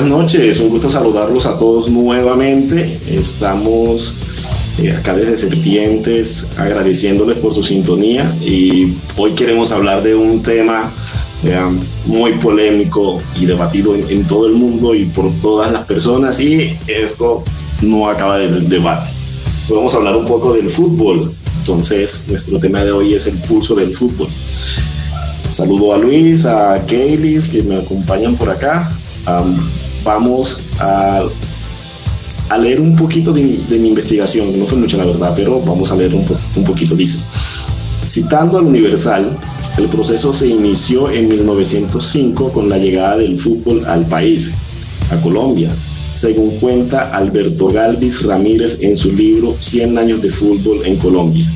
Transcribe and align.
buenas 0.00 0.16
noches, 0.16 0.60
un 0.60 0.68
gusto 0.68 0.88
saludarlos 0.88 1.44
a 1.46 1.58
todos 1.58 1.88
nuevamente. 1.88 3.00
Estamos 3.10 4.14
eh, 4.78 4.92
acá 4.92 5.16
desde 5.16 5.36
Serpientes 5.36 6.50
agradeciéndoles 6.56 7.38
por 7.38 7.52
su 7.52 7.64
sintonía 7.64 8.32
y 8.40 8.96
hoy 9.16 9.32
queremos 9.32 9.72
hablar 9.72 10.04
de 10.04 10.14
un 10.14 10.40
tema 10.40 10.92
muy 12.06 12.34
polémico 12.34 13.18
y 13.40 13.46
debatido 13.46 13.96
en, 13.96 14.24
todo 14.24 14.46
el 14.46 14.52
mundo 14.52 14.94
y 14.94 15.04
por 15.06 15.32
todas 15.40 15.72
las 15.72 15.84
personas 15.84 16.38
y 16.38 16.76
esto 16.86 17.42
no 17.82 18.08
acaba 18.08 18.38
del 18.38 18.68
debate. 18.68 19.10
Vamos 19.68 19.94
a 19.94 19.96
hablar 19.96 20.16
un 20.16 20.26
poco 20.26 20.52
del 20.52 20.70
fútbol. 20.70 21.32
Entonces, 21.58 22.26
nuestro 22.28 22.60
tema 22.60 22.84
de 22.84 22.92
hoy 22.92 23.14
es 23.14 23.26
el 23.26 23.36
pulso 23.38 23.74
del 23.74 23.90
fútbol. 23.90 24.28
Saludo 25.50 25.92
a 25.92 25.98
Luis, 25.98 26.44
a 26.44 26.84
Kaylis 26.86 27.48
que 27.48 27.64
me 27.64 27.78
acompañan 27.78 28.36
por 28.36 28.48
acá. 28.48 28.88
Vamos 30.04 30.62
a, 30.78 31.24
leer 32.60 32.80
un 32.80 32.96
poquito 32.96 33.32
de, 33.32 33.42
mi 33.70 33.88
investigación, 33.88 34.58
no 34.58 34.66
fue 34.66 34.78
mucho 34.78 34.96
la 34.96 35.04
verdad, 35.04 35.32
pero 35.36 35.60
vamos 35.60 35.90
a 35.90 35.96
leer 35.96 36.14
un, 36.14 36.24
un 36.56 36.64
poquito. 36.64 36.94
Dice, 36.94 37.18
citando 38.06 38.58
al 38.58 38.66
Universal, 38.66 39.36
el 39.76 39.86
proceso 39.86 40.32
se 40.32 40.48
inició 40.48 41.10
en 41.10 41.28
1905 41.28 42.52
con 42.52 42.68
la 42.68 42.78
llegada 42.78 43.18
del 43.18 43.38
fútbol 43.38 43.84
al 43.86 44.06
país, 44.06 44.52
a 45.10 45.20
Colombia, 45.20 45.70
según 46.14 46.50
cuenta 46.58 47.10
Alberto 47.14 47.68
Galvis 47.68 48.22
Ramírez 48.22 48.82
en 48.82 48.96
su 48.96 49.12
libro 49.12 49.56
100 49.60 49.98
años 49.98 50.22
de 50.22 50.30
fútbol 50.30 50.84
en 50.84 50.96
Colombia. 50.96 51.46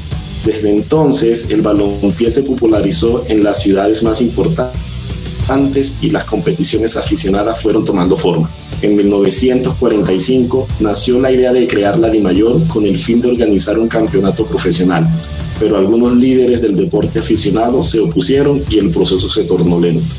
Desde 0.45 0.73
entonces, 0.73 1.51
el 1.51 1.63
balompié 1.63 2.31
se 2.31 2.43
popularizó 2.43 3.25
en 3.29 3.45
las 3.45 3.61
ciudades 3.63 4.03
más 4.03 4.21
importantes 4.21 4.92
y 6.01 6.09
las 6.09 6.25
competiciones 6.25 6.97
aficionadas 6.97 7.61
fueron 7.61 7.85
tomando 7.85 8.17
forma. 8.17 8.51
En 8.81 8.97
1945 8.97 10.67
nació 10.81 11.21
la 11.21 11.31
idea 11.31 11.53
de 11.53 11.67
crear 11.67 11.99
la 11.99 12.09
DIMAYOR 12.09 12.67
con 12.69 12.87
el 12.87 12.97
fin 12.97 13.21
de 13.21 13.29
organizar 13.29 13.79
un 13.79 13.87
campeonato 13.87 14.47
profesional, 14.47 15.07
pero 15.61 15.77
algunos 15.77 16.17
líderes 16.17 16.63
del 16.63 16.75
deporte 16.75 17.19
aficionado 17.19 17.83
se 17.83 18.01
opusieron 18.01 18.65
y 18.71 18.79
el 18.79 18.91
proceso 18.91 19.29
se 19.29 19.45
tornó 19.45 19.79
lento. 19.79 20.15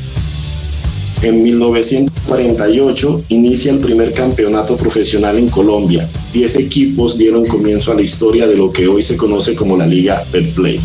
En 1.22 1.42
1948 1.42 3.24
inicia 3.30 3.72
el 3.72 3.78
primer 3.78 4.12
campeonato 4.12 4.76
profesional 4.76 5.36
en 5.36 5.48
Colombia. 5.48 6.08
Diez 6.32 6.54
equipos 6.54 7.18
dieron 7.18 7.46
comienzo 7.46 7.90
a 7.90 7.94
la 7.96 8.02
historia 8.02 8.46
de 8.46 8.56
lo 8.56 8.70
que 8.70 8.86
hoy 8.86 9.02
se 9.02 9.16
conoce 9.16 9.56
como 9.56 9.76
la 9.76 9.86
Liga 9.86 10.24
Betplay. 10.30 10.78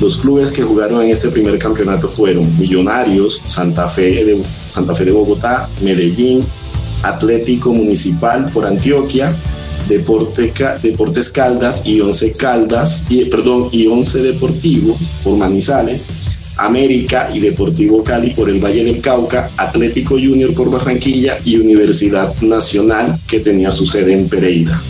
Los 0.00 0.16
clubes 0.16 0.50
que 0.50 0.62
jugaron 0.62 1.02
en 1.02 1.10
este 1.10 1.28
primer 1.28 1.58
campeonato 1.58 2.08
fueron 2.08 2.58
Millonarios, 2.58 3.42
Santa 3.44 3.86
Fe 3.86 4.24
de, 4.24 4.42
Santa 4.68 4.94
Fe 4.94 5.04
de 5.04 5.12
Bogotá, 5.12 5.68
Medellín, 5.82 6.42
Atlético 7.02 7.72
Municipal 7.72 8.50
por 8.52 8.64
Antioquia, 8.64 9.34
Deportes 9.88 11.30
Caldas 11.30 11.82
y 11.84 12.00
Once 12.00 12.32
Caldas, 12.32 13.06
y, 13.10 13.26
perdón, 13.26 13.68
y 13.72 13.88
Once 13.88 14.22
Deportivo 14.22 14.96
por 15.22 15.36
Manizales, 15.36 16.06
América 16.56 17.30
y 17.34 17.40
Deportivo 17.40 18.02
Cali 18.02 18.30
por 18.30 18.48
el 18.48 18.58
Valle 18.58 18.84
del 18.84 19.02
Cauca, 19.02 19.50
Atlético 19.58 20.14
Junior 20.14 20.54
por 20.54 20.70
Barranquilla 20.70 21.38
y 21.44 21.56
Universidad 21.56 22.34
Nacional 22.40 23.18
que 23.26 23.40
tenía 23.40 23.70
su 23.70 23.84
sede 23.84 24.14
en 24.14 24.28
Pereira. 24.30 24.80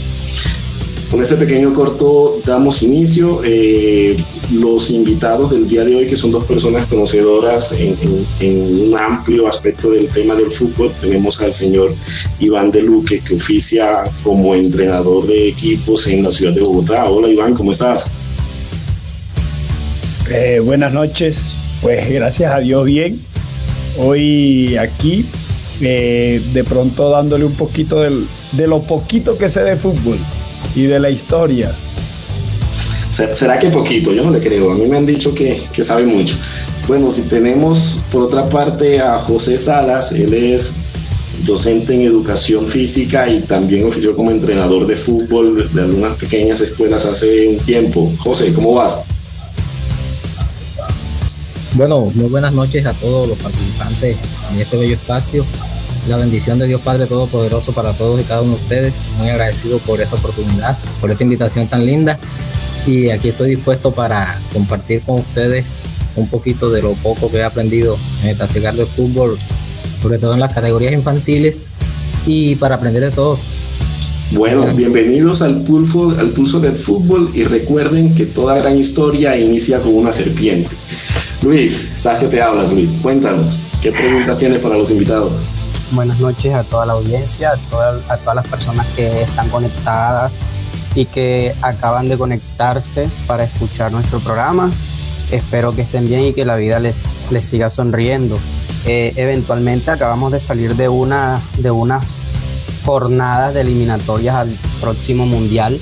Con 1.11 1.21
este 1.21 1.35
pequeño 1.35 1.73
corto 1.73 2.41
damos 2.47 2.83
inicio. 2.85 3.41
Eh, 3.43 4.17
los 4.53 4.91
invitados 4.91 5.53
del 5.53 5.69
día 5.69 5.85
de 5.85 5.95
hoy, 5.95 6.07
que 6.07 6.17
son 6.17 6.33
dos 6.33 6.45
personas 6.45 6.87
conocedoras 6.87 7.73
en, 7.73 7.97
un 8.41 8.97
amplio 8.99 9.47
aspecto 9.47 9.91
del 9.91 10.09
tema 10.09 10.35
del 10.35 10.51
fútbol, 10.51 10.93
tenemos 11.01 11.41
al 11.41 11.53
señor 11.53 11.95
Iván 12.41 12.71
de 12.71 12.83
Luque, 12.83 13.21
que 13.21 13.35
oficia 13.35 14.05
como 14.23 14.55
entrenador 14.55 15.27
de 15.27 15.49
equipos 15.49 16.07
en 16.09 16.25
la 16.25 16.31
ciudad 16.31 16.53
de 16.53 16.63
Bogotá. 16.63 17.05
Hola 17.05 17.29
Iván, 17.29 17.55
¿cómo 17.55 17.71
estás? 17.71 18.11
Eh, 20.29 20.61
buenas 20.61 20.93
noches, 20.93 21.55
pues 21.83 22.09
gracias 22.11 22.53
a 22.53 22.59
Dios 22.59 22.85
bien. 22.85 23.21
Hoy 23.99 24.77
aquí, 24.77 25.27
eh, 25.81 26.41
de 26.53 26.65
pronto 26.65 27.11
dándole 27.11 27.45
un 27.45 27.55
poquito 27.55 28.01
de 28.01 28.67
lo 28.67 28.83
poquito 28.83 29.39
que 29.39 29.49
sé 29.49 29.63
de 29.63 29.77
fútbol 29.77 30.19
y 30.75 30.83
de 30.83 30.99
la 30.99 31.11
historia. 31.11 31.75
¿Será 33.11 33.59
que 33.59 33.71
poquito? 33.71 34.13
Yo 34.13 34.25
no 34.25 34.31
le 34.31 34.41
creo. 34.41 34.71
A 34.71 34.75
mí 34.77 34.87
me 34.87 34.97
han 34.97 35.07
dicho 35.07 35.35
que, 35.35 35.61
que 35.73 35.83
sabe 35.83 36.07
mucho. 36.07 36.37
Bueno, 36.87 37.11
si 37.11 37.23
tenemos 37.23 38.03
por 38.11 38.23
otra 38.23 38.49
parte 38.49 39.01
a 39.01 39.19
José 39.19 39.59
Salas, 39.59 40.13
él 40.13 40.33
es 40.33 40.73
docente 41.45 41.95
en 41.95 42.03
educación 42.03 42.67
física 42.67 43.29
y 43.29 43.41
también 43.41 43.87
ofició 43.87 44.15
como 44.15 44.31
entrenador 44.31 44.87
de 44.87 44.95
fútbol 44.95 45.71
de 45.73 45.81
algunas 45.81 46.17
pequeñas 46.17 46.61
escuelas 46.61 47.05
hace 47.07 47.49
un 47.49 47.59
tiempo. 47.59 48.11
José, 48.19 48.53
¿cómo 48.53 48.75
vas? 48.75 48.99
Bueno, 51.75 52.11
muy 52.15 52.29
buenas 52.29 52.53
noches 52.53 52.85
a 52.85 52.93
todos 52.95 53.29
los 53.29 53.39
participantes 53.39 54.17
de 54.55 54.63
este 54.63 54.77
bello 54.77 54.95
espacio. 54.95 55.45
La 56.09 56.17
bendición 56.17 56.59
de 56.59 56.67
Dios 56.67 56.81
Padre 56.81 57.07
Todopoderoso 57.07 57.73
para 57.73 57.93
todos 57.93 58.21
y 58.21 58.25
cada 58.25 58.43
uno 58.43 58.57
de 58.57 58.63
ustedes. 58.63 58.95
Muy 59.19 59.29
agradecido 59.29 59.79
por 59.79 60.01
esta 60.01 60.17
oportunidad, 60.17 60.79
por 61.01 61.11
esta 61.11 61.23
invitación 61.23 61.69
tan 61.69 61.87
linda. 61.87 62.19
Y 62.87 63.11
aquí 63.11 63.29
estoy 63.29 63.51
dispuesto 63.51 63.93
para 63.93 64.41
compartir 64.53 65.03
con 65.03 65.21
ustedes 65.21 65.65
un 66.17 66.29
poquito 66.29 66.71
de 66.71 66.83
lo 66.83 66.93
poco 66.95 67.31
que 67.31 67.39
he 67.39 67.45
aprendido 67.45 67.99
en 68.23 68.31
el 68.31 68.37
practicar 68.37 68.75
de 68.75 68.87
fútbol, 68.87 69.39
sobre 70.03 70.19
todo 70.19 70.35
en 70.35 70.41
las 70.41 70.53
categorías 70.53 70.93
infantiles, 70.93 71.65
y 72.27 72.57
para 72.57 72.77
aprender 72.77 73.03
de 73.03 73.11
todos. 73.11 73.41
Bueno, 74.33 74.65
bienvenidos 74.75 75.43
al 75.43 75.63
pulso, 75.63 76.11
al 76.19 76.31
pulso 76.31 76.61
del 76.61 76.77
fútbol 76.77 77.31
y 77.35 77.45
recuerden 77.45 78.15
que 78.15 78.27
toda 78.27 78.57
gran 78.59 78.77
historia 78.77 79.37
inicia 79.37 79.81
con 79.81 79.95
una 79.97 80.13
serpiente. 80.13 80.77
Luis, 81.43 81.91
¿sabes 81.95 82.21
que 82.21 82.27
te 82.29 82.41
hablas, 82.41 82.73
Luis? 82.73 82.89
Cuéntanos, 83.03 83.59
¿qué 83.83 83.91
preguntas 83.91 84.37
tienes 84.37 84.59
para 84.61 84.77
los 84.77 84.91
invitados? 84.91 85.43
Buenas 85.91 86.21
noches 86.21 86.55
a 86.55 86.63
toda 86.63 86.87
la 86.87 86.93
audiencia, 86.93 87.53
a, 87.53 87.57
todas 87.57 88.37
las 88.37 88.47
personas 88.47 88.87
que 88.95 89.23
están 89.23 89.49
conectadas 89.49 90.35
y 90.95 91.07
que 91.07 91.55
acaban 91.63 92.09
de 92.09 92.19
conectarse 92.19 93.09
para 93.27 93.45
escuchar 93.45 93.93
nuestro 93.93 94.21
programa. 94.21 94.71
Espero 95.31 95.75
que 95.75 95.83
estén 95.83 96.09
bien 96.09 96.25
y 96.25 96.33
que 96.33 96.45
la 96.45 96.57
vida 96.57 96.81
les, 96.81 97.09
les 97.31 97.47
siga 97.47 97.71
sonriendo. 97.71 98.39
Eh, 98.87 99.13
eventualmente 99.17 99.91
acabamos 99.91 100.33
de 100.33 100.41
salir 100.41 100.75
de 100.75 100.89
una 100.89 101.41
de 101.59 101.71
unas 101.71 102.05
jornadas 102.85 103.55
de 103.55 103.61
eliminatorias 103.61 104.35
al 104.35 104.57
próximo 104.81 105.27
mundial 105.27 105.79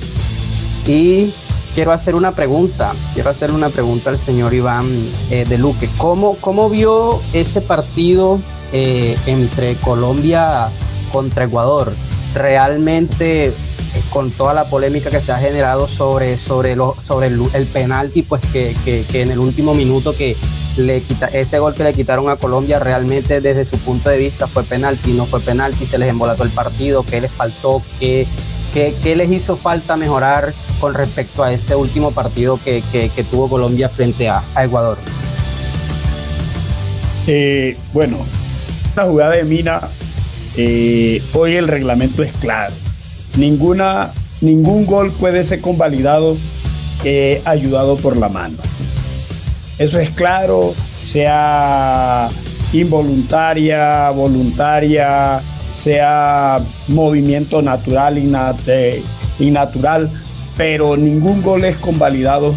y 0.86 1.32
quiero 1.74 1.92
hacer 1.92 2.16
una 2.16 2.32
pregunta, 2.32 2.92
quiero 3.14 3.30
hacer 3.30 3.52
una 3.52 3.68
pregunta 3.68 4.10
al 4.10 4.18
señor 4.18 4.52
Iván 4.52 4.86
eh, 5.30 5.44
de 5.48 5.58
Luque. 5.58 5.88
¿Cómo, 5.97 6.36
¿Cómo 6.41 6.68
vio 6.68 7.20
ese 7.32 7.60
partido 7.60 8.41
eh, 8.72 9.16
entre 9.26 9.76
Colombia 9.76 10.70
contra 11.12 11.44
Ecuador? 11.44 11.92
Realmente 12.34 13.54
con 14.10 14.30
toda 14.30 14.54
la 14.54 14.64
polémica 14.64 15.10
que 15.10 15.20
se 15.20 15.32
ha 15.32 15.38
generado 15.38 15.88
sobre, 15.88 16.38
sobre, 16.38 16.72
el, 16.72 17.66
penalti, 17.66 18.22
pues 18.22 18.42
que, 18.52 18.74
en 19.12 19.30
el 19.30 19.38
último 19.38 19.74
minuto 19.74 20.14
que 20.16 20.36
le 20.76 21.00
quita, 21.00 21.26
ese 21.26 21.58
gol 21.58 21.74
que 21.74 21.84
le 21.84 21.92
quitaron 21.92 22.28
a 22.30 22.36
Colombia 22.36 22.78
realmente 22.78 23.41
desde 23.41 23.64
su 23.64 23.78
punto 23.78 24.10
de 24.10 24.18
vista 24.18 24.47
fue 24.47 24.64
penalti, 24.64 25.12
no 25.12 25.26
fue 25.26 25.41
penalti, 25.41 25.86
se 25.86 25.98
les 25.98 26.08
embolató 26.08 26.44
el 26.44 26.50
partido, 26.50 27.04
qué 27.04 27.20
les 27.20 27.32
faltó, 27.32 27.82
qué, 27.98 28.26
les 29.04 29.30
hizo 29.30 29.56
falta 29.56 29.97
mejorar 29.97 30.54
con 30.80 30.94
respecto 30.94 31.42
a 31.42 31.53
ese 31.53 31.74
último 31.74 32.12
partido 32.12 32.60
que, 32.65 32.83
tuvo 33.30 33.48
Colombia 33.48 33.88
frente 33.88 34.28
a, 34.28 34.42
Ecuador? 34.56 34.98
Eh, 37.27 37.77
bueno, 37.92 38.18
la 38.97 39.04
jugada 39.04 39.36
de 39.36 39.44
Mina, 39.44 39.80
eh, 40.56 41.22
hoy 41.34 41.56
el 41.56 41.68
reglamento 41.68 42.22
es 42.22 42.33
claro. 42.41 42.74
Ninguna, 43.38 44.10
ningún 44.40 44.84
gol 44.84 45.12
puede 45.12 45.42
ser 45.42 45.60
convalidado 45.60 46.36
eh, 47.04 47.40
ayudado 47.44 47.96
por 47.96 48.16
la 48.16 48.28
mano. 48.28 48.56
Eso 49.78 49.98
es 49.98 50.10
claro, 50.10 50.74
sea 51.02 52.28
involuntaria, 52.72 54.10
voluntaria, 54.10 55.40
sea 55.72 56.60
movimiento 56.88 57.62
natural, 57.62 58.18
y 58.18 59.50
natural 59.50 60.10
pero 60.58 60.96
ningún 60.96 61.40
gol 61.40 61.64
es 61.64 61.76
convalidado 61.76 62.54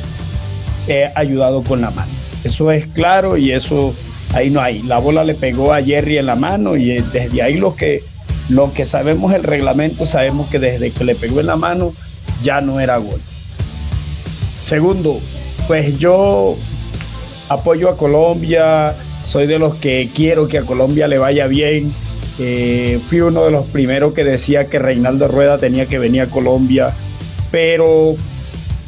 eh, 0.88 1.10
ayudado 1.16 1.64
con 1.64 1.80
la 1.80 1.92
mano. 1.92 2.12
Eso 2.44 2.72
es 2.72 2.88
claro 2.88 3.38
y 3.38 3.52
eso 3.52 3.94
ahí 4.34 4.50
no 4.50 4.60
hay. 4.60 4.82
La 4.82 4.98
bola 4.98 5.24
le 5.24 5.36
pegó 5.36 5.72
a 5.72 5.82
Jerry 5.82 6.18
en 6.18 6.26
la 6.26 6.36
mano 6.36 6.76
y 6.76 6.92
eh, 6.92 7.04
desde 7.14 7.42
ahí 7.44 7.58
lo 7.58 7.76
que, 7.76 8.04
lo 8.52 8.72
que 8.74 8.86
sabemos 8.86 9.34
el 9.34 9.44
reglamento, 9.44 10.06
sabemos 10.06 10.48
que 10.50 10.60
desde 10.60 10.92
que 10.92 11.04
le 11.04 11.16
pegó 11.16 11.40
en 11.40 11.48
la 11.48 11.56
mano 11.56 11.94
ya 12.44 12.62
no 12.62 12.80
era 12.80 12.98
gol. 12.98 13.20
Segundo, 14.62 15.20
pues 15.68 15.98
yo 15.98 16.56
apoyo 17.50 17.90
a 17.90 17.98
Colombia, 17.98 18.94
soy 19.26 19.48
de 19.48 19.58
los 19.58 19.76
que 19.76 20.12
quiero 20.14 20.48
que 20.48 20.60
a 20.60 20.64
Colombia 20.64 21.08
le 21.08 21.18
vaya 21.18 21.48
bien, 21.48 21.92
Eh, 22.40 23.00
fui 23.08 23.20
uno 23.20 23.44
de 23.44 23.52
los 23.52 23.66
primeros 23.68 24.14
que 24.14 24.24
decía 24.24 24.66
que 24.66 24.80
Reinaldo 24.80 25.28
Rueda 25.28 25.58
tenía 25.58 25.86
que 25.86 26.00
venir 26.00 26.22
a 26.22 26.28
Colombia, 26.28 26.92
pero 27.52 28.16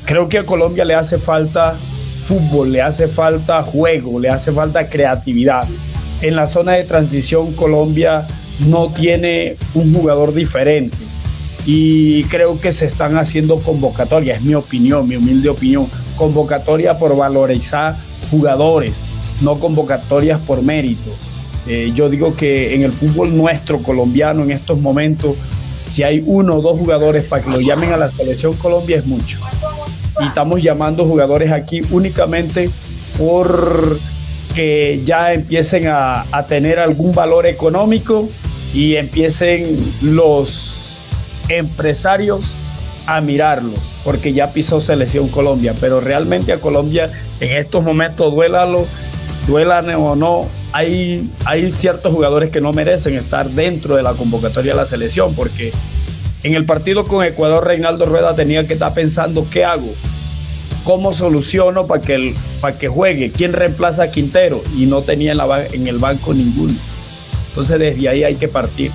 creo 0.05 0.27
que 0.27 0.39
a 0.39 0.45
Colombia 0.45 0.85
le 0.85 0.95
hace 0.95 1.19
falta 1.19 1.75
fútbol, 2.23 2.71
le 2.71 2.81
hace 2.81 3.07
falta 3.07 3.61
juego, 3.61 4.19
le 4.19 4.29
hace 4.29 4.51
falta 4.51 4.87
creatividad. 4.89 5.67
En 6.21 6.35
la 6.35 6.47
zona 6.47 6.71
de 6.71 6.85
transición 6.85 7.53
Colombia 7.53 8.25
no 8.59 8.89
tiene 8.89 9.55
un 9.73 9.93
jugador 9.93 10.33
diferente 10.33 10.97
y 11.65 12.23
creo 12.25 12.59
que 12.59 12.73
se 12.73 12.85
están 12.85 13.17
haciendo 13.17 13.59
convocatorias, 13.59 14.37
es 14.37 14.43
mi 14.43 14.53
opinión, 14.53 15.07
mi 15.07 15.15
humilde 15.15 15.49
opinión, 15.49 15.87
convocatoria 16.17 16.97
por 16.97 17.15
valorizar 17.15 17.97
jugadores, 18.29 19.01
no 19.41 19.59
convocatorias 19.59 20.39
por 20.41 20.61
mérito. 20.61 21.11
Eh, 21.65 21.93
yo 21.95 22.09
digo 22.09 22.35
que 22.35 22.75
en 22.75 22.81
el 22.81 22.91
fútbol 22.91 23.35
nuestro 23.35 23.81
colombiano 23.81 24.43
en 24.43 24.51
estos 24.51 24.79
momentos, 24.79 25.37
si 25.87 26.03
hay 26.03 26.21
uno 26.25 26.57
o 26.57 26.61
dos 26.61 26.77
jugadores 26.77 27.23
para 27.25 27.43
que 27.43 27.49
lo 27.49 27.61
llamen 27.61 27.93
a 27.93 27.97
la 27.97 28.09
selección 28.09 28.53
Colombia 28.55 28.97
es 28.97 29.05
mucho. 29.05 29.39
Y 30.21 30.25
estamos 30.25 30.61
llamando 30.61 31.05
jugadores 31.05 31.51
aquí 31.51 31.81
únicamente 31.91 32.69
por 33.17 33.97
que 34.53 35.01
ya 35.05 35.33
empiecen 35.33 35.87
a, 35.87 36.25
a 36.31 36.45
tener 36.45 36.77
algún 36.77 37.13
valor 37.13 37.47
económico 37.47 38.29
y 38.73 38.95
empiecen 38.95 39.77
los 40.01 40.97
empresarios 41.49 42.57
a 43.05 43.21
mirarlos, 43.21 43.79
porque 44.03 44.33
ya 44.33 44.51
pisó 44.53 44.79
selección 44.79 45.27
Colombia, 45.27 45.75
pero 45.79 45.99
realmente 45.99 46.53
a 46.53 46.61
Colombia 46.61 47.09
en 47.39 47.57
estos 47.57 47.83
momentos, 47.83 48.33
duélalo, 48.33 48.85
duelan 49.47 49.89
o 49.95 50.15
no, 50.15 50.47
hay, 50.71 51.29
hay 51.45 51.69
ciertos 51.69 52.13
jugadores 52.13 52.49
que 52.49 52.61
no 52.61 52.71
merecen 52.71 53.15
estar 53.15 53.49
dentro 53.49 53.95
de 53.95 54.03
la 54.03 54.13
convocatoria 54.13 54.71
de 54.71 54.77
la 54.77 54.85
selección, 54.85 55.35
porque 55.35 55.71
en 56.43 56.55
el 56.55 56.65
partido 56.65 57.05
con 57.05 57.25
Ecuador, 57.25 57.65
Reinaldo 57.67 58.05
Rueda 58.05 58.35
tenía 58.35 58.65
que 58.65 58.73
estar 58.73 58.93
pensando 58.93 59.45
qué 59.51 59.65
hago, 59.65 59.89
cómo 60.83 61.13
soluciono 61.13 61.87
para 61.87 62.01
que, 62.01 62.33
para 62.61 62.77
que 62.77 62.87
juegue, 62.87 63.31
quién 63.31 63.53
reemplaza 63.53 64.03
a 64.03 64.11
Quintero, 64.11 64.63
y 64.77 64.85
no 64.85 65.01
tenía 65.01 65.31
en, 65.31 65.37
la, 65.37 65.65
en 65.65 65.87
el 65.87 65.99
banco 65.99 66.33
ninguno. 66.33 66.73
Entonces 67.53 67.77
desde 67.77 68.09
ahí 68.09 68.23
hay 68.23 68.35
que 68.35 68.47
partir. 68.47 68.91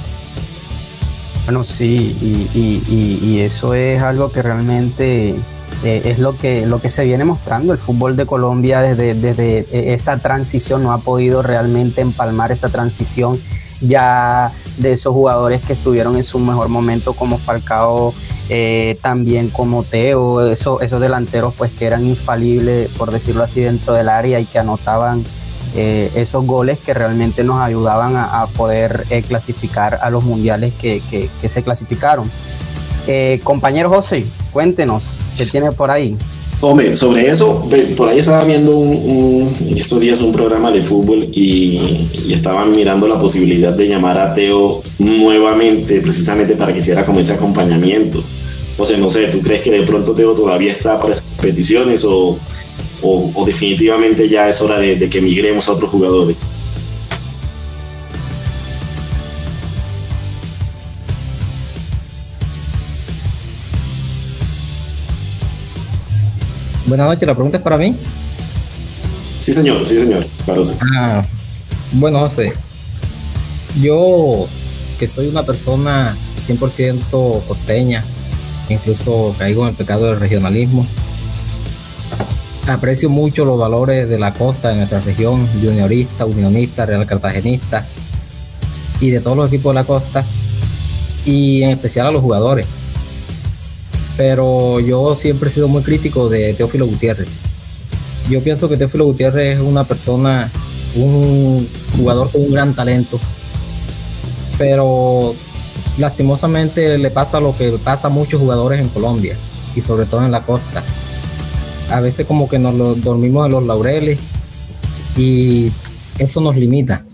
Bueno, 1.44 1.62
sí, 1.62 2.16
y, 2.52 3.38
eso 3.38 3.72
es 3.72 4.02
algo 4.02 4.32
que 4.32 4.42
realmente 4.42 5.30
eh, 5.84 6.02
es 6.04 6.18
lo 6.18 6.36
que, 6.36 6.66
lo 6.66 6.80
que 6.80 6.90
se 6.90 7.04
viene 7.04 7.24
mostrando. 7.24 7.72
El 7.72 7.78
fútbol 7.78 8.16
de 8.16 8.26
Colombia 8.26 8.82
desde, 8.82 9.14
desde 9.14 9.60
eh, 9.60 9.94
esa 9.94 10.18
transición 10.18 10.82
no 10.82 10.92
ha 10.92 10.98
podido 10.98 11.40
realmente 11.40 12.00
empalmar 12.00 12.50
esa 12.50 12.68
transición 12.68 13.38
ya 13.80 14.52
de 14.76 14.92
esos 14.92 15.14
jugadores 15.14 15.62
que 15.62 15.74
estuvieron 15.74 16.16
en 16.16 16.24
su 16.24 16.40
mejor 16.40 16.68
momento 16.68 17.12
como 17.12 17.38
Falcao, 17.38 18.12
eh, 18.48 18.98
también 19.00 19.50
como 19.50 19.84
Teo, 19.84 20.44
esos, 20.50 20.82
esos 20.82 21.00
delanteros 21.00 21.54
pues 21.54 21.70
que 21.70 21.86
eran 21.86 22.04
infalibles, 22.04 22.90
por 22.90 23.12
decirlo 23.12 23.44
así, 23.44 23.60
dentro 23.60 23.94
del 23.94 24.08
área 24.08 24.40
y 24.40 24.46
que 24.46 24.58
anotaban 24.58 25.24
eh, 25.80 26.10
esos 26.16 26.44
goles 26.44 26.80
que 26.80 26.92
realmente 26.92 27.44
nos 27.44 27.60
ayudaban 27.60 28.16
a, 28.16 28.48
poder 28.48 29.04
eh, 29.10 29.22
clasificar 29.22 30.00
a 30.02 30.10
los 30.10 30.24
mundiales 30.24 30.72
que, 30.74 31.00
se 31.48 31.62
clasificaron. 31.62 32.28
Eh, 33.06 33.38
compañero 33.44 33.88
José, 33.88 34.24
cuéntenos, 34.52 35.16
¿qué 35.36 35.46
tiene 35.46 35.70
por 35.70 35.92
ahí? 35.92 36.16
Hombre, 36.60 36.96
sobre 36.96 37.28
eso, 37.28 37.64
por 37.96 38.08
ahí 38.08 38.18
estaba 38.18 38.42
viendo 38.42 38.72
estos 39.76 40.00
días 40.00 40.20
un 40.20 40.32
programa 40.32 40.72
de 40.72 40.82
fútbol 40.82 41.28
y, 41.32 42.08
y, 42.26 42.32
estaban 42.32 42.72
mirando 42.72 43.06
la 43.06 43.16
posibilidad 43.16 43.72
de 43.72 43.86
llamar 43.86 44.18
a 44.18 44.34
Teo 44.34 44.82
nuevamente, 44.98 46.00
precisamente 46.00 46.56
para 46.56 46.72
que 46.72 46.80
hiciera 46.80 47.04
como 47.04 47.20
ese 47.20 47.34
acompañamiento. 47.34 48.20
O 48.76 48.84
sea, 48.84 48.98
no 48.98 49.10
sé, 49.10 49.28
¿tú 49.28 49.40
crees 49.42 49.62
que 49.62 49.70
de 49.70 49.82
pronto 49.82 50.12
Teo 50.12 50.32
todavía 50.34 50.72
está 50.72 50.98
para 50.98 51.12
esas 51.12 51.24
peticiones 51.40 52.04
o, 52.04 52.36
o, 53.02 53.44
definitivamente 53.44 54.28
ya 54.28 54.48
es 54.48 54.60
hora 54.60 54.78
de, 54.78 55.08
que 55.08 55.20
migremos 55.20 55.68
a 55.68 55.72
otros 55.72 55.90
jugadores? 55.90 56.36
Buenas 66.86 67.06
noches, 67.06 67.26
la 67.26 67.34
pregunta 67.34 67.58
es 67.58 67.62
para 67.62 67.76
mí. 67.76 67.94
Sí, 69.40 69.52
señor, 69.52 69.86
sí, 69.86 69.98
señor. 69.98 70.26
Ah, 70.96 71.24
bueno, 71.92 72.20
José, 72.20 72.54
yo 73.80 74.46
que 74.98 75.06
soy 75.06 75.28
una 75.28 75.44
persona 75.44 76.16
100% 76.46 77.42
costeña, 77.46 78.04
incluso 78.68 79.34
caigo 79.38 79.62
en 79.62 79.70
el 79.70 79.74
pecado 79.74 80.06
del 80.06 80.18
regionalismo, 80.18 80.86
aprecio 82.68 83.08
mucho 83.08 83.44
los 83.44 83.58
valores 83.58 84.08
de 84.08 84.18
la 84.18 84.34
costa 84.34 84.72
en 84.72 84.78
nuestra 84.78 85.00
región, 85.00 85.46
juniorista, 85.60 86.26
unionista, 86.26 86.86
real 86.86 87.06
cartagenista 87.06 87.86
y 89.00 89.10
de 89.10 89.20
todos 89.20 89.36
los 89.36 89.48
equipos 89.48 89.70
de 89.70 89.74
la 89.74 89.84
costa 89.84 90.24
y 91.24 91.62
en 91.62 91.70
especial 91.70 92.08
a 92.08 92.10
los 92.10 92.22
jugadores. 92.22 92.66
Pero 94.16 94.80
yo 94.80 95.14
siempre 95.16 95.48
he 95.48 95.52
sido 95.52 95.68
muy 95.68 95.82
crítico 95.82 96.28
de 96.28 96.52
Teófilo 96.54 96.86
Gutiérrez. 96.86 97.28
Yo 98.28 98.42
pienso 98.42 98.68
que 98.68 98.76
Teófilo 98.76 99.04
Gutiérrez 99.04 99.58
es 99.58 99.64
una 99.64 99.84
persona, 99.84 100.50
un 100.96 101.66
jugador 101.96 102.30
con 102.30 102.42
un 102.42 102.52
gran 102.52 102.74
talento, 102.74 103.18
pero 104.58 105.34
lastimosamente 105.96 106.98
le 106.98 107.10
pasa 107.10 107.40
lo 107.40 107.56
que 107.56 107.72
pasa 107.82 108.08
a 108.08 108.10
muchos 108.10 108.40
jugadores 108.40 108.80
en 108.80 108.88
Colombia 108.88 109.36
y 109.74 109.80
sobre 109.80 110.06
todo 110.06 110.24
en 110.24 110.32
la 110.32 110.42
costa 110.42 110.82
a 111.90 112.00
veces 112.00 112.26
como 112.26 112.48
que 112.48 112.58
nos 112.58 113.02
dormimos 113.02 113.46
en 113.46 113.52
los 113.52 113.64
laureles 113.64 114.18
y 115.16 115.72
eso 116.18 116.40
nos 116.40 116.56
limita. 116.56 117.04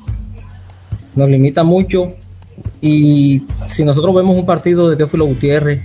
Nos 1.15 1.29
limita 1.29 1.63
mucho 1.63 2.13
y 2.81 3.43
si 3.71 3.85
nosotros 3.85 4.15
vemos 4.15 4.37
un 4.37 4.47
partido 4.47 4.91
de 4.91 4.97
Teófilo 4.97 5.27
Gutiérrez 5.27 5.83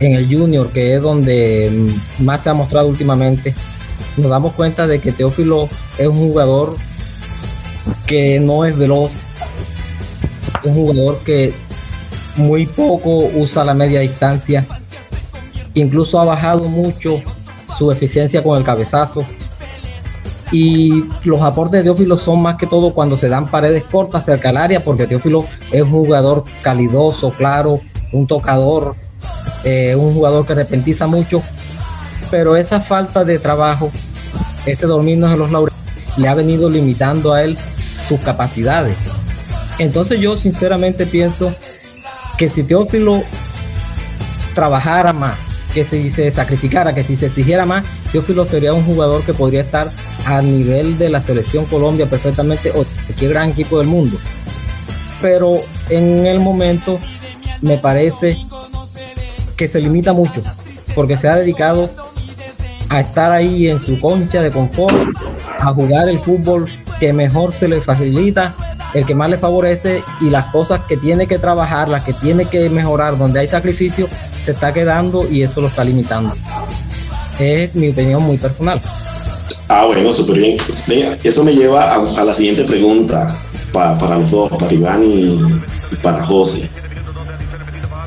en 0.00 0.14
el 0.14 0.26
Junior, 0.26 0.70
que 0.70 0.94
es 0.94 1.02
donde 1.02 1.92
más 2.18 2.42
se 2.42 2.50
ha 2.50 2.54
mostrado 2.54 2.88
últimamente, 2.88 3.54
nos 4.16 4.30
damos 4.30 4.54
cuenta 4.54 4.86
de 4.86 5.00
que 5.00 5.12
Teófilo 5.12 5.68
es 5.98 6.06
un 6.06 6.16
jugador 6.16 6.76
que 8.06 8.38
no 8.40 8.64
es 8.64 8.76
veloz, 8.76 9.14
un 10.64 10.74
jugador 10.74 11.18
que 11.24 11.52
muy 12.36 12.66
poco 12.66 13.26
usa 13.34 13.64
la 13.64 13.74
media 13.74 14.00
distancia, 14.00 14.66
incluso 15.74 16.20
ha 16.20 16.24
bajado 16.24 16.64
mucho 16.64 17.22
su 17.76 17.90
eficiencia 17.92 18.42
con 18.42 18.56
el 18.58 18.64
cabezazo. 18.64 19.24
Y 20.50 21.04
los 21.24 21.42
aportes 21.42 21.80
de 21.80 21.84
Teófilo 21.84 22.16
son 22.16 22.40
más 22.40 22.56
que 22.56 22.66
todo 22.66 22.94
cuando 22.94 23.16
se 23.16 23.28
dan 23.28 23.48
paredes 23.48 23.84
cortas 23.84 24.24
cerca 24.24 24.48
al 24.48 24.56
área, 24.56 24.82
porque 24.82 25.06
Teófilo 25.06 25.44
es 25.70 25.82
un 25.82 25.90
jugador 25.90 26.44
calidoso, 26.62 27.32
claro, 27.32 27.80
un 28.12 28.26
tocador, 28.26 28.94
eh, 29.64 29.94
un 29.94 30.14
jugador 30.14 30.46
que 30.46 30.54
repentiza 30.54 31.06
mucho. 31.06 31.42
Pero 32.30 32.56
esa 32.56 32.80
falta 32.80 33.24
de 33.24 33.38
trabajo, 33.38 33.90
ese 34.64 34.86
dormirnos 34.86 35.32
en 35.32 35.38
los 35.38 35.50
laureles, 35.50 35.78
le 36.16 36.28
ha 36.28 36.34
venido 36.34 36.70
limitando 36.70 37.34
a 37.34 37.42
él 37.42 37.58
sus 38.06 38.20
capacidades. 38.20 38.96
Entonces 39.78 40.18
yo 40.18 40.36
sinceramente 40.36 41.06
pienso 41.06 41.54
que 42.38 42.48
si 42.48 42.62
Teófilo 42.62 43.22
trabajara 44.54 45.12
más, 45.12 45.36
que 45.78 45.84
si 45.84 46.10
se 46.10 46.28
sacrificara, 46.32 46.92
que 46.92 47.04
si 47.04 47.14
se 47.14 47.26
exigiera 47.26 47.64
más, 47.64 47.84
Teófilo 48.10 48.44
sería 48.44 48.74
un 48.74 48.84
jugador 48.84 49.22
que 49.22 49.32
podría 49.32 49.60
estar 49.60 49.92
a 50.24 50.42
nivel 50.42 50.98
de 50.98 51.08
la 51.08 51.22
selección 51.22 51.66
Colombia 51.66 52.10
perfectamente 52.10 52.70
o 52.70 52.84
cualquier 53.06 53.30
gran 53.30 53.50
equipo 53.50 53.78
del 53.78 53.86
mundo. 53.86 54.18
Pero 55.22 55.60
en 55.88 56.26
el 56.26 56.40
momento 56.40 56.98
me 57.60 57.78
parece 57.78 58.38
que 59.56 59.68
se 59.68 59.80
limita 59.80 60.12
mucho, 60.12 60.42
porque 60.96 61.16
se 61.16 61.28
ha 61.28 61.36
dedicado 61.36 61.90
a 62.88 62.98
estar 62.98 63.30
ahí 63.30 63.68
en 63.68 63.78
su 63.78 64.00
concha 64.00 64.42
de 64.42 64.50
confort, 64.50 64.96
a 65.60 65.66
jugar 65.66 66.08
el 66.08 66.18
fútbol 66.18 66.68
que 66.98 67.12
mejor 67.12 67.52
se 67.52 67.68
le 67.68 67.80
facilita 67.82 68.52
el 68.94 69.04
que 69.04 69.14
más 69.14 69.30
le 69.30 69.38
favorece 69.38 70.02
y 70.20 70.30
las 70.30 70.46
cosas 70.46 70.82
que 70.88 70.96
tiene 70.96 71.26
que 71.26 71.38
trabajar, 71.38 71.88
las 71.88 72.04
que 72.04 72.12
tiene 72.12 72.46
que 72.46 72.70
mejorar, 72.70 73.18
donde 73.18 73.40
hay 73.40 73.48
sacrificio, 73.48 74.08
se 74.40 74.52
está 74.52 74.72
quedando 74.72 75.28
y 75.28 75.42
eso 75.42 75.60
lo 75.60 75.68
está 75.68 75.84
limitando. 75.84 76.34
Es 77.38 77.74
mi 77.74 77.90
opinión 77.90 78.22
muy 78.22 78.38
personal. 78.38 78.80
Ah, 79.68 79.84
bueno, 79.84 80.12
súper 80.12 80.38
bien. 80.38 80.56
eso 81.22 81.44
me 81.44 81.54
lleva 81.54 81.94
a, 81.94 82.24
la 82.24 82.32
siguiente 82.32 82.64
pregunta 82.64 83.38
para 83.72 84.18
los 84.18 84.30
dos, 84.30 84.50
para 84.56 84.72
Iván 84.72 85.04
y, 85.04 85.38
para 86.02 86.24
José. 86.24 86.70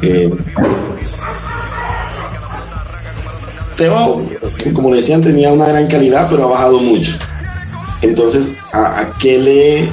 Eh, 0.01 0.31
Teo, 3.77 4.23
como 4.73 4.93
decían, 4.93 5.21
tenía 5.21 5.51
una 5.51 5.67
gran 5.67 5.87
calidad, 5.87 6.27
pero 6.29 6.45
ha 6.45 6.51
bajado 6.51 6.79
mucho. 6.79 7.13
Entonces, 8.01 8.55
¿a, 8.73 9.09
qué 9.19 9.37
le 9.37 9.89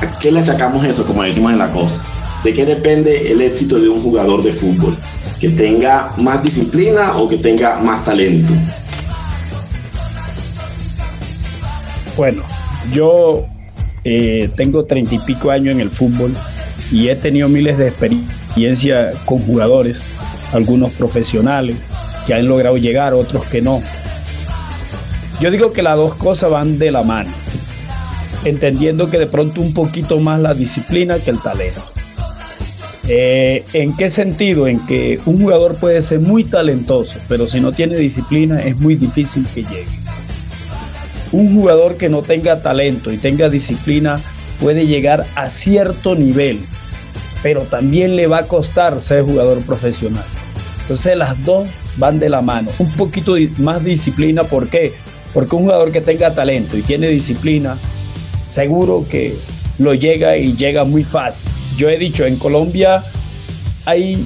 ¿A 0.00 0.18
qué 0.18 0.32
le 0.32 0.40
achacamos 0.40 0.84
eso, 0.84 1.06
como 1.06 1.22
decimos 1.22 1.52
en 1.52 1.58
la 1.58 1.70
cosa? 1.70 2.04
¿De 2.42 2.54
qué 2.54 2.64
depende 2.64 3.30
el 3.30 3.42
éxito 3.42 3.78
de 3.78 3.88
un 3.88 4.02
jugador 4.02 4.42
de 4.42 4.52
fútbol? 4.52 4.96
¿Que 5.38 5.50
tenga 5.50 6.12
más 6.18 6.42
disciplina 6.42 7.16
o 7.16 7.28
que 7.28 7.36
tenga 7.36 7.76
más 7.80 8.02
talento? 8.04 8.54
Bueno, 12.16 12.42
yo 12.92 13.46
eh, 14.04 14.50
tengo 14.56 14.84
treinta 14.84 15.14
y 15.14 15.18
pico 15.18 15.50
años 15.50 15.74
en 15.74 15.80
el 15.80 15.90
fútbol 15.90 16.34
y 16.90 17.08
he 17.08 17.16
tenido 17.16 17.48
miles 17.48 17.76
de 17.76 17.88
experiencia 17.88 19.12
con 19.26 19.40
jugadores, 19.40 20.02
algunos 20.52 20.90
profesionales 20.92 21.76
que 22.26 22.34
han 22.34 22.48
logrado 22.48 22.76
llegar, 22.78 23.12
otros 23.12 23.44
que 23.46 23.60
no. 23.60 23.80
Yo 25.40 25.50
digo 25.50 25.72
que 25.72 25.82
las 25.82 25.96
dos 25.96 26.14
cosas 26.16 26.50
van 26.50 26.78
de 26.78 26.90
la 26.90 27.02
mano, 27.02 27.32
entendiendo 28.44 29.10
que 29.10 29.18
de 29.18 29.26
pronto 29.26 29.62
un 29.62 29.72
poquito 29.72 30.18
más 30.18 30.38
la 30.38 30.52
disciplina 30.52 31.18
que 31.18 31.30
el 31.30 31.40
talento. 31.40 31.82
Eh, 33.08 33.64
¿En 33.72 33.96
qué 33.96 34.10
sentido? 34.10 34.66
En 34.68 34.84
que 34.84 35.18
un 35.24 35.40
jugador 35.40 35.78
puede 35.78 36.02
ser 36.02 36.20
muy 36.20 36.44
talentoso, 36.44 37.18
pero 37.26 37.46
si 37.46 37.58
no 37.58 37.72
tiene 37.72 37.96
disciplina 37.96 38.60
es 38.60 38.78
muy 38.80 38.96
difícil 38.96 39.46
que 39.48 39.62
llegue. 39.62 39.86
Un 41.32 41.54
jugador 41.54 41.96
que 41.96 42.10
no 42.10 42.20
tenga 42.20 42.60
talento 42.60 43.10
y 43.10 43.16
tenga 43.16 43.48
disciplina 43.48 44.20
puede 44.60 44.86
llegar 44.86 45.24
a 45.36 45.48
cierto 45.48 46.14
nivel, 46.14 46.60
pero 47.42 47.62
también 47.62 48.14
le 48.14 48.26
va 48.26 48.40
a 48.40 48.46
costar 48.46 49.00
ser 49.00 49.22
jugador 49.22 49.62
profesional. 49.62 50.24
Entonces 50.82 51.16
las 51.16 51.42
dos 51.46 51.66
van 51.96 52.18
de 52.18 52.28
la 52.28 52.42
mano. 52.42 52.70
Un 52.78 52.92
poquito 52.92 53.36
más 53.56 53.82
disciplina, 53.82 54.44
¿por 54.44 54.68
qué? 54.68 54.92
Porque 55.32 55.54
un 55.56 55.62
jugador 55.62 55.92
que 55.92 56.00
tenga 56.00 56.34
talento 56.34 56.76
y 56.76 56.82
tiene 56.82 57.08
disciplina, 57.08 57.78
seguro 58.48 59.06
que 59.08 59.36
lo 59.78 59.94
llega 59.94 60.36
y 60.36 60.54
llega 60.54 60.84
muy 60.84 61.04
fácil. 61.04 61.48
Yo 61.76 61.88
he 61.88 61.96
dicho, 61.96 62.26
en 62.26 62.36
Colombia 62.36 63.02
hay 63.84 64.24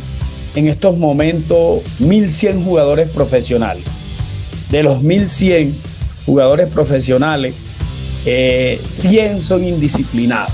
en 0.54 0.68
estos 0.68 0.96
momentos 0.98 1.82
1.100 2.00 2.64
jugadores 2.64 3.08
profesionales. 3.10 3.84
De 4.70 4.82
los 4.82 5.02
1.100 5.02 5.72
jugadores 6.26 6.68
profesionales, 6.68 7.54
100 8.24 8.26
eh, 8.26 9.38
son 9.42 9.64
indisciplinados. 9.64 10.52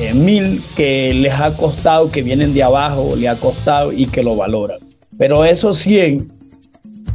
Eh, 0.00 0.14
mil 0.14 0.62
que 0.76 1.12
les 1.12 1.32
ha 1.32 1.54
costado, 1.56 2.10
que 2.10 2.22
vienen 2.22 2.54
de 2.54 2.62
abajo, 2.62 3.14
le 3.16 3.28
ha 3.28 3.36
costado 3.36 3.92
y 3.92 4.06
que 4.06 4.22
lo 4.22 4.36
valoran. 4.36 4.78
Pero 5.18 5.44
esos 5.44 5.78
100 5.78 6.32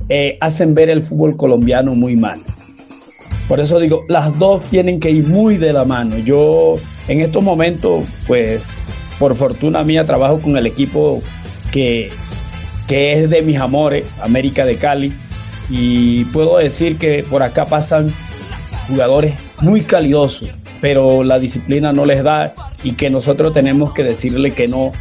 eh, 0.10 0.38
hacen 0.42 0.74
ver 0.74 0.90
el 0.90 1.02
fútbol 1.02 1.36
colombiano 1.36 1.96
muy 1.96 2.16
mal. 2.16 2.40
Por 3.48 3.60
eso 3.60 3.80
digo, 3.80 4.04
las 4.10 4.38
dos 4.40 4.64
tienen 4.66 5.00
que 5.00 5.10
ir 5.12 5.28
muy 5.28 5.58
de 5.58 5.72
la 5.72 5.86
mano. 5.86 6.18
Yo 6.18 6.78
en 7.08 7.22
estos 7.22 7.42
momentos, 7.42 8.06
pues, 8.28 8.62
por 9.20 9.36
fortuna 9.36 9.84
mía, 9.84 10.06
trabajo 10.06 10.40
con 10.40 10.58
el 10.58 10.68
equipo 10.68 11.22
que, 11.72 12.10
que 12.88 13.14
es 13.14 13.30
de 13.30 13.42
mis 13.42 13.58
amores, 13.58 14.06
América 14.22 14.66
de 14.66 14.78
Cali, 14.78 15.14
y 15.70 16.26
puedo 16.26 16.58
decir 16.58 16.98
que 16.98 17.24
por 17.24 17.44
acá 17.44 17.66
pasan 17.66 18.12
jugadores 18.88 19.36
muy 19.62 19.82
calidosos, 19.82 20.50
pero 20.82 21.24
la 21.24 21.40
disciplina 21.40 21.92
no 21.92 22.06
les 22.06 22.24
da 22.24 22.54
y 22.84 22.94
que 22.94 23.10
nosotros 23.10 23.54
tenemos 23.54 23.94
que 23.94 24.04
decirle 24.04 24.52
que 24.52 24.68
no, 24.68 24.92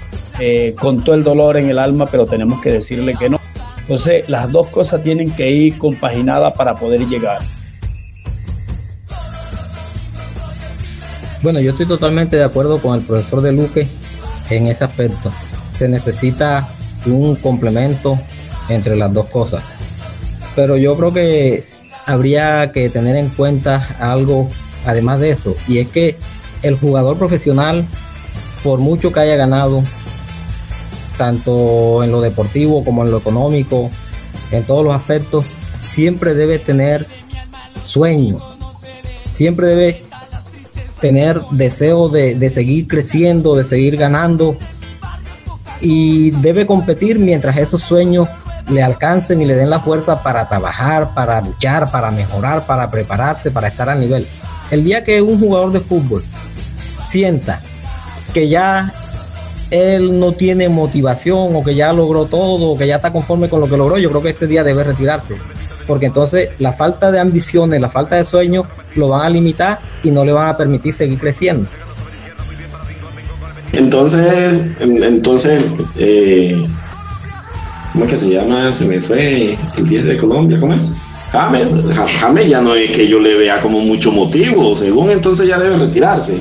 eh, 0.40 0.74
con 0.78 1.02
todo 1.04 1.14
el 1.14 1.22
dolor 1.22 1.56
en 1.56 1.68
el 1.68 1.78
alma, 1.78 2.06
pero 2.06 2.26
tenemos 2.26 2.60
que 2.60 2.72
decirle 2.72 3.14
que 3.18 3.30
no. 3.30 3.35
Entonces, 3.86 4.28
las 4.28 4.50
dos 4.50 4.66
cosas 4.68 5.00
tienen 5.00 5.30
que 5.30 5.48
ir 5.48 5.78
compaginadas 5.78 6.52
para 6.54 6.74
poder 6.74 7.06
llegar. 7.06 7.38
Bueno, 11.40 11.60
yo 11.60 11.70
estoy 11.70 11.86
totalmente 11.86 12.34
de 12.34 12.42
acuerdo 12.42 12.82
con 12.82 12.96
el 12.96 13.06
profesor 13.06 13.40
de 13.42 13.52
Luque 13.52 13.86
en 14.50 14.66
ese 14.66 14.82
aspecto. 14.82 15.32
Se 15.70 15.88
necesita 15.88 16.68
un 17.06 17.36
complemento 17.36 18.18
entre 18.68 18.96
las 18.96 19.12
dos 19.12 19.26
cosas. 19.26 19.62
Pero 20.56 20.76
yo 20.76 20.96
creo 20.96 21.12
que 21.12 21.68
habría 22.06 22.72
que 22.72 22.90
tener 22.90 23.14
en 23.14 23.28
cuenta 23.28 23.96
algo 24.00 24.48
además 24.84 25.20
de 25.20 25.30
eso, 25.30 25.54
y 25.68 25.78
es 25.78 25.88
que 25.88 26.16
el 26.62 26.76
jugador 26.76 27.18
profesional, 27.18 27.86
por 28.64 28.80
mucho 28.80 29.12
que 29.12 29.20
haya 29.20 29.36
ganado, 29.36 29.84
tanto 31.16 32.02
en 32.02 32.12
lo 32.12 32.20
deportivo 32.20 32.84
como 32.84 33.04
en 33.04 33.10
lo 33.10 33.18
económico, 33.18 33.90
en 34.50 34.64
todos 34.64 34.84
los 34.84 34.94
aspectos, 34.94 35.44
siempre 35.76 36.34
debe 36.34 36.58
tener 36.58 37.06
sueño, 37.82 38.40
siempre 39.28 39.68
debe 39.68 40.02
tener 41.00 41.40
deseo 41.50 42.08
de, 42.08 42.50
seguir 42.50 42.86
creciendo, 42.86 43.54
de 43.54 43.64
seguir 43.64 43.96
ganando 43.96 44.56
y 45.80 46.30
debe 46.30 46.66
competir 46.66 47.18
mientras 47.18 47.56
esos 47.56 47.82
sueños 47.82 48.28
le 48.68 48.82
alcancen 48.82 49.40
y 49.40 49.44
le 49.44 49.54
den 49.54 49.70
la 49.70 49.80
fuerza 49.80 50.22
para 50.22 50.48
trabajar, 50.48 51.14
para 51.14 51.40
luchar, 51.40 51.90
para 51.90 52.10
mejorar, 52.10 52.66
para 52.66 52.90
prepararse, 52.90 53.50
para 53.50 53.68
estar 53.68 53.88
a 53.88 53.94
nivel. 53.94 54.26
El 54.70 54.82
día 54.82 55.04
que 55.04 55.22
un 55.22 55.38
jugador 55.38 55.70
de 55.70 55.80
fútbol 55.80 56.24
sienta 57.04 57.60
que 58.32 58.48
ya 58.48 58.92
él 59.70 60.18
no 60.18 60.32
tiene 60.32 60.68
motivación 60.68 61.54
o 61.54 61.62
que 61.62 61.74
ya 61.74 61.92
logró 61.92 62.26
todo 62.26 62.70
o 62.70 62.76
que 62.76 62.86
ya 62.86 62.96
está 62.96 63.12
conforme 63.12 63.48
con 63.48 63.60
lo 63.60 63.68
que 63.68 63.76
logró, 63.76 63.98
yo 63.98 64.10
creo 64.10 64.22
que 64.22 64.30
ese 64.30 64.46
día 64.46 64.64
debe 64.64 64.84
retirarse. 64.84 65.36
Porque 65.86 66.06
entonces 66.06 66.50
la 66.58 66.72
falta 66.72 67.10
de 67.10 67.20
ambiciones, 67.20 67.80
la 67.80 67.90
falta 67.90 68.16
de 68.16 68.24
sueños 68.24 68.66
lo 68.94 69.08
van 69.08 69.26
a 69.26 69.30
limitar 69.30 69.80
y 70.02 70.10
no 70.10 70.24
le 70.24 70.32
van 70.32 70.48
a 70.48 70.56
permitir 70.56 70.92
seguir 70.92 71.18
creciendo. 71.18 71.68
Entonces, 73.72 74.58
entonces, 74.80 75.64
eh, 75.96 76.56
¿cómo 77.92 78.04
es 78.04 78.10
que 78.10 78.16
se 78.16 78.30
llama? 78.30 78.72
Se 78.72 78.86
me 78.86 79.02
fue 79.02 79.56
el 79.76 79.88
día 79.88 80.02
de 80.02 80.16
Colombia, 80.16 80.58
¿cómo 80.58 80.74
es? 80.74 80.80
James, 81.30 81.66
James 82.20 82.48
ya 82.48 82.60
no 82.60 82.74
es 82.74 82.90
que 82.92 83.06
yo 83.08 83.18
le 83.20 83.34
vea 83.34 83.60
como 83.60 83.80
mucho 83.80 84.12
motivo, 84.12 84.74
según 84.74 85.10
entonces 85.10 85.48
ya 85.48 85.58
debe 85.58 85.76
retirarse. 85.76 86.40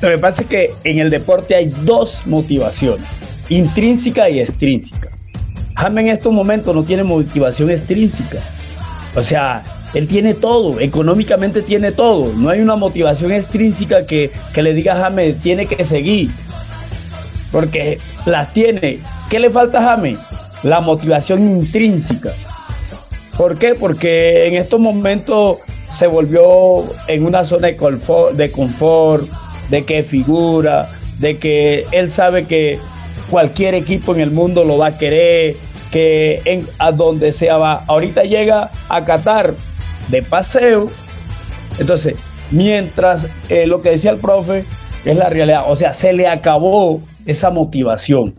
Lo 0.00 0.10
que 0.10 0.18
pasa 0.18 0.42
es 0.42 0.48
que 0.48 0.70
en 0.84 0.98
el 0.98 1.10
deporte 1.10 1.54
hay 1.54 1.66
dos 1.82 2.26
motivaciones, 2.26 3.06
intrínseca 3.48 4.28
y 4.28 4.40
extrínseca. 4.40 5.08
James 5.76 6.04
en 6.04 6.08
estos 6.10 6.32
momentos 6.32 6.74
no 6.74 6.84
tiene 6.84 7.02
motivación 7.02 7.70
extrínseca. 7.70 8.42
O 9.14 9.22
sea, 9.22 9.64
él 9.94 10.06
tiene 10.06 10.34
todo, 10.34 10.78
económicamente 10.80 11.62
tiene 11.62 11.90
todo. 11.90 12.32
No 12.34 12.50
hay 12.50 12.60
una 12.60 12.76
motivación 12.76 13.32
extrínseca 13.32 14.04
que, 14.04 14.30
que 14.52 14.62
le 14.62 14.74
diga 14.74 14.94
a 14.94 14.96
James, 14.96 15.38
tiene 15.38 15.66
que 15.66 15.82
seguir. 15.84 16.30
Porque 17.50 17.98
las 18.26 18.52
tiene. 18.52 19.00
¿Qué 19.30 19.38
le 19.38 19.48
falta 19.48 19.78
a 19.78 19.96
James? 19.96 20.18
La 20.62 20.80
motivación 20.80 21.48
intrínseca. 21.48 22.34
¿Por 23.36 23.58
qué? 23.58 23.74
Porque 23.74 24.48
en 24.48 24.56
estos 24.56 24.80
momentos 24.80 25.58
se 25.90 26.06
volvió 26.06 26.84
en 27.08 27.24
una 27.24 27.44
zona 27.44 27.68
de 27.68 27.76
confort, 27.76 28.34
de 28.34 28.50
confort 28.50 29.28
de 29.70 29.84
que 29.84 30.02
figura, 30.02 30.90
de 31.18 31.38
que 31.38 31.86
él 31.92 32.10
sabe 32.10 32.44
que 32.44 32.78
cualquier 33.30 33.74
equipo 33.74 34.14
en 34.14 34.20
el 34.20 34.30
mundo 34.30 34.64
lo 34.64 34.78
va 34.78 34.88
a 34.88 34.98
querer, 34.98 35.56
que 35.90 36.64
a 36.78 36.92
donde 36.92 37.32
sea 37.32 37.56
va. 37.56 37.84
Ahorita 37.86 38.22
llega 38.22 38.70
a 38.88 39.04
Qatar 39.04 39.54
de 40.08 40.22
paseo. 40.22 40.90
Entonces, 41.78 42.14
mientras 42.50 43.26
eh, 43.48 43.66
lo 43.66 43.82
que 43.82 43.90
decía 43.90 44.10
el 44.10 44.18
profe 44.18 44.64
es 45.04 45.16
la 45.16 45.28
realidad, 45.28 45.64
o 45.68 45.76
sea, 45.76 45.92
se 45.92 46.12
le 46.12 46.26
acabó 46.26 47.02
esa 47.26 47.50
motivación. 47.50 48.34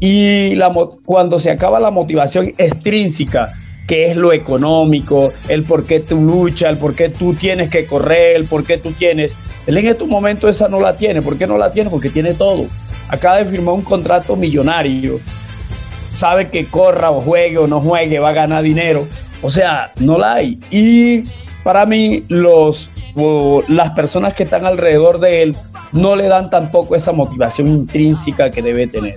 Y 0.00 0.58
cuando 1.04 1.38
se 1.38 1.50
acaba 1.50 1.78
la 1.78 1.90
motivación 1.90 2.54
extrínseca, 2.56 3.52
que 3.90 4.08
es 4.08 4.16
lo 4.16 4.32
económico, 4.32 5.32
el 5.48 5.64
por 5.64 5.84
qué 5.84 5.98
tú 5.98 6.20
luchas, 6.20 6.70
el 6.70 6.78
por 6.78 6.94
qué 6.94 7.08
tú 7.08 7.34
tienes 7.34 7.70
que 7.70 7.86
correr, 7.86 8.36
el 8.36 8.44
por 8.44 8.62
qué 8.62 8.78
tú 8.78 8.92
tienes, 8.92 9.34
él 9.66 9.76
en 9.78 9.88
estos 9.88 10.06
momentos 10.06 10.48
esa 10.48 10.68
no 10.68 10.78
la 10.78 10.96
tiene. 10.96 11.22
¿Por 11.22 11.36
qué 11.36 11.44
no 11.44 11.58
la 11.58 11.72
tiene? 11.72 11.90
Porque 11.90 12.08
tiene 12.08 12.34
todo. 12.34 12.66
Acaba 13.08 13.38
de 13.38 13.46
firmar 13.46 13.74
un 13.74 13.82
contrato 13.82 14.36
millonario. 14.36 15.18
Sabe 16.12 16.50
que 16.50 16.66
corra 16.66 17.10
o 17.10 17.20
juegue 17.20 17.58
o 17.58 17.66
no 17.66 17.80
juegue, 17.80 18.20
va 18.20 18.28
a 18.28 18.32
ganar 18.32 18.62
dinero. 18.62 19.08
O 19.42 19.50
sea, 19.50 19.90
no 19.98 20.18
la 20.18 20.34
hay. 20.34 20.60
Y 20.70 21.24
para 21.64 21.84
mí, 21.84 22.22
los, 22.28 22.90
las 23.66 23.90
personas 23.90 24.34
que 24.34 24.44
están 24.44 24.66
alrededor 24.66 25.18
de 25.18 25.42
él 25.42 25.56
no 25.90 26.14
le 26.14 26.28
dan 26.28 26.48
tampoco 26.48 26.94
esa 26.94 27.10
motivación 27.10 27.66
intrínseca 27.66 28.52
que 28.52 28.62
debe 28.62 28.86
tener. 28.86 29.16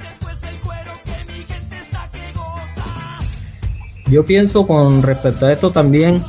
Yo 4.14 4.24
pienso 4.24 4.68
con 4.68 5.02
respecto 5.02 5.48
a 5.48 5.52
esto 5.52 5.72
también 5.72 6.24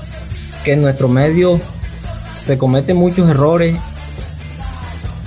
que 0.65 0.73
en 0.73 0.81
nuestro 0.81 1.07
medio 1.07 1.61
se 2.35 2.57
cometen 2.57 2.97
muchos 2.97 3.29
errores 3.29 3.77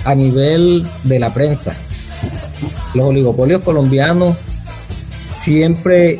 a 0.04 0.16
nivel 0.16 0.90
de 1.04 1.20
la 1.20 1.32
prensa. 1.32 1.76
Los 2.94 3.10
oligopolios 3.10 3.62
colombianos 3.62 4.36
siempre 5.22 6.18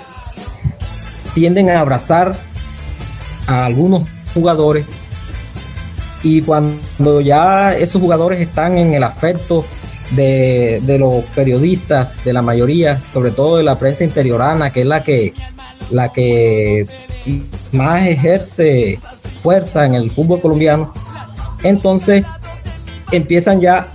tienden 1.34 1.70
a 1.70 1.80
abrazar 1.80 2.38
a 3.48 3.64
algunos 3.64 4.06
jugadores 4.32 4.86
Y 6.22 6.42
cuando 6.42 7.20
ya 7.20 7.74
esos 7.74 8.00
jugadores 8.00 8.38
están 8.38 8.78
en 8.78 8.94
el 8.94 9.02
afecto 9.02 9.64
de, 10.12 10.80
de, 10.84 11.00
los 11.00 11.24
periodistas, 11.34 12.10
de 12.24 12.32
la 12.32 12.42
mayoría, 12.42 13.02
sobre 13.12 13.32
todo 13.32 13.56
de 13.56 13.64
la 13.64 13.76
prensa 13.76 14.04
interiorana, 14.04 14.72
que 14.72 14.82
es 14.82 14.86
la 14.86 15.02
que, 15.02 15.34
la 15.90 16.12
que 16.12 16.86
más 17.72 18.06
ejerce 18.06 18.98
fuerza 19.42 19.86
en 19.86 19.94
el 19.94 20.10
fútbol 20.10 20.40
colombiano, 20.40 20.92
entonces 21.62 22.24
empiezan 23.12 23.60
ya 23.60 23.88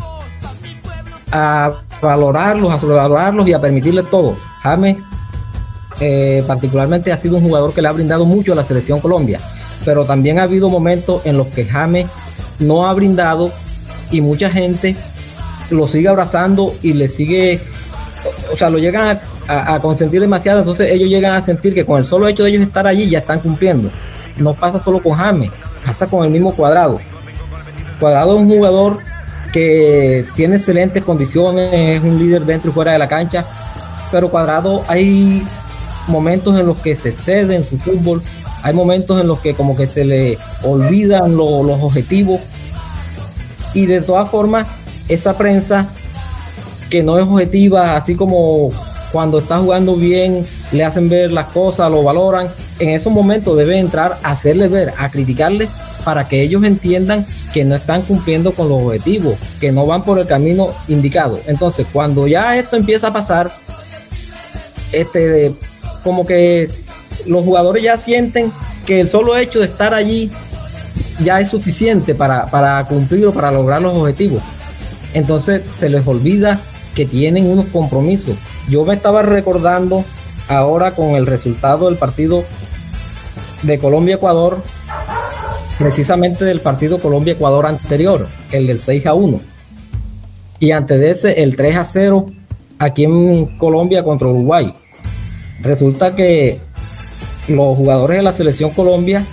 a 1.32 1.74
valorarlos, 2.02 2.74
a 2.74 2.80
sobrevalorarlos 2.80 3.48
y 3.48 3.54
a 3.54 3.62
permitirles 3.62 4.10
todo. 4.10 4.36
James 4.62 4.98
eh, 6.00 6.44
particularmente 6.48 7.12
ha 7.12 7.18
sido 7.18 7.38
un 7.38 7.44
jugador 7.44 7.74
que 7.74 7.82
le 7.82 7.88
ha 7.88 7.92
brindado 7.92 8.26
mucho 8.26 8.54
a 8.54 8.56
la 8.56 8.64
selección 8.64 9.00
Colombia, 9.00 9.40
pero 9.86 10.06
también 10.06 10.40
ha 10.40 10.44
habido 10.44 10.70
momentos 10.70 11.22
en 11.26 11.38
los 11.38 11.48
que 11.48 11.66
James 11.66 12.08
no 12.60 12.86
ha 12.86 12.94
brindado 12.94 13.52
y 14.12 14.22
mucha 14.22 14.50
gente 14.50 14.96
lo 15.70 15.88
sigue 15.88 16.08
abrazando 16.08 16.76
y 16.82 16.94
le 16.94 17.08
sigue, 17.08 17.62
o 18.52 18.56
sea, 18.56 18.70
lo 18.70 18.78
llegan 18.78 19.18
a, 19.18 19.22
consentir 19.82 20.22
demasiado, 20.22 20.60
entonces 20.60 20.90
ellos 20.92 21.10
llegan 21.10 21.36
a 21.36 21.42
sentir 21.42 21.74
que 21.74 21.86
con 21.86 22.00
el 22.00 22.06
solo 22.06 22.28
hecho 22.28 22.44
de 22.44 22.50
ellos 22.50 22.62
estar 22.62 22.88
allí 22.88 23.10
ya 23.10 23.20
están 23.20 23.40
cumpliendo. 23.40 23.92
No 24.38 24.54
pasa 24.54 24.80
solo 24.80 25.02
con 25.02 25.14
James, 25.14 25.52
pasa 25.86 26.08
con 26.08 26.26
el 26.26 26.32
mismo 26.32 26.54
cuadrado. 26.54 27.00
Cuadrado 28.00 28.36
es 28.36 28.42
un 28.42 28.50
jugador 28.50 28.98
que 29.52 30.26
tiene 30.36 30.56
excelentes 30.56 31.04
condiciones, 31.04 31.70
es 31.72 32.02
un 32.02 32.18
líder 32.18 32.44
dentro 32.44 32.72
y 32.72 32.74
fuera 32.74 32.94
de 32.94 33.00
la 33.00 33.08
cancha, 33.08 33.46
pero 34.12 34.30
Cuadrado 34.30 34.84
hay 34.88 35.46
momentos 36.08 36.60
en 36.60 36.66
los 36.66 36.80
que 36.80 36.96
se 36.96 37.12
cede 37.12 37.56
en 37.56 37.64
su 37.64 37.78
fútbol, 37.78 38.22
hay 38.64 38.74
momentos 38.74 39.22
en 39.22 39.28
los 39.28 39.40
que 39.40 39.54
como 39.54 39.76
que 39.76 39.88
se 39.88 40.06
le 40.06 40.38
olvidan 40.64 41.36
los 41.36 41.82
objetivos 41.84 42.42
y 43.74 43.86
de 43.86 44.02
todas 44.02 44.30
formas 44.30 44.68
esa 45.08 45.38
prensa 45.38 45.90
que 46.90 47.04
no 47.04 47.18
es 47.18 47.26
objetiva, 47.26 47.96
así 47.96 48.16
como 48.16 48.70
cuando 49.14 49.38
está 49.38 49.60
jugando 49.60 49.96
bien 49.96 50.48
le 50.72 50.84
hacen 50.84 51.08
ver 51.08 51.32
las 51.32 51.46
cosas, 51.46 51.90
lo 51.92 52.02
valoran, 52.02 52.50
en 52.80 52.90
esos 52.90 53.14
momentos 53.14 53.56
debe 53.56 53.78
entrar 53.78 54.20
a 54.24 54.32
hacerle 54.32 54.68
ver, 54.68 54.92
a 54.98 55.12
criticarle 55.12 55.70
para 56.04 56.28
que 56.28 56.42
ellos 56.42 56.64
entiendan 56.64 57.28
que 57.54 57.64
no 57.64 57.76
están 57.76 58.02
cumpliendo 58.02 58.54
con 58.54 58.68
los 58.68 58.82
objetivos, 58.82 59.38
que 59.60 59.72
no 59.72 59.86
van 59.86 60.04
por 60.04 60.18
el 60.18 60.26
camino 60.26 60.74
indicado. 60.88 61.40
Entonces, 61.46 61.86
cuando 61.94 62.28
ya 62.28 62.58
esto 62.58 62.76
empieza 62.76 63.10
a 63.10 63.14
pasar, 63.14 63.54
este, 64.92 65.54
como 66.04 66.26
que 66.26 66.72
los 67.28 67.46
jugadores 67.46 67.84
ya 67.84 67.98
sienten 67.98 68.52
que 68.84 69.00
el 69.00 69.08
solo 69.08 69.38
hecho 69.38 69.60
de 69.60 69.66
estar 69.66 69.94
allí 69.94 70.32
ya 71.24 71.40
es 71.40 71.52
suficiente 71.52 72.16
para, 72.16 72.48
para 72.48 72.84
cumplir 72.88 73.28
o 73.28 73.34
para 73.34 73.52
lograr 73.52 73.80
los 73.80 73.96
objetivos. 73.96 74.42
Entonces 75.14 75.62
se 75.72 75.88
les 75.88 76.06
olvida 76.08 76.60
que 76.94 77.06
tienen 77.06 77.50
unos 77.50 77.68
compromisos. 77.68 78.38
Yo 78.70 78.86
me 78.86 78.96
estaba 78.96 79.22
recordando 79.22 80.06
ahora 80.48 80.96
con 80.96 81.12
el 81.12 81.26
resultado 81.26 81.88
del 81.88 81.98
partido 81.98 82.44
de 83.64 83.80
Colombia-Ecuador, 83.80 84.62
precisamente 85.78 86.46
del 86.46 86.62
partido 86.62 87.02
Colombia-Ecuador 87.02 87.66
anterior, 87.66 88.28
el 88.52 88.68
del 88.68 88.80
6 88.80 89.06
a 89.06 89.14
1. 89.14 89.42
Y 90.60 90.72
antes 90.72 91.00
de 91.00 91.12
ese, 91.12 91.44
el 91.44 91.56
3 91.56 91.76
a 91.78 91.86
0 91.86 92.26
aquí 92.80 93.04
en 93.04 93.58
Colombia 93.58 94.04
contra 94.04 94.28
Uruguay. 94.28 94.74
Resulta 95.62 96.16
que 96.16 96.60
los 97.48 97.78
jugadores 97.78 98.18
de 98.18 98.24
la 98.24 98.34
selección 98.34 98.72
Colombia, 98.72 99.26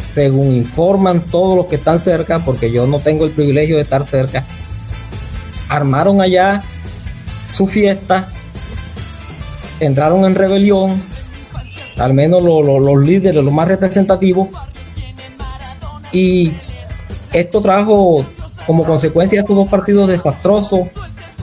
según 0.00 0.52
informan 0.52 1.22
todos 1.22 1.56
los 1.56 1.66
que 1.66 1.76
están 1.76 1.98
cerca, 1.98 2.44
porque 2.44 2.70
yo 2.70 2.86
no 2.86 3.00
tengo 3.00 3.24
el 3.24 3.30
privilegio 3.30 3.76
de 3.76 3.82
estar 3.82 4.04
cerca, 4.04 4.44
armaron 5.68 6.20
allá 6.20 6.62
su 7.50 7.66
fiesta, 7.66 8.28
entraron 9.80 10.24
en 10.24 10.34
rebelión, 10.34 11.02
al 11.96 12.14
menos 12.14 12.42
los 12.42 13.00
líderes, 13.00 13.42
los 13.42 13.52
más 13.52 13.68
representativos, 13.68 14.48
y 16.12 16.52
esto 17.32 17.60
trajo 17.60 18.24
como 18.66 18.84
consecuencia 18.84 19.40
estos 19.40 19.56
dos 19.56 19.68
partidos 19.68 20.08
desastrosos, 20.08 20.88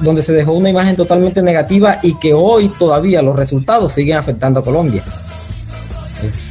donde 0.01 0.23
se 0.23 0.33
dejó 0.33 0.53
una 0.53 0.69
imagen 0.69 0.95
totalmente 0.95 1.41
negativa 1.41 1.99
y 2.01 2.17
que 2.19 2.33
hoy 2.33 2.69
todavía 2.79 3.21
los 3.21 3.35
resultados 3.35 3.93
siguen 3.93 4.17
afectando 4.17 4.59
a 4.59 4.63
Colombia. 4.63 5.03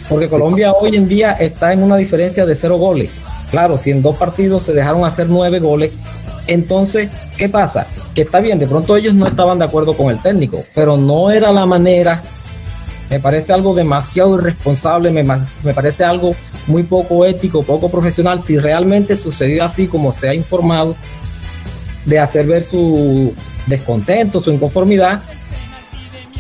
Porque 0.08 0.28
Colombia 0.28 0.72
hoy 0.72 0.96
en 0.96 1.08
día 1.08 1.32
está 1.32 1.72
en 1.72 1.82
una 1.82 1.96
diferencia 1.96 2.46
de 2.46 2.54
cero 2.54 2.76
goles. 2.76 3.10
Claro, 3.50 3.78
si 3.78 3.90
en 3.90 4.00
dos 4.00 4.16
partidos 4.16 4.64
se 4.64 4.72
dejaron 4.72 5.04
hacer 5.04 5.28
nueve 5.28 5.58
goles, 5.58 5.90
entonces, 6.46 7.10
¿qué 7.36 7.48
pasa? 7.48 7.86
Que 8.14 8.22
está 8.22 8.40
bien, 8.40 8.58
de 8.58 8.66
pronto 8.66 8.96
ellos 8.96 9.14
no 9.14 9.26
estaban 9.26 9.58
de 9.58 9.64
acuerdo 9.64 9.96
con 9.96 10.10
el 10.10 10.20
técnico, 10.20 10.64
pero 10.74 10.96
no 10.96 11.30
era 11.30 11.52
la 11.52 11.66
manera. 11.66 12.22
Me 13.10 13.20
parece 13.20 13.52
algo 13.52 13.74
demasiado 13.74 14.38
irresponsable, 14.38 15.10
me, 15.10 15.22
me 15.22 15.74
parece 15.74 16.04
algo 16.04 16.34
muy 16.66 16.82
poco 16.82 17.24
ético, 17.24 17.62
poco 17.62 17.90
profesional. 17.90 18.42
Si 18.42 18.58
realmente 18.58 19.16
sucedió 19.16 19.64
así 19.64 19.86
como 19.86 20.12
se 20.12 20.28
ha 20.28 20.34
informado, 20.34 20.96
de 22.06 22.18
hacer 22.18 22.46
ver 22.46 22.64
su 22.64 23.34
descontento, 23.66 24.40
su 24.40 24.50
inconformidad. 24.50 25.22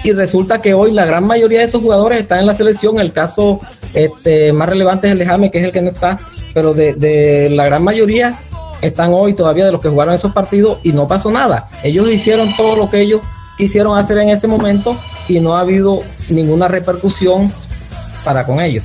Y 0.02 0.12
resulta 0.12 0.60
que 0.60 0.74
hoy 0.74 0.90
la 0.90 1.04
gran 1.04 1.24
mayoría 1.24 1.60
de 1.60 1.66
esos 1.66 1.80
jugadores 1.80 2.18
están 2.18 2.40
en 2.40 2.46
la 2.46 2.56
selección. 2.56 2.98
El 2.98 3.12
caso 3.12 3.60
este, 3.94 4.52
más 4.52 4.68
relevante 4.68 5.06
es 5.06 5.12
el 5.12 5.18
de 5.20 5.26
Jaime, 5.26 5.50
que 5.50 5.58
es 5.58 5.64
el 5.64 5.72
que 5.72 5.82
no 5.82 5.90
está. 5.90 6.18
Pero 6.54 6.74
de 6.74 7.48
la 7.50 7.66
gran 7.66 7.84
mayoría 7.84 8.40
están 8.82 9.12
hoy 9.14 9.32
todavía 9.32 9.64
de 9.64 9.72
los 9.72 9.80
que 9.80 9.88
jugaron 9.88 10.12
esos 10.12 10.32
partidos 10.32 10.78
y 10.82 10.92
no 10.92 11.08
pasó 11.08 11.30
nada. 11.30 11.70
Ellos 11.82 12.10
hicieron 12.10 12.54
todo 12.56 12.76
lo 12.76 12.90
que 12.90 13.00
ellos 13.00 13.22
quisieron 13.56 13.96
hacer 13.96 14.18
en 14.18 14.28
ese 14.28 14.48
momento 14.48 14.98
y 15.28 15.40
no 15.40 15.56
ha 15.56 15.60
habido 15.60 16.00
ninguna 16.28 16.68
repercusión 16.68 17.52
para 18.24 18.44
con 18.44 18.60
ellos. 18.60 18.84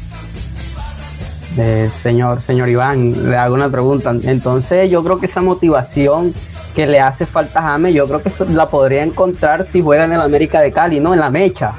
Eh, 1.58 1.88
señor, 1.90 2.44
señor 2.44 2.70
Iván, 2.70 3.30
le 3.30 3.36
hago 3.36 3.56
una 3.56 3.70
pregunta. 3.70 4.14
Entonces 4.24 4.90
yo 4.90 5.04
creo 5.04 5.20
que 5.20 5.26
esa 5.26 5.42
motivación 5.42 6.34
que 6.76 6.86
le 6.86 7.00
hace 7.00 7.26
falta 7.26 7.60
a 7.60 7.64
James, 7.64 7.96
yo 7.96 8.08
creo 8.08 8.22
que 8.22 8.30
la 8.52 8.70
podría 8.70 9.04
encontrar 9.04 9.66
si 9.66 9.82
juega 9.82 10.04
en 10.04 10.14
el 10.14 10.22
América 10.22 10.62
de 10.62 10.72
Cali, 10.72 11.00
¿no? 11.00 11.16
En 11.16 11.20
la 11.20 11.32
mecha, 11.32 11.74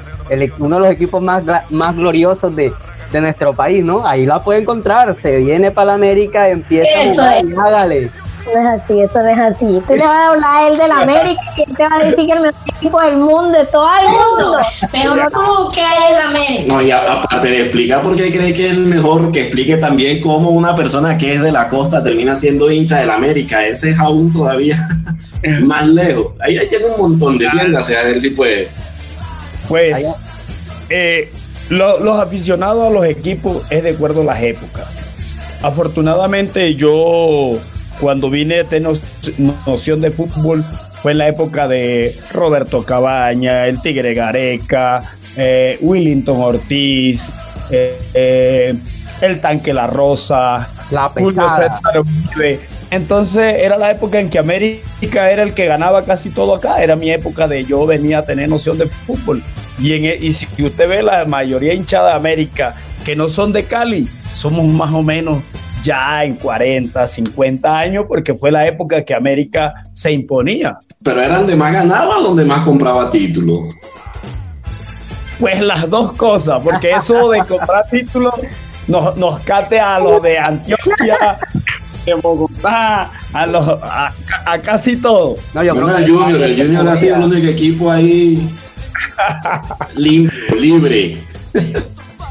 uno 0.59 0.75
de 0.75 0.81
los 0.81 0.91
equipos 0.91 1.21
más, 1.23 1.43
más 1.69 1.95
gloriosos 1.95 2.53
de, 2.53 2.73
de 3.11 3.21
nuestro 3.21 3.53
país, 3.53 3.83
¿no? 3.83 4.05
Ahí 4.05 4.25
la 4.25 4.41
puede 4.41 4.61
encontrar, 4.61 5.13
se 5.13 5.37
viene 5.37 5.71
para 5.71 5.87
la 5.87 5.93
América, 5.93 6.49
empieza 6.49 6.99
a 6.99 7.13
jugar 7.13 7.45
y 7.45 7.53
hágale. 7.53 8.11
No 8.53 8.61
es 8.61 8.81
así, 8.81 8.99
eso 8.99 9.21
no 9.21 9.29
es 9.29 9.37
así. 9.37 9.65
Tú 9.87 9.93
le 9.93 10.03
vas 10.03 10.17
a 10.17 10.29
hablar 10.31 10.55
a 10.55 10.67
él 10.67 10.77
de 10.77 10.87
la 10.87 10.97
América 11.01 11.41
y 11.55 11.61
él 11.61 11.75
te 11.75 11.87
va 11.87 11.95
a 11.95 11.99
decir 11.99 12.25
que 12.25 12.31
es 12.31 12.37
el 12.37 12.41
mejor 12.41 12.61
equipo 12.77 13.01
del 13.01 13.17
mundo, 13.17 13.51
de 13.51 13.65
todo 13.65 13.87
el 13.99 14.07
mundo. 14.07 14.57
Pero 14.91 15.13
tú, 15.29 15.69
¿qué 15.73 15.81
hay 15.81 16.13
en 16.13 16.19
la 16.19 16.27
América? 16.29 16.73
No, 16.73 16.81
y 16.81 16.91
aparte 16.91 17.47
de 17.47 17.61
explicar 17.61 18.01
por 18.01 18.15
qué 18.15 18.31
cree 18.31 18.53
que 18.53 18.65
es 18.65 18.71
el 18.71 18.85
mejor, 18.85 19.31
que 19.31 19.41
explique 19.41 19.77
también 19.77 20.19
cómo 20.19 20.49
una 20.49 20.75
persona 20.75 21.17
que 21.17 21.33
es 21.33 21.41
de 21.41 21.51
la 21.51 21.67
costa 21.67 22.03
termina 22.03 22.35
siendo 22.35 22.71
hincha 22.71 22.99
del 22.99 23.11
América. 23.11 23.65
Ese 23.65 23.91
es 23.91 23.99
aún 23.99 24.31
todavía 24.31 24.77
más 25.61 25.87
lejos. 25.87 26.33
Ahí, 26.39 26.57
ahí 26.57 26.67
tiene 26.69 26.85
un 26.85 27.01
montón 27.01 27.37
de 27.37 27.47
tiendas, 27.49 27.89
a 27.91 28.03
ver 28.03 28.19
si 28.19 28.31
puede. 28.31 28.69
Pues, 29.67 30.15
eh, 30.89 31.31
los 31.69 32.19
aficionados 32.19 32.87
a 32.87 32.89
los 32.89 33.05
equipos 33.05 33.63
es 33.69 33.83
de 33.83 33.91
acuerdo 33.91 34.21
a 34.21 34.25
las 34.25 34.41
épocas. 34.41 34.87
Afortunadamente 35.61 36.75
yo 36.75 37.59
cuando 37.99 38.29
vine 38.29 38.61
a 38.61 38.63
tener 38.63 38.93
noción 39.65 40.01
de 40.01 40.11
fútbol 40.11 40.65
fue 41.01 41.11
en 41.13 41.17
la 41.19 41.27
época 41.27 41.67
de 41.67 42.19
Roberto 42.31 42.83
Cabaña, 42.83 43.67
el 43.67 43.81
Tigre 43.81 44.13
Gareca, 44.13 45.03
eh, 45.35 45.77
Willington 45.81 46.41
Ortiz, 46.41 47.35
eh, 47.69 47.97
eh, 48.13 48.75
el 49.21 49.41
Tanque 49.41 49.73
La 49.73 49.87
Rosa, 49.87 50.69
la 50.91 51.09
Julio 51.09 51.47
César 51.49 52.01
Entonces 52.91 53.55
era 53.59 53.77
la 53.77 53.91
época 53.91 54.19
en 54.19 54.29
que 54.29 54.39
América 54.39 55.29
era 55.29 55.43
el 55.43 55.53
que 55.53 55.67
ganaba 55.67 56.03
casi 56.03 56.29
todo 56.29 56.55
acá. 56.55 56.81
Era 56.81 56.95
mi 56.95 57.11
época 57.11 57.47
de 57.47 57.63
yo 57.65 57.85
venía 57.85 58.19
a 58.19 58.25
tener 58.25 58.49
noción 58.49 58.77
de 58.77 58.87
fútbol. 58.87 59.43
Y, 59.77 59.93
en, 59.93 60.05
e, 60.05 60.17
y 60.19 60.33
si 60.33 60.47
usted 60.63 60.89
ve 60.89 61.03
la 61.03 61.25
mayoría 61.25 61.73
hinchada 61.73 62.09
de 62.09 62.15
América 62.15 62.75
que 63.05 63.15
no 63.15 63.29
son 63.29 63.53
de 63.53 63.63
Cali, 63.63 64.09
somos 64.33 64.65
más 64.67 64.91
o 64.91 65.03
menos 65.03 65.41
ya 65.83 66.23
en 66.23 66.35
40, 66.35 67.07
50 67.07 67.77
años, 67.77 68.05
porque 68.07 68.33
fue 68.33 68.51
la 68.51 68.67
época 68.67 69.03
que 69.03 69.13
América 69.13 69.73
se 69.93 70.11
imponía. 70.11 70.77
Pero 71.03 71.21
eran 71.21 71.47
de 71.47 71.55
más 71.55 71.71
ganaba 71.71 72.15
donde 72.21 72.43
más 72.43 72.61
compraba 72.61 73.09
títulos. 73.09 73.75
Pues 75.39 75.61
las 75.61 75.89
dos 75.89 76.13
cosas, 76.13 76.59
porque 76.61 76.91
eso 76.91 77.29
de 77.29 77.39
comprar 77.45 77.87
títulos 77.91 78.33
nos, 78.87 79.15
nos 79.15 79.39
cate 79.41 79.79
a 79.79 79.99
los 79.99 80.21
de 80.21 80.37
Antioquia, 80.37 81.39
de 82.09 82.21
Bogotá, 82.21 83.11
a, 83.33 83.45
los, 83.45 83.67
a, 83.67 84.13
casi 84.63 84.95
todo. 84.97 85.35
No, 85.53 85.63
yo 85.63 85.75
creo 85.75 85.97
el 85.97 86.09
Junior, 86.09 86.41
el 86.41 86.57
Junior 86.57 86.87
ha 86.87 86.95
sido 86.95 87.15
el 87.15 87.23
único 87.23 87.47
equipo 87.47 87.91
ahí 87.91 88.47
libre. 89.95 90.33
libre. 90.59 91.23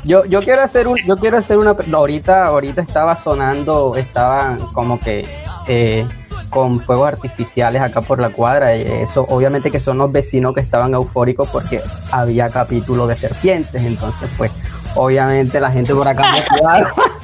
Yo, 0.04 0.24
yo 0.24 0.40
quiero 0.40 0.62
hacer 0.62 0.88
un, 0.88 0.96
yo 1.06 1.16
quiero 1.16 1.36
hacer 1.38 1.58
una 1.58 1.76
ahorita, 1.92 2.46
ahorita 2.46 2.80
estaba 2.80 3.16
sonando, 3.16 3.96
estaba 3.96 4.56
como 4.72 4.98
que 4.98 5.26
eh, 5.66 6.06
con 6.50 6.80
fuegos 6.80 7.08
artificiales 7.08 7.82
acá 7.82 8.00
por 8.00 8.20
la 8.20 8.30
cuadra. 8.30 8.72
Eso, 8.74 9.26
obviamente 9.28 9.70
que 9.70 9.80
son 9.80 9.98
los 9.98 10.10
vecinos 10.10 10.54
que 10.54 10.60
estaban 10.60 10.94
eufóricos 10.94 11.48
porque 11.50 11.82
había 12.10 12.50
capítulo 12.50 13.06
de 13.06 13.16
serpientes. 13.16 13.82
Entonces, 13.82 14.30
pues, 14.38 14.50
obviamente 14.94 15.60
la 15.60 15.70
gente 15.70 15.94
por 15.94 16.08
acá 16.08 16.24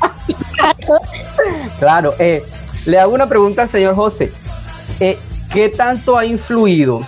claro. 1.79 2.13
eh, 2.19 2.43
le 2.85 2.99
hago 2.99 3.15
una 3.15 3.29
pregunta 3.29 3.63
al 3.63 3.69
señor 3.69 3.95
José. 3.95 4.33
Eh, 5.01 5.19
¿Qué 5.51 5.69
tanto 5.69 6.19
ha 6.19 6.25
influido 6.25 7.01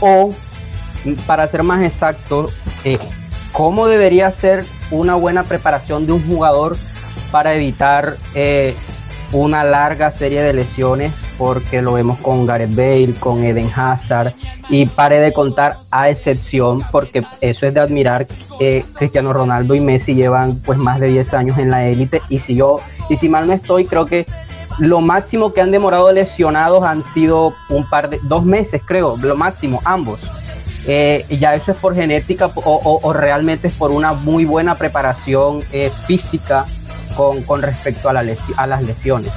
o, 0.00 0.34
para 1.26 1.46
ser 1.48 1.62
más 1.62 1.82
exacto, 1.82 2.50
eh, 2.84 2.98
cómo 3.52 3.88
debería 3.88 4.30
ser 4.30 4.66
una 4.90 5.14
buena 5.14 5.44
preparación 5.44 6.06
de 6.06 6.12
un 6.12 6.26
jugador 6.26 6.76
para 7.30 7.54
evitar 7.54 8.18
una 9.32 9.64
larga 9.64 10.10
serie 10.10 10.42
de 10.42 10.52
lesiones, 10.52 11.12
porque 11.38 11.82
lo 11.82 11.94
vemos 11.94 12.18
con 12.18 12.46
Gareth 12.46 12.74
Bale, 12.74 13.14
con 13.18 13.44
Eden 13.44 13.70
Hazard, 13.74 14.34
y 14.68 14.86
pare 14.86 15.20
de 15.20 15.32
contar 15.32 15.78
a 15.90 16.08
excepción, 16.10 16.84
porque 16.90 17.22
eso 17.40 17.66
es 17.66 17.74
de 17.74 17.80
admirar, 17.80 18.26
eh, 18.60 18.84
Cristiano 18.94 19.32
Ronaldo 19.32 19.74
y 19.74 19.80
Messi 19.80 20.14
llevan 20.14 20.60
pues 20.60 20.78
más 20.78 21.00
de 21.00 21.08
10 21.08 21.34
años 21.34 21.58
en 21.58 21.70
la 21.70 21.86
élite, 21.86 22.22
y 22.28 22.38
si 22.38 22.54
yo, 22.54 22.78
y 23.08 23.16
si 23.16 23.28
mal 23.28 23.46
no 23.46 23.52
estoy, 23.52 23.84
creo 23.84 24.06
que 24.06 24.26
lo 24.78 25.00
máximo 25.00 25.52
que 25.52 25.60
han 25.60 25.70
demorado 25.70 26.12
lesionados 26.12 26.84
han 26.84 27.02
sido 27.02 27.54
un 27.70 27.88
par 27.88 28.10
de, 28.10 28.20
dos 28.22 28.44
meses 28.44 28.82
creo, 28.84 29.16
lo 29.16 29.36
máximo, 29.36 29.80
ambos. 29.84 30.30
Eh, 30.88 31.26
ya 31.40 31.54
eso 31.56 31.72
es 31.72 31.78
por 31.78 31.96
genética 31.96 32.48
o, 32.54 33.12
realmente 33.12 33.66
es 33.66 33.74
por 33.74 33.90
una 33.90 34.12
muy 34.12 34.44
buena 34.44 34.76
preparación 34.76 35.64
eh, 35.72 35.90
física 36.06 36.64
con, 37.16 37.62
respecto 37.62 38.08
a, 38.08 38.12
a 38.12 38.66
las 38.66 38.82
lesiones. 38.82 39.32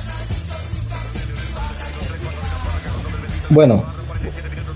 Bueno, 3.50 3.84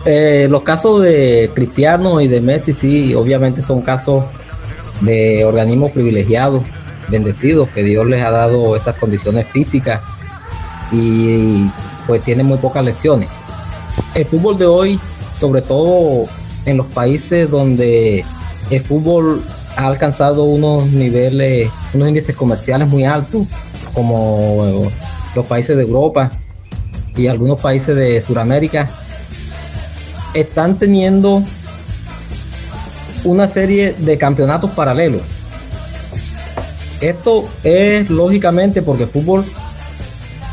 eh, 0.06 0.48
los 0.50 0.64
casos 0.64 1.02
de 1.02 1.52
Cristiano 1.54 2.20
y 2.20 2.28
de 2.28 2.42
Messi 2.42 2.74
sí, 2.74 3.14
obviamente 3.14 3.62
son 3.62 3.82
casos 3.82 4.26
de 5.02 5.46
organismos 5.46 5.92
privilegiados, 5.92 6.64
bendecidos, 7.08 7.70
que 7.70 7.84
Dios 7.84 8.06
les 8.08 8.22
ha 8.24 8.32
dado 8.32 8.76
esas 8.76 8.98
condiciones 8.98 9.48
físicas 9.48 10.02
y 10.92 11.70
pues 12.08 12.24
tienen 12.24 12.46
muy 12.46 12.58
pocas 12.58 12.84
lesiones. 12.84 13.30
El 14.14 14.26
fútbol 14.26 14.58
de 14.58 14.66
hoy, 14.66 15.00
sobre 15.34 15.62
todo 15.62 16.28
en 16.66 16.78
los 16.78 16.88
países 16.88 17.50
donde 17.50 18.26
el 18.70 18.82
fútbol 18.82 19.44
ha 19.76 19.88
alcanzado 19.88 20.44
unos 20.44 20.92
niveles, 20.92 21.70
unos 21.94 22.08
índices 22.08 22.36
comerciales 22.36 22.88
muy 22.88 23.04
altos, 23.04 23.48
como 23.94 24.92
los 25.36 25.46
países 25.46 25.78
de 25.78 25.84
Europa 25.84 26.32
y 27.16 27.28
algunos 27.28 27.60
países 27.60 27.96
de 27.96 28.22
Sudamérica, 28.22 28.90
están 30.34 30.78
teniendo 30.78 31.44
una 33.24 33.48
serie 33.48 33.94
de 33.94 34.18
campeonatos 34.18 34.72
paralelos. 34.72 35.28
Esto 37.02 37.50
es 37.64 38.10
lógicamente 38.10 38.82
porque 38.82 39.04
el 39.04 39.10
fútbol 39.10 39.46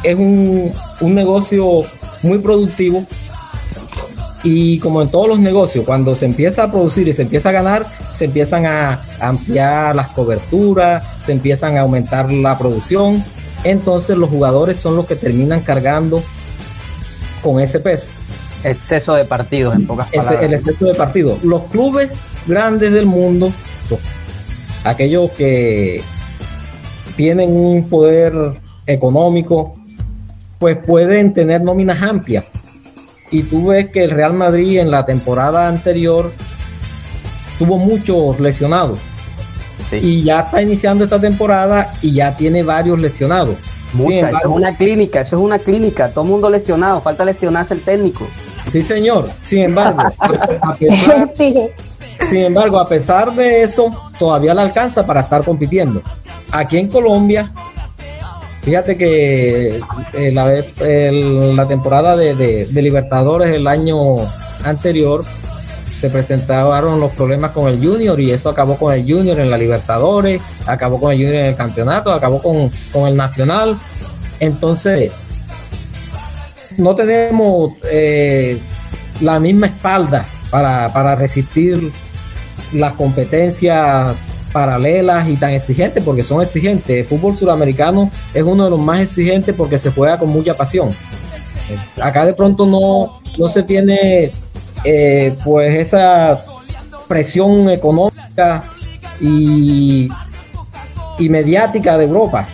es 0.02 0.14
un, 0.14 0.72
un 1.00 1.14
negocio 1.14 1.84
muy 2.22 2.38
productivo 2.38 3.06
y 4.42 4.78
como 4.78 5.02
en 5.02 5.10
todos 5.10 5.28
los 5.28 5.38
negocios, 5.38 5.84
cuando 5.84 6.16
se 6.16 6.24
empieza 6.24 6.64
a 6.64 6.70
producir 6.70 7.06
y 7.08 7.12
se 7.12 7.22
empieza 7.22 7.50
a 7.50 7.52
ganar, 7.52 7.86
se 8.12 8.24
empiezan 8.24 8.64
a 8.66 9.02
ampliar 9.20 9.94
las 9.94 10.08
coberturas, 10.08 11.04
se 11.24 11.32
empiezan 11.32 11.76
a 11.76 11.80
aumentar 11.80 12.30
la 12.32 12.58
producción. 12.58 13.24
Entonces 13.64 14.16
los 14.16 14.30
jugadores 14.30 14.78
son 14.78 14.96
los 14.96 15.06
que 15.06 15.16
terminan 15.16 15.60
cargando 15.60 16.22
con 17.42 17.60
ese 17.60 17.80
peso. 17.80 18.12
Exceso 18.64 19.14
de 19.14 19.24
partidos, 19.24 19.74
en 19.74 19.86
pocas 19.86 20.08
palabras. 20.08 20.42
el 20.42 20.54
exceso 20.54 20.86
de 20.86 20.94
partidos. 20.94 21.42
Los 21.44 21.64
clubes 21.64 22.18
grandes 22.46 22.92
del 22.92 23.06
mundo, 23.06 23.52
aquellos 24.84 25.30
que 25.32 26.02
tienen 27.16 27.50
un 27.54 27.88
poder 27.88 28.34
económico, 28.86 29.74
pues 30.58 30.78
pueden 30.78 31.32
tener 31.32 31.62
nóminas 31.62 32.02
amplias 32.02 32.44
y 33.30 33.44
tú 33.44 33.68
ves 33.68 33.90
que 33.90 34.04
el 34.04 34.10
Real 34.10 34.34
Madrid 34.34 34.78
en 34.78 34.90
la 34.90 35.06
temporada 35.06 35.68
anterior 35.68 36.32
tuvo 37.58 37.78
muchos 37.78 38.40
lesionados. 38.40 38.98
Y 39.92 40.22
ya 40.22 40.40
está 40.40 40.62
iniciando 40.62 41.04
esta 41.04 41.20
temporada 41.20 41.94
y 42.00 42.12
ya 42.12 42.36
tiene 42.36 42.62
varios 42.62 43.00
lesionados. 43.00 43.56
eso 43.98 44.26
es 44.28 44.44
una 44.44 44.76
clínica, 44.76 45.22
eso 45.22 45.36
es 45.36 45.42
una 45.42 45.58
clínica, 45.58 46.10
todo 46.10 46.24
el 46.24 46.30
mundo 46.30 46.50
lesionado, 46.50 47.00
falta 47.00 47.24
lesionarse 47.24 47.74
el 47.74 47.82
técnico. 47.82 48.26
Sí, 48.66 48.82
señor. 48.82 49.30
Sin 49.42 49.60
embargo, 49.60 50.02
sin 52.28 52.38
embargo, 52.38 52.78
a 52.78 52.88
pesar 52.88 53.34
de 53.34 53.62
eso, 53.62 53.90
todavía 54.18 54.54
le 54.54 54.60
alcanza 54.60 55.04
para 55.06 55.22
estar 55.22 55.44
compitiendo. 55.44 56.02
Aquí 56.52 56.78
en 56.78 56.88
Colombia, 56.88 57.52
Fíjate 58.62 58.96
que 58.96 59.80
eh, 60.12 60.32
la, 60.32 61.66
temporada 61.66 62.14
de, 62.14 62.68
Libertadores 62.70 63.54
el 63.54 63.66
año 63.66 64.24
anterior 64.64 65.24
se 65.96 66.10
presentaron 66.10 67.00
los 67.00 67.12
problemas 67.12 67.52
con 67.52 67.68
el 67.68 67.78
Junior 67.78 68.20
y 68.20 68.32
eso 68.32 68.50
acabó 68.50 68.76
con 68.76 68.92
el 68.92 69.10
Junior 69.10 69.40
en 69.40 69.50
la 69.50 69.56
Libertadores, 69.56 70.42
acabó 70.66 71.00
con 71.00 71.12
el 71.12 71.18
Junior 71.18 71.36
en 71.36 71.46
el 71.46 71.56
campeonato, 71.56 72.12
acabó 72.12 72.42
con, 72.42 73.06
el 73.06 73.16
Nacional. 73.16 73.78
Entonces, 74.40 75.10
no 76.76 76.94
tenemos 76.94 77.72
eh, 77.90 78.58
la 79.20 79.40
misma 79.40 79.68
espalda 79.68 80.26
para, 80.50 80.92
para 80.92 81.16
resistir 81.16 81.92
las 82.72 82.92
competencias 82.92 84.16
paralelas 84.52 85.28
y 85.28 85.36
tan 85.36 85.50
exigentes 85.50 86.02
porque 86.02 86.22
son 86.22 86.42
exigentes. 86.42 86.98
El 86.98 87.04
fútbol 87.04 87.36
suramericano 87.36 88.10
es 88.34 88.42
uno 88.42 88.64
de 88.64 88.70
los 88.70 88.80
más 88.80 89.00
exigentes 89.00 89.54
porque 89.54 89.78
se 89.78 89.90
juega 89.90 90.18
con 90.18 90.28
mucha 90.28 90.56
pasión. 90.56 90.94
Acá 92.00 92.26
de 92.26 92.34
pronto 92.34 92.66
no, 92.66 93.20
no 93.38 93.48
se 93.48 93.62
tiene 93.62 94.32
eh, 94.84 95.36
pues 95.44 95.74
esa 95.74 96.44
presión 97.06 97.68
económica 97.70 98.64
y, 99.20 100.08
y 101.18 101.28
mediática 101.28 101.98
de 101.98 102.04
Europa, 102.04 102.48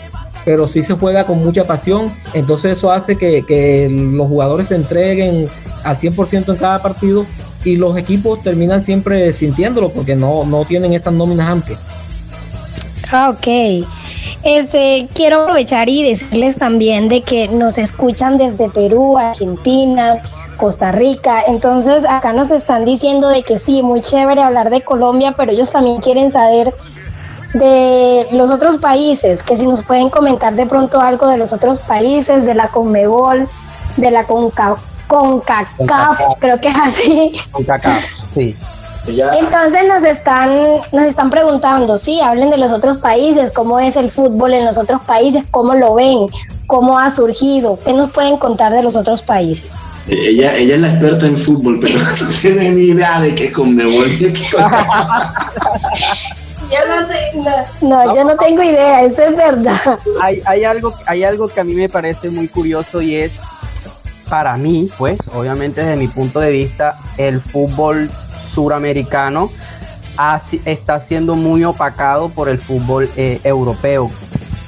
pero 0.45 0.67
sí 0.67 0.83
se 0.83 0.95
juega 0.95 1.25
con 1.25 1.39
mucha 1.39 1.65
pasión, 1.65 2.15
entonces 2.35 2.79
eso 2.79 2.91
hace 2.91 3.17
que, 3.17 3.45
que 3.47 3.89
los 3.91 4.29
jugadores 4.29 4.69
se 4.69 4.77
entreguen 4.77 5.49
al 5.85 5.99
100% 5.99 6.49
en 6.49 6.57
cada 6.57 6.83
partido 6.83 7.27
y 7.66 7.76
los 7.76 7.98
equipos 7.98 8.42
terminan 8.42 8.81
siempre 8.81 9.33
sintiéndolo 9.33 9.90
porque 9.90 10.14
no, 10.14 10.44
no 10.44 10.64
tienen 10.64 10.92
estas 10.92 11.12
nóminas 11.12 11.48
amplias. 11.48 11.81
Ah, 13.11 13.31
ok. 13.31 13.87
Este, 14.44 15.09
quiero 15.14 15.42
aprovechar 15.42 15.88
y 15.88 16.05
decirles 16.05 16.59
también 16.59 17.09
de 17.09 17.22
que 17.22 17.48
nos 17.48 17.76
escuchan 17.79 18.38
desde 18.38 18.68
Perú, 18.68 19.18
Argentina, 19.18 20.22
Costa 20.57 20.92
Rica. 20.92 21.42
Entonces, 21.48 22.05
acá 22.09 22.33
nos 22.33 22.50
están 22.50 22.85
diciendo 22.85 23.29
de 23.29 23.42
que 23.42 23.59
sí, 23.59 23.83
muy 23.83 24.00
chévere 24.00 24.42
hablar 24.42 24.70
de 24.70 24.83
Colombia, 24.83 25.35
pero 25.37 25.50
ellos 25.50 25.70
también 25.70 26.00
quieren 26.00 26.31
saber 26.31 26.72
de 27.55 28.29
los 28.31 28.50
otros 28.50 28.76
países, 28.76 29.42
que 29.42 29.57
si 29.57 29.66
nos 29.66 29.83
pueden 29.83 30.09
comentar 30.09 30.55
de 30.55 30.66
pronto 30.66 31.00
algo 31.00 31.26
de 31.26 31.38
los 31.38 31.52
otros 31.52 31.81
países, 31.81 32.44
de 32.44 32.55
la 32.55 32.68
Conmebol, 32.68 33.48
de 33.96 34.11
la 34.11 34.24
CONCACAF 34.24 34.96
con 35.07 35.40
CACAF, 35.40 36.21
creo 36.40 36.61
que 36.61 36.69
es 36.69 36.77
así. 36.77 37.33
Con 37.53 37.64
CACAF, 37.64 38.05
sí. 38.35 38.57
Entonces 39.09 39.87
nos 39.87 40.03
están, 40.03 40.51
nos 40.92 41.05
están 41.05 41.31
preguntando, 41.31 41.97
sí, 41.97 42.21
hablen 42.21 42.51
de 42.51 42.59
los 42.59 42.73
otros 42.73 42.99
países, 42.99 43.53
cómo 43.53 43.79
es 43.79 43.97
el 43.97 44.11
fútbol 44.11 44.53
en 44.53 44.64
los 44.64 44.79
otros 44.79 45.01
países, 45.03 45.45
cómo 45.51 45.75
lo 45.75 45.95
ven, 45.95 46.27
cómo 46.66 46.99
ha 46.99 47.11
surgido, 47.11 47.79
qué 47.85 47.92
nos 47.92 48.11
pueden 48.11 48.37
contar 48.37 48.73
de 48.73 48.83
los 48.83 48.97
otros 48.97 49.23
países. 49.23 49.75
Ella, 50.09 50.55
ella 50.55 50.77
es 50.77 50.81
la 50.81 50.88
experta 50.90 51.27
en 51.27 51.37
fútbol, 51.37 51.79
pero 51.81 51.99
no 51.99 52.29
tiene 52.40 52.71
ni 52.71 52.87
idea 52.87 53.21
de 53.21 53.35
qué 53.35 53.53
con 53.53 53.77
yo 53.77 53.85
no, 57.83 57.88
no, 57.88 58.14
yo 58.14 58.25
no 58.25 58.37
tengo 58.37 58.62
idea, 58.62 59.03
eso 59.03 59.23
es 59.23 59.37
verdad. 59.37 59.99
Hay, 60.21 60.42
hay, 60.45 60.64
algo, 60.64 60.92
hay 61.07 61.23
algo 61.23 61.49
que 61.49 61.61
a 61.61 61.64
mí 61.64 61.75
me 61.75 61.88
parece 61.88 62.29
muy 62.29 62.49
curioso 62.49 63.01
y 63.01 63.16
es 63.16 63.40
para 64.29 64.57
mí, 64.57 64.91
pues, 64.99 65.19
obviamente 65.33 65.81
desde 65.81 65.97
mi 65.97 66.09
punto 66.09 66.41
de 66.41 66.51
vista, 66.51 66.99
el 67.17 67.41
fútbol 67.41 68.11
suramericano 68.39 69.51
está 70.65 71.01
siendo 71.01 71.35
muy 71.37 71.65
opacado 71.65 72.29
por 72.29 72.49
el 72.49 72.59
fútbol 72.59 73.11
eh, 73.17 73.41
europeo. 73.45 74.11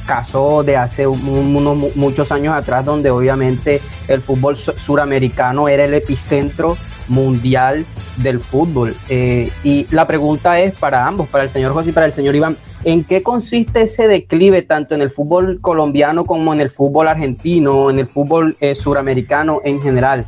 Caso 0.06 0.62
de 0.62 0.76
hace 0.76 1.06
unos 1.06 1.94
muchos 1.94 2.32
años 2.32 2.54
atrás, 2.54 2.84
donde 2.84 3.10
obviamente 3.10 3.82
el 4.08 4.22
fútbol 4.22 4.56
suramericano 4.56 5.68
era 5.68 5.84
el 5.84 5.92
epicentro 5.92 6.78
mundial 7.08 7.84
del 8.18 8.40
fútbol. 8.40 8.96
Eh, 9.08 9.50
y 9.64 9.86
la 9.90 10.06
pregunta 10.06 10.60
es 10.60 10.74
para 10.76 11.06
ambos, 11.06 11.28
para 11.28 11.44
el 11.44 11.50
señor 11.50 11.72
José 11.72 11.90
y 11.90 11.92
para 11.92 12.06
el 12.06 12.12
señor 12.12 12.34
Iván, 12.34 12.56
¿en 12.84 13.04
qué 13.04 13.22
consiste 13.22 13.82
ese 13.82 14.08
declive 14.08 14.62
tanto 14.62 14.94
en 14.94 15.02
el 15.02 15.10
fútbol 15.10 15.60
colombiano 15.60 16.24
como 16.24 16.52
en 16.52 16.60
el 16.60 16.70
fútbol 16.70 17.08
argentino, 17.08 17.90
en 17.90 17.98
el 17.98 18.06
fútbol 18.06 18.56
eh, 18.60 18.74
suramericano 18.74 19.60
en 19.64 19.80
general? 19.80 20.24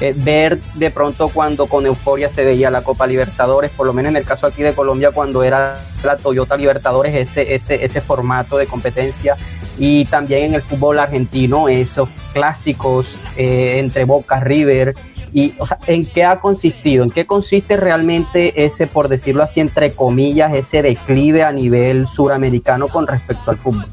Eh, 0.00 0.12
ver 0.16 0.58
de 0.74 0.90
pronto 0.90 1.28
cuando 1.28 1.66
con 1.66 1.86
euforia 1.86 2.28
se 2.28 2.44
veía 2.44 2.68
la 2.68 2.82
Copa 2.82 3.06
Libertadores, 3.06 3.70
por 3.70 3.86
lo 3.86 3.92
menos 3.92 4.10
en 4.10 4.16
el 4.16 4.24
caso 4.24 4.46
aquí 4.46 4.62
de 4.62 4.72
Colombia, 4.72 5.12
cuando 5.12 5.44
era 5.44 5.80
la 6.02 6.16
Toyota 6.16 6.56
Libertadores, 6.56 7.14
ese, 7.14 7.54
ese, 7.54 7.84
ese 7.84 8.00
formato 8.00 8.56
de 8.56 8.66
competencia, 8.66 9.36
y 9.78 10.04
también 10.06 10.46
en 10.46 10.54
el 10.54 10.62
fútbol 10.62 10.98
argentino, 10.98 11.68
esos 11.68 12.08
clásicos 12.32 13.20
entre 13.36 14.04
Boca, 14.04 14.40
River, 14.40 14.94
y, 15.34 15.52
o 15.58 15.66
sea, 15.66 15.80
¿en 15.88 16.06
qué 16.06 16.24
ha 16.24 16.40
consistido? 16.40 17.02
¿En 17.02 17.10
qué 17.10 17.26
consiste 17.26 17.76
realmente 17.76 18.64
ese, 18.64 18.86
por 18.86 19.08
decirlo 19.08 19.42
así, 19.42 19.58
entre 19.58 19.92
comillas, 19.92 20.54
ese 20.54 20.80
declive 20.80 21.42
a 21.42 21.50
nivel 21.50 22.06
suramericano 22.06 22.86
con 22.86 23.08
respecto 23.08 23.50
al 23.50 23.58
fútbol? 23.58 23.84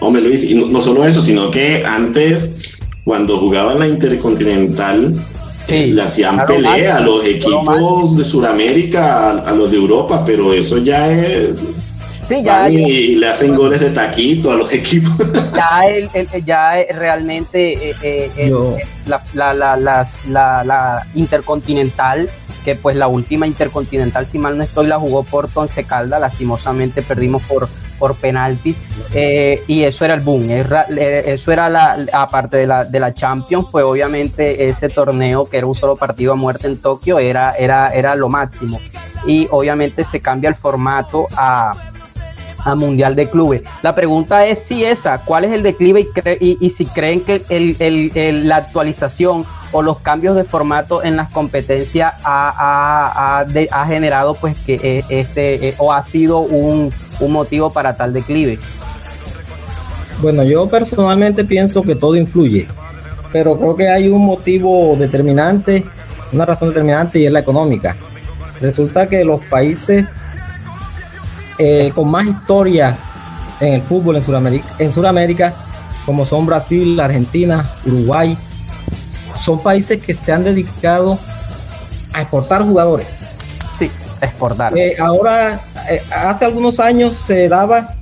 Hombre, 0.00 0.20
Luis, 0.20 0.44
y 0.44 0.56
no, 0.56 0.80
solo 0.80 1.04
eso, 1.06 1.22
sino 1.22 1.52
que 1.52 1.84
antes, 1.86 2.80
cuando 3.04 3.38
jugaban 3.38 3.78
la 3.78 3.86
Intercontinental, 3.86 5.24
le 5.68 6.02
hacían 6.02 6.44
pelea 6.44 6.96
a 6.96 7.00
los 7.00 7.24
equipos 7.24 8.16
de 8.16 8.24
Sudamérica, 8.24 9.30
a, 9.30 9.52
los 9.52 9.70
de 9.70 9.76
Europa, 9.76 10.24
pero 10.26 10.52
eso 10.52 10.78
ya 10.78 11.08
es 11.08 11.70
Sí, 12.28 12.42
ya, 12.42 12.68
y 12.68 13.14
le 13.14 13.28
hacen 13.28 13.56
goles 13.56 13.80
de 13.80 13.88
taquito 13.88 14.52
a 14.52 14.56
los 14.56 14.70
equipos. 14.72 15.12
Ya, 15.54 15.80
el, 15.86 16.10
ya 16.44 16.74
realmente 16.94 17.90
eh, 17.90 18.30
eh, 18.36 18.76
la, 19.06 19.54
la, 19.54 19.76
la, 19.76 20.06
la, 20.26 21.06
Intercontinental, 21.14 22.28
que 22.66 22.74
pues 22.74 22.96
la 22.96 23.08
última 23.08 23.46
Intercontinental, 23.46 24.26
si 24.26 24.38
mal 24.38 24.58
no 24.58 24.62
estoy, 24.62 24.88
la 24.88 24.98
jugó 24.98 25.22
por 25.22 25.48
Tonce 25.48 25.84
Calda, 25.84 26.18
lastimosamente 26.18 27.02
perdimos 27.02 27.42
por, 27.44 27.66
por 27.98 28.14
penalti, 28.16 28.76
eh, 29.14 29.62
y 29.66 29.84
eso 29.84 30.04
era 30.04 30.12
el 30.12 30.20
boom, 30.20 30.50
eso 30.50 31.50
era 31.50 31.70
la, 31.70 32.06
aparte 32.12 32.58
de 32.58 32.66
la, 32.66 32.84
de 32.84 33.00
la 33.00 33.14
Champions, 33.14 33.68
pues 33.72 33.86
obviamente 33.86 34.68
ese 34.68 34.90
torneo 34.90 35.46
que 35.46 35.56
era 35.56 35.66
un 35.66 35.74
solo 35.74 35.96
partido 35.96 36.34
a 36.34 36.36
muerte 36.36 36.66
en 36.66 36.76
Tokio 36.76 37.18
era, 37.18 37.54
era, 37.54 37.88
era 37.88 38.14
lo 38.14 38.28
máximo, 38.28 38.78
y 39.26 39.48
obviamente 39.50 40.04
se 40.04 40.20
cambia 40.20 40.50
el 40.50 40.56
formato 40.56 41.26
a 41.34 41.72
Mundial 42.74 43.16
de 43.16 43.28
Clubes. 43.28 43.62
La 43.82 43.94
pregunta 43.94 44.46
es 44.46 44.62
si 44.62 44.84
esa, 44.84 45.18
¿cuál 45.24 45.44
es 45.44 45.52
el 45.52 45.62
declive 45.62 46.08
y, 46.40 46.70
si 46.70 46.86
creen 46.86 47.20
que 47.20 47.44
el, 47.48 48.48
la 48.48 48.56
actualización 48.56 49.46
o 49.72 49.82
los 49.82 50.00
cambios 50.00 50.36
de 50.36 50.44
formato 50.44 51.02
en 51.02 51.16
las 51.16 51.28
competencias 51.30 52.14
ha, 52.24 53.44
generado 53.86 54.34
pues 54.34 54.56
que 54.58 54.74
eh, 54.82 55.04
este 55.08 55.68
eh, 55.68 55.74
o 55.78 55.92
ha 55.92 56.02
sido 56.02 56.40
un, 56.40 56.92
un 57.20 57.32
motivo 57.32 57.72
para 57.72 57.96
tal 57.96 58.12
declive? 58.12 58.58
Bueno, 60.20 60.42
yo 60.42 60.66
personalmente 60.68 61.44
pienso 61.44 61.82
que 61.82 61.94
todo 61.94 62.16
influye, 62.16 62.66
pero 63.32 63.56
creo 63.56 63.76
que 63.76 63.88
hay 63.88 64.08
un 64.08 64.24
motivo 64.24 64.96
determinante, 64.98 65.84
una 66.32 66.44
razón 66.44 66.68
determinante 66.68 67.20
y 67.20 67.26
es 67.26 67.32
la 67.32 67.40
económica. 67.40 67.96
Resulta 68.60 69.08
que 69.08 69.24
los 69.24 69.44
países 69.44 70.06
eh, 71.58 71.92
con 71.94 72.10
más 72.10 72.26
historia 72.26 72.96
en 73.60 73.74
el 73.74 73.82
fútbol 73.82 74.16
en 74.16 74.22
Sudamérica, 74.22 74.74
en 74.78 74.92
Sudamérica, 74.92 75.54
como 76.06 76.24
son 76.24 76.46
Brasil, 76.46 76.98
Argentina, 77.00 77.72
Uruguay, 77.84 78.38
son 79.34 79.62
países 79.62 79.98
que 79.98 80.14
se 80.14 80.32
han 80.32 80.44
dedicado 80.44 81.18
a 82.12 82.22
exportar 82.22 82.62
jugadores. 82.62 83.06
Sí, 83.72 83.90
exportar. 84.20 84.76
Eh, 84.76 84.96
ahora, 84.98 85.60
eh, 85.90 86.02
hace 86.10 86.44
algunos 86.44 86.80
años 86.80 87.16
se 87.16 87.48
daba 87.48 87.94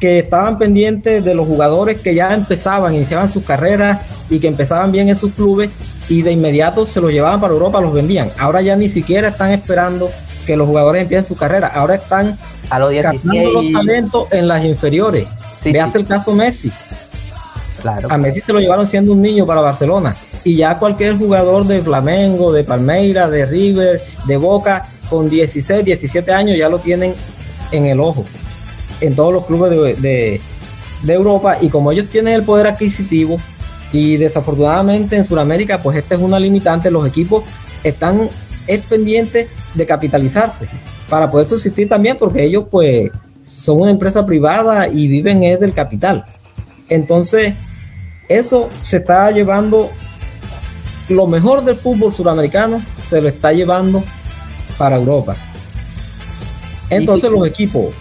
que 0.00 0.18
estaban 0.18 0.58
pendientes 0.58 1.24
de 1.24 1.34
los 1.34 1.46
jugadores 1.46 2.00
que 2.00 2.14
ya 2.14 2.34
empezaban, 2.34 2.94
iniciaban 2.94 3.30
sus 3.30 3.42
carreras 3.44 4.02
y 4.28 4.38
que 4.38 4.46
empezaban 4.46 4.92
bien 4.92 5.08
en 5.08 5.16
sus 5.16 5.32
clubes 5.32 5.70
y 6.08 6.22
de 6.22 6.32
inmediato 6.32 6.86
se 6.86 7.00
los 7.00 7.10
llevaban 7.10 7.40
para 7.40 7.54
Europa, 7.54 7.80
los 7.80 7.92
vendían. 7.92 8.30
Ahora 8.38 8.60
ya 8.60 8.76
ni 8.76 8.88
siquiera 8.88 9.28
están 9.28 9.52
esperando 9.52 10.10
que 10.44 10.56
los 10.56 10.68
jugadores 10.68 11.02
empiecen 11.02 11.26
su 11.26 11.36
carrera, 11.36 11.68
ahora 11.68 11.96
están 11.96 12.38
a 12.70 12.78
los 12.78 12.90
16 12.90 13.52
los 13.52 13.72
talentos 13.72 14.28
en 14.30 14.48
las 14.48 14.64
inferiores. 14.64 15.26
Sí, 15.58 15.72
Veas 15.72 15.94
el 15.94 16.06
caso 16.06 16.32
Messi. 16.34 16.70
Claro. 17.80 18.08
A 18.10 18.18
Messi 18.18 18.40
se 18.40 18.52
lo 18.52 18.60
llevaron 18.60 18.86
siendo 18.86 19.12
un 19.12 19.22
niño 19.22 19.46
para 19.46 19.60
Barcelona. 19.60 20.16
Y 20.44 20.56
ya 20.56 20.78
cualquier 20.78 21.16
jugador 21.16 21.66
de 21.66 21.82
Flamengo, 21.82 22.52
de 22.52 22.64
Palmeiras, 22.64 23.30
de 23.30 23.46
River, 23.46 24.02
de 24.26 24.36
Boca, 24.36 24.88
con 25.08 25.28
16, 25.28 25.84
17 25.84 26.32
años 26.32 26.58
ya 26.58 26.68
lo 26.68 26.78
tienen 26.78 27.14
en 27.72 27.86
el 27.86 28.00
ojo. 28.00 28.24
En 29.00 29.14
todos 29.14 29.32
los 29.32 29.46
clubes 29.46 29.70
de, 29.70 30.40
de, 31.02 31.12
Europa. 31.12 31.58
Y 31.60 31.68
como 31.68 31.92
ellos 31.92 32.06
tienen 32.10 32.34
el 32.34 32.42
poder 32.42 32.66
adquisitivo, 32.66 33.36
y 33.92 34.16
desafortunadamente 34.16 35.16
en 35.16 35.24
Sudamérica, 35.24 35.80
pues 35.80 35.96
esta 35.96 36.16
es 36.16 36.20
una 36.20 36.38
limitante, 36.38 36.90
los 36.90 37.06
equipos 37.06 37.44
están 37.84 38.28
es 38.66 38.80
pendiente 38.80 39.48
de 39.74 39.86
capitalizarse 39.86 40.68
para 41.08 41.30
poder 41.30 41.48
subsistir 41.48 41.88
también, 41.88 42.16
porque 42.18 42.44
ellos 42.44 42.64
pues 42.70 43.10
son 43.46 43.80
una 43.82 43.90
empresa 43.90 44.26
privada 44.26 44.88
y 44.88 45.08
viven 45.08 45.44
es 45.44 45.60
del 45.60 45.72
capital. 45.72 46.24
Entonces, 46.88 47.54
eso 48.28 48.68
se 48.82 48.98
está 48.98 49.30
llevando, 49.30 49.90
lo 51.08 51.26
mejor 51.26 51.64
del 51.64 51.76
fútbol 51.76 52.12
sudamericano 52.12 52.84
se 53.08 53.20
lo 53.20 53.28
está 53.28 53.52
llevando 53.52 54.02
para 54.78 54.96
Europa. 54.96 55.36
Entonces 56.90 57.30
los 57.30 57.46
equipos 57.46 57.94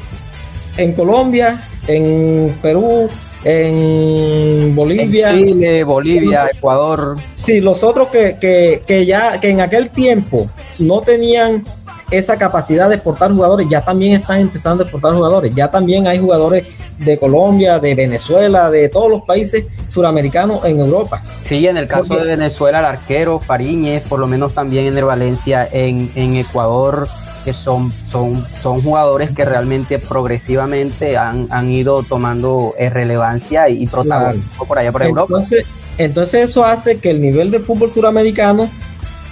en 0.78 0.94
Colombia, 0.94 1.68
en 1.88 2.56
Perú, 2.62 3.08
en 3.44 4.76
Bolivia. 4.76 5.32
Chile, 5.32 5.84
Bolivia, 5.84 6.50
Ecuador. 6.52 7.18
Sí, 7.44 7.62
los 7.62 7.84
otros 7.84 8.10
que, 8.10 8.38
que, 8.40 8.84
que, 8.86 9.06
ya, 9.06 9.40
que 9.40 9.50
en 9.50 9.62
aquel 9.62 9.90
tiempo 9.90 10.50
no 10.80 11.02
tenían 11.02 11.64
esa 12.12 12.38
capacidad 12.38 12.88
de 12.90 12.96
exportar 12.96 13.32
jugadores, 13.32 13.68
ya 13.70 13.84
también 13.84 14.14
están 14.14 14.40
empezando 14.40 14.84
a 14.84 14.86
exportar 14.86 15.14
jugadores. 15.14 15.54
Ya 15.56 15.70
también 15.70 16.08
hay 16.08 16.20
jugadores 16.20 16.68
de 17.00 17.18
Colombia, 17.18 17.80
de 17.80 17.96
Venezuela, 17.96 18.70
de 18.70 18.90
todos 18.90 19.10
los 19.10 19.24
países 19.24 19.66
suramericanos 19.90 20.64
en 20.66 20.80
Europa. 20.80 21.22
Sí, 21.42 21.66
en 21.68 21.78
el 21.78 21.88
caso 21.88 22.16
de 22.16 22.24
Venezuela, 22.24 22.80
el 22.80 22.86
arquero 22.86 23.40
Fariñez, 23.40 24.08
por 24.08 24.20
lo 24.20 24.28
menos 24.28 24.54
también 24.54 24.86
en 24.86 24.98
el 24.98 25.06
Valencia, 25.06 25.68
en, 25.72 26.12
en 26.16 26.36
Ecuador, 26.36 27.08
que 27.44 27.54
son, 27.54 27.94
son, 28.06 28.46
son 28.60 28.82
jugadores 28.82 29.32
que 29.32 29.46
realmente 29.46 30.00
progresivamente 30.00 31.18
han, 31.18 31.48
han 31.52 31.72
ido 31.72 32.04
tomando 32.04 32.74
eh, 32.78 32.90
relevancia 32.90 33.70
y 33.70 33.86
protagonismo 33.86 34.66
por 34.66 34.80
allá 34.80 34.92
por 34.92 35.04
Europa. 35.04 35.28
Entonces, 35.28 35.66
entonces 35.98 36.50
eso 36.50 36.66
hace 36.66 36.98
que 36.98 37.12
el 37.12 37.22
nivel 37.22 37.52
de 37.52 37.60
fútbol 37.60 37.92
suramericano 37.92 38.70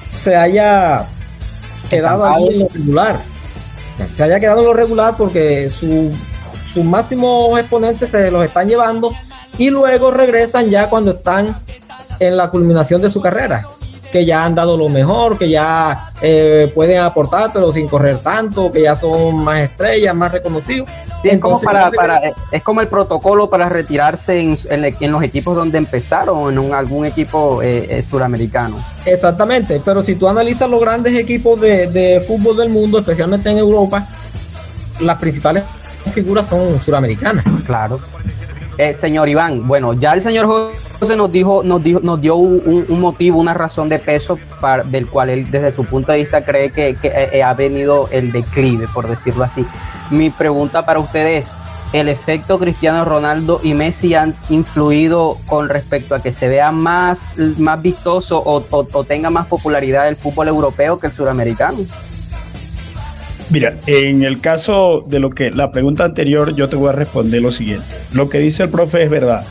se 0.10 0.36
haya 0.36 1.08
quedado 1.90 2.26
ahí 2.26 2.48
en 2.48 2.60
lo 2.60 2.68
regular. 2.70 3.22
Se 4.14 4.24
haya 4.24 4.40
quedado 4.40 4.60
en 4.60 4.66
lo 4.66 4.74
regular 4.74 5.16
porque 5.18 5.70
su, 5.70 6.12
sus 6.74 6.84
máximos 6.84 7.60
exponentes 7.60 8.10
se 8.10 8.32
los 8.32 8.44
están 8.44 8.68
llevando 8.68 9.12
y 9.58 9.70
luego 9.70 10.12
regresan 10.12 10.70
ya 10.70 10.90
cuando 10.90 11.12
están 11.12 11.58
en 12.20 12.38
la 12.38 12.50
culminación 12.50 13.02
de 13.02 13.12
su 13.12 13.22
carrera 13.22 13.68
que 14.14 14.26
ya 14.26 14.46
han 14.46 14.54
dado 14.54 14.78
lo 14.78 14.90
mejor, 14.90 15.40
que 15.40 15.50
ya 15.50 16.12
eh, 16.22 16.72
pueden 16.76 17.00
aportar, 17.00 17.52
pero 17.52 17.72
sin 17.72 17.88
correr 17.88 18.20
tanto, 18.20 18.72
que 18.72 18.84
ya 18.84 18.96
son 18.96 19.44
más 19.44 19.62
estrellas, 19.62 20.14
más 20.14 20.32
reconocidos. 20.32 20.88
es, 21.24 21.40
como 21.40 21.60
para, 21.60 21.92
es 22.52 22.62
como 22.62 22.82
el 22.82 22.88
protocolo 22.88 23.50
para 23.50 23.70
retirarse 23.70 24.40
en, 24.40 24.56
en, 24.70 25.12
los 25.12 25.24
equipos 25.24 25.56
donde 25.56 25.80
empezaron, 25.80 26.54
en 26.54 26.74
algún 26.76 27.08
equipo 27.08 27.64
eh, 27.64 27.88
eh, 27.90 28.04
suramericano. 28.04 28.86
Exactamente, 29.04 29.82
pero 29.84 30.04
si 30.04 30.14
tú 30.14 30.30
analizas 30.30 30.70
los 30.70 30.80
grandes 30.80 31.18
equipos 31.18 31.60
de, 31.60 31.88
de 31.88 32.22
fútbol 32.28 32.56
del 32.56 32.70
mundo, 32.70 33.00
especialmente 33.00 33.50
en 33.50 33.58
Europa, 33.58 34.08
las 35.00 35.18
principales 35.18 35.64
figuras 36.14 36.48
son 36.48 36.80
suramericanas. 36.80 37.44
Claro. 37.66 38.00
Señor 38.96 39.30
Iván, 39.30 39.68
bueno, 39.68 39.94
ya 39.94 40.14
el 40.14 40.22
señor 40.22 40.48
José 41.00 41.16
nos 41.16 41.32
dijo, 41.32 41.64
nos 41.64 41.84
dijo, 41.84 42.00
nos 42.02 42.22
dio 42.22 42.36
un, 42.36 43.00
motivo, 43.00 43.40
una 43.40 43.54
razón 43.54 43.90
de 43.90 44.00
peso 44.00 44.40
para, 44.62 44.84
del 44.84 45.08
cual 45.08 45.30
él 45.30 45.52
desde 45.52 45.72
su 45.72 45.84
punto 45.86 46.12
de 46.12 46.20
vista 46.20 46.46
cree 46.46 46.72
que, 46.72 46.90
eh, 46.90 46.98
eh, 47.04 47.44
ha 47.44 47.54
venido 47.54 48.08
el 48.12 48.32
declive, 48.32 48.88
por 48.94 49.08
decirlo 49.08 49.44
así. 49.44 49.66
Mi 50.10 50.30
pregunta 50.30 50.86
para 50.86 51.00
ustedes, 51.00 51.52
¿el 51.92 52.08
efecto 52.08 52.58
Cristiano 52.58 53.04
Ronaldo 53.06 53.60
y 53.62 53.74
Messi 53.74 54.16
han 54.16 54.34
influido 54.50 55.38
con 55.46 55.68
respecto 55.68 56.16
a 56.16 56.22
que 56.22 56.32
se 56.32 56.48
vea 56.48 56.72
más, 56.72 57.28
más 57.58 57.82
vistoso 57.82 58.42
o, 58.42 58.64
o 58.70 59.04
tenga 59.04 59.30
más 59.30 59.48
popularidad 59.48 60.08
el 60.08 60.16
fútbol 60.16 60.48
europeo 60.48 61.00
que 61.00 61.08
el 61.08 61.14
suramericano? 61.14 61.80
Mira, 63.50 63.76
en 63.88 64.24
el 64.24 64.40
caso 64.40 65.04
de 65.08 65.20
lo 65.20 65.30
que 65.30 65.52
la 65.52 65.72
pregunta 65.72 66.06
anterior, 66.06 66.56
yo 66.56 66.70
te 66.70 66.76
voy 66.76 66.90
a 66.90 66.94
responder 66.94 67.42
lo 67.42 67.52
siguiente. 67.52 67.96
Lo 68.12 68.30
que 68.30 68.40
dice 68.40 68.64
el 68.64 68.70
profe 68.70 69.04
es 69.04 69.10
verdad 69.10 69.46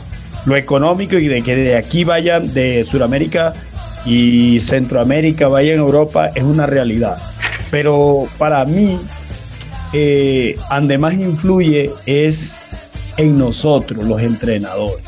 lo 0.45 0.55
económico 0.55 1.17
y 1.17 1.27
de 1.27 1.41
que 1.41 1.55
de 1.55 1.77
aquí 1.77 2.03
vayan 2.03 2.53
de 2.53 2.83
Sudamérica 2.83 3.53
y 4.05 4.59
Centroamérica, 4.59 5.47
vaya 5.47 5.73
en 5.73 5.79
Europa, 5.79 6.31
es 6.35 6.43
una 6.43 6.65
realidad. 6.65 7.17
Pero 7.71 8.23
para 8.37 8.65
mí, 8.65 8.99
eh, 9.93 10.55
donde 10.69 10.97
más 10.97 11.13
influye 11.13 11.91
es 12.05 12.57
en 13.17 13.37
nosotros, 13.37 14.03
los 14.03 14.21
entrenadores. 14.21 15.05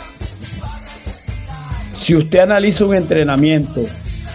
Si 1.93 2.15
usted 2.15 2.39
analiza 2.39 2.85
un 2.85 2.95
entrenamiento 2.95 3.81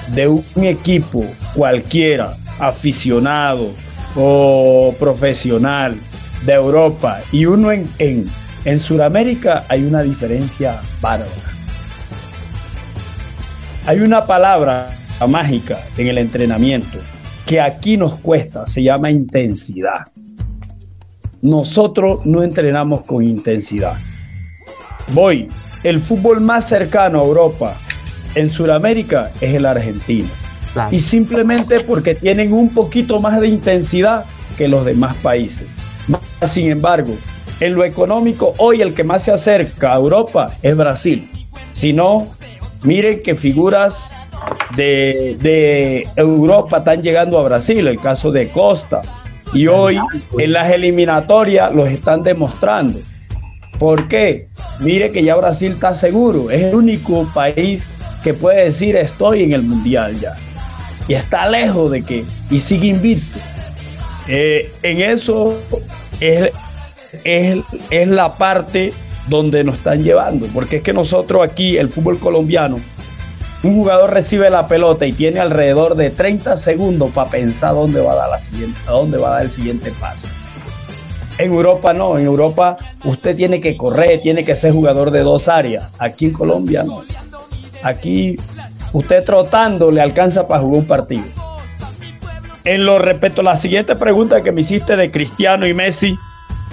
de 0.08 0.28
un 0.28 0.44
equipo 0.64 1.24
cualquiera, 1.54 2.36
aficionado 2.58 3.68
o 4.16 4.94
profesional 4.98 5.98
de 6.44 6.52
Europa 6.54 7.20
y 7.32 7.46
uno 7.46 7.70
en, 7.72 7.90
en, 7.98 8.28
en 8.64 8.78
Sudamérica, 8.78 9.64
hay 9.68 9.84
una 9.84 10.02
diferencia 10.02 10.80
bárbara. 11.00 11.30
Hay 13.86 14.00
una 14.00 14.26
palabra 14.26 14.92
mágica 15.28 15.80
en 15.96 16.08
el 16.08 16.18
entrenamiento 16.18 16.98
que 17.46 17.60
aquí 17.60 17.96
nos 17.96 18.16
cuesta, 18.18 18.66
se 18.66 18.82
llama 18.82 19.10
intensidad. 19.10 20.06
Nosotros 21.42 22.24
no 22.24 22.42
entrenamos 22.42 23.02
con 23.02 23.24
intensidad. 23.24 23.98
Voy, 25.12 25.48
el 25.82 26.00
fútbol 26.00 26.40
más 26.40 26.68
cercano 26.68 27.20
a 27.20 27.24
Europa 27.24 27.76
en 28.34 28.48
Sudamérica 28.48 29.32
es 29.40 29.54
el 29.54 29.66
argentino. 29.66 30.28
Claro. 30.72 30.94
Y 30.94 31.00
simplemente 31.00 31.80
porque 31.80 32.14
tienen 32.14 32.52
un 32.52 32.72
poquito 32.72 33.20
más 33.20 33.40
de 33.40 33.48
intensidad 33.48 34.24
que 34.56 34.68
los 34.68 34.84
demás 34.84 35.14
países. 35.16 35.66
Sin 36.42 36.70
embargo, 36.70 37.14
en 37.60 37.74
lo 37.74 37.84
económico, 37.84 38.54
hoy 38.58 38.80
el 38.80 38.94
que 38.94 39.04
más 39.04 39.24
se 39.24 39.32
acerca 39.32 39.92
a 39.92 39.96
Europa 39.96 40.54
es 40.62 40.76
Brasil. 40.76 41.28
Si 41.72 41.92
no, 41.92 42.28
miren 42.82 43.22
que 43.22 43.34
figuras 43.34 44.12
de, 44.76 45.36
de, 45.40 46.08
Europa 46.16 46.78
están 46.78 47.02
llegando 47.02 47.38
a 47.38 47.42
Brasil, 47.42 47.86
el 47.86 48.00
caso 48.00 48.32
de 48.32 48.48
Costa. 48.48 49.02
Y 49.52 49.66
hoy 49.66 49.98
en 50.38 50.52
las 50.52 50.70
eliminatorias 50.70 51.74
los 51.74 51.88
están 51.88 52.22
demostrando. 52.22 53.00
¿Por 53.78 54.08
qué? 54.08 54.48
Mire 54.80 55.10
que 55.10 55.24
ya 55.24 55.36
Brasil 55.36 55.72
está 55.72 55.94
seguro, 55.94 56.50
es 56.50 56.60
el 56.62 56.74
único 56.74 57.26
país 57.32 57.90
que 58.22 58.34
puede 58.34 58.64
decir 58.64 58.94
estoy 58.94 59.42
en 59.42 59.52
el 59.52 59.62
mundial 59.62 60.20
ya. 60.20 60.36
Y 61.10 61.14
está 61.14 61.48
lejos 61.48 61.90
de 61.90 62.02
que, 62.02 62.24
y 62.50 62.60
sigue 62.60 62.86
invicto. 62.86 63.40
Eh, 64.28 64.72
en 64.84 65.00
eso 65.00 65.58
es, 66.20 66.52
es, 67.24 67.58
es 67.90 68.06
la 68.06 68.36
parte 68.36 68.92
donde 69.26 69.64
nos 69.64 69.78
están 69.78 70.04
llevando, 70.04 70.46
porque 70.54 70.76
es 70.76 70.82
que 70.84 70.92
nosotros 70.92 71.44
aquí, 71.44 71.78
el 71.78 71.88
fútbol 71.88 72.20
colombiano, 72.20 72.78
un 73.64 73.74
jugador 73.74 74.14
recibe 74.14 74.50
la 74.50 74.68
pelota 74.68 75.04
y 75.04 75.12
tiene 75.12 75.40
alrededor 75.40 75.96
de 75.96 76.10
30 76.10 76.56
segundos 76.56 77.10
para 77.10 77.28
pensar 77.28 77.74
dónde 77.74 78.00
va 78.00 78.12
a 78.12 78.16
dar 78.16 78.28
la 78.28 78.38
siguiente, 78.38 78.78
a 78.86 78.92
dónde 78.92 79.18
va 79.18 79.30
a 79.30 79.32
dar 79.32 79.42
el 79.42 79.50
siguiente 79.50 79.90
paso. 79.98 80.28
En 81.38 81.52
Europa 81.52 81.92
no, 81.92 82.18
en 82.18 82.26
Europa 82.26 82.78
usted 83.02 83.34
tiene 83.34 83.60
que 83.60 83.76
correr, 83.76 84.20
tiene 84.20 84.44
que 84.44 84.54
ser 84.54 84.72
jugador 84.74 85.10
de 85.10 85.24
dos 85.24 85.48
áreas. 85.48 85.90
Aquí 85.98 86.26
en 86.26 86.34
Colombia 86.34 86.84
no. 86.84 87.02
Aquí 87.82 88.36
usted 88.92 89.24
trotando 89.24 89.90
le 89.90 90.00
alcanza 90.00 90.46
para 90.46 90.60
jugar 90.60 90.80
un 90.80 90.86
partido. 90.86 91.24
En 92.64 92.84
lo 92.84 92.98
respecto 92.98 93.40
a 93.40 93.44
la 93.44 93.56
siguiente 93.56 93.96
pregunta 93.96 94.42
que 94.42 94.52
me 94.52 94.60
hiciste 94.60 94.96
de 94.96 95.10
Cristiano 95.10 95.66
y 95.66 95.74
Messi, 95.74 96.18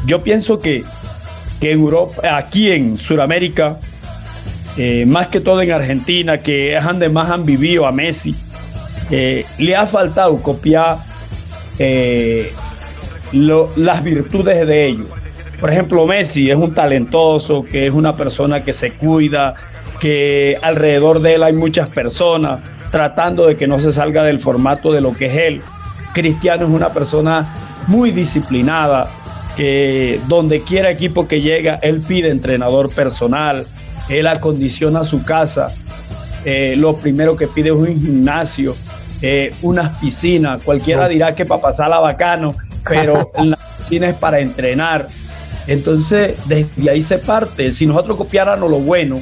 yo 0.05 0.21
pienso 0.21 0.59
que, 0.59 0.83
que 1.59 1.71
Europa, 1.71 2.37
aquí 2.37 2.71
en 2.71 2.97
Sudamérica, 2.97 3.79
eh, 4.77 5.05
más 5.05 5.27
que 5.27 5.39
todo 5.39 5.61
en 5.61 5.71
Argentina, 5.71 6.37
que 6.37 6.75
es 6.75 6.83
donde 6.83 7.09
más 7.09 7.29
han 7.29 7.45
vivido 7.45 7.87
a 7.87 7.91
Messi, 7.91 8.35
eh, 9.09 9.45
le 9.57 9.75
ha 9.75 9.87
faltado 9.87 10.41
copiar 10.41 10.99
eh, 11.79 12.51
las 13.31 14.03
virtudes 14.03 14.67
de 14.67 14.87
ellos. 14.87 15.07
Por 15.59 15.71
ejemplo, 15.71 16.05
Messi 16.05 16.51
es 16.51 16.57
un 16.57 16.73
talentoso, 16.73 17.63
que 17.63 17.87
es 17.87 17.93
una 17.93 18.15
persona 18.15 18.63
que 18.63 18.71
se 18.71 18.93
cuida, 18.93 19.55
que 19.99 20.57
alrededor 20.61 21.21
de 21.21 21.35
él 21.35 21.43
hay 21.43 21.53
muchas 21.53 21.89
personas 21.89 22.59
tratando 22.91 23.47
de 23.47 23.57
que 23.57 23.67
no 23.67 23.79
se 23.79 23.91
salga 23.91 24.23
del 24.23 24.39
formato 24.39 24.91
de 24.91 25.01
lo 25.01 25.13
que 25.13 25.25
es 25.25 25.37
él. 25.37 25.61
Cristiano 26.13 26.67
es 26.67 26.73
una 26.73 26.93
persona 26.93 27.47
muy 27.87 28.11
disciplinada, 28.11 29.07
que 29.55 30.21
donde 30.27 30.61
quiera 30.61 30.91
equipo 30.91 31.27
que 31.27 31.41
llega, 31.41 31.75
él 31.81 32.01
pide 32.01 32.29
entrenador 32.29 32.93
personal, 32.93 33.65
él 34.09 34.27
acondiciona 34.27 35.03
su 35.03 35.23
casa, 35.23 35.71
eh, 36.45 36.75
lo 36.77 36.95
primero 36.95 37.35
que 37.35 37.47
pide 37.47 37.69
es 37.69 37.75
un 37.75 37.99
gimnasio, 37.99 38.75
eh, 39.21 39.53
unas 39.63 39.97
piscinas, 39.97 40.63
cualquiera 40.63 41.07
dirá 41.07 41.33
que 41.33 41.45
para 41.45 41.61
pasarla 41.61 41.99
bacano, 41.99 42.55
pero 42.87 43.31
la 43.43 43.57
piscina 43.79 44.09
es 44.09 44.15
para 44.15 44.39
entrenar. 44.39 45.07
Entonces, 45.65 46.35
desde 46.45 46.89
ahí 46.89 47.01
se 47.01 47.17
parte. 47.17 47.71
Si 47.73 47.85
nosotros 47.85 48.17
copiáramos 48.17 48.69
lo 48.69 48.79
bueno, 48.79 49.21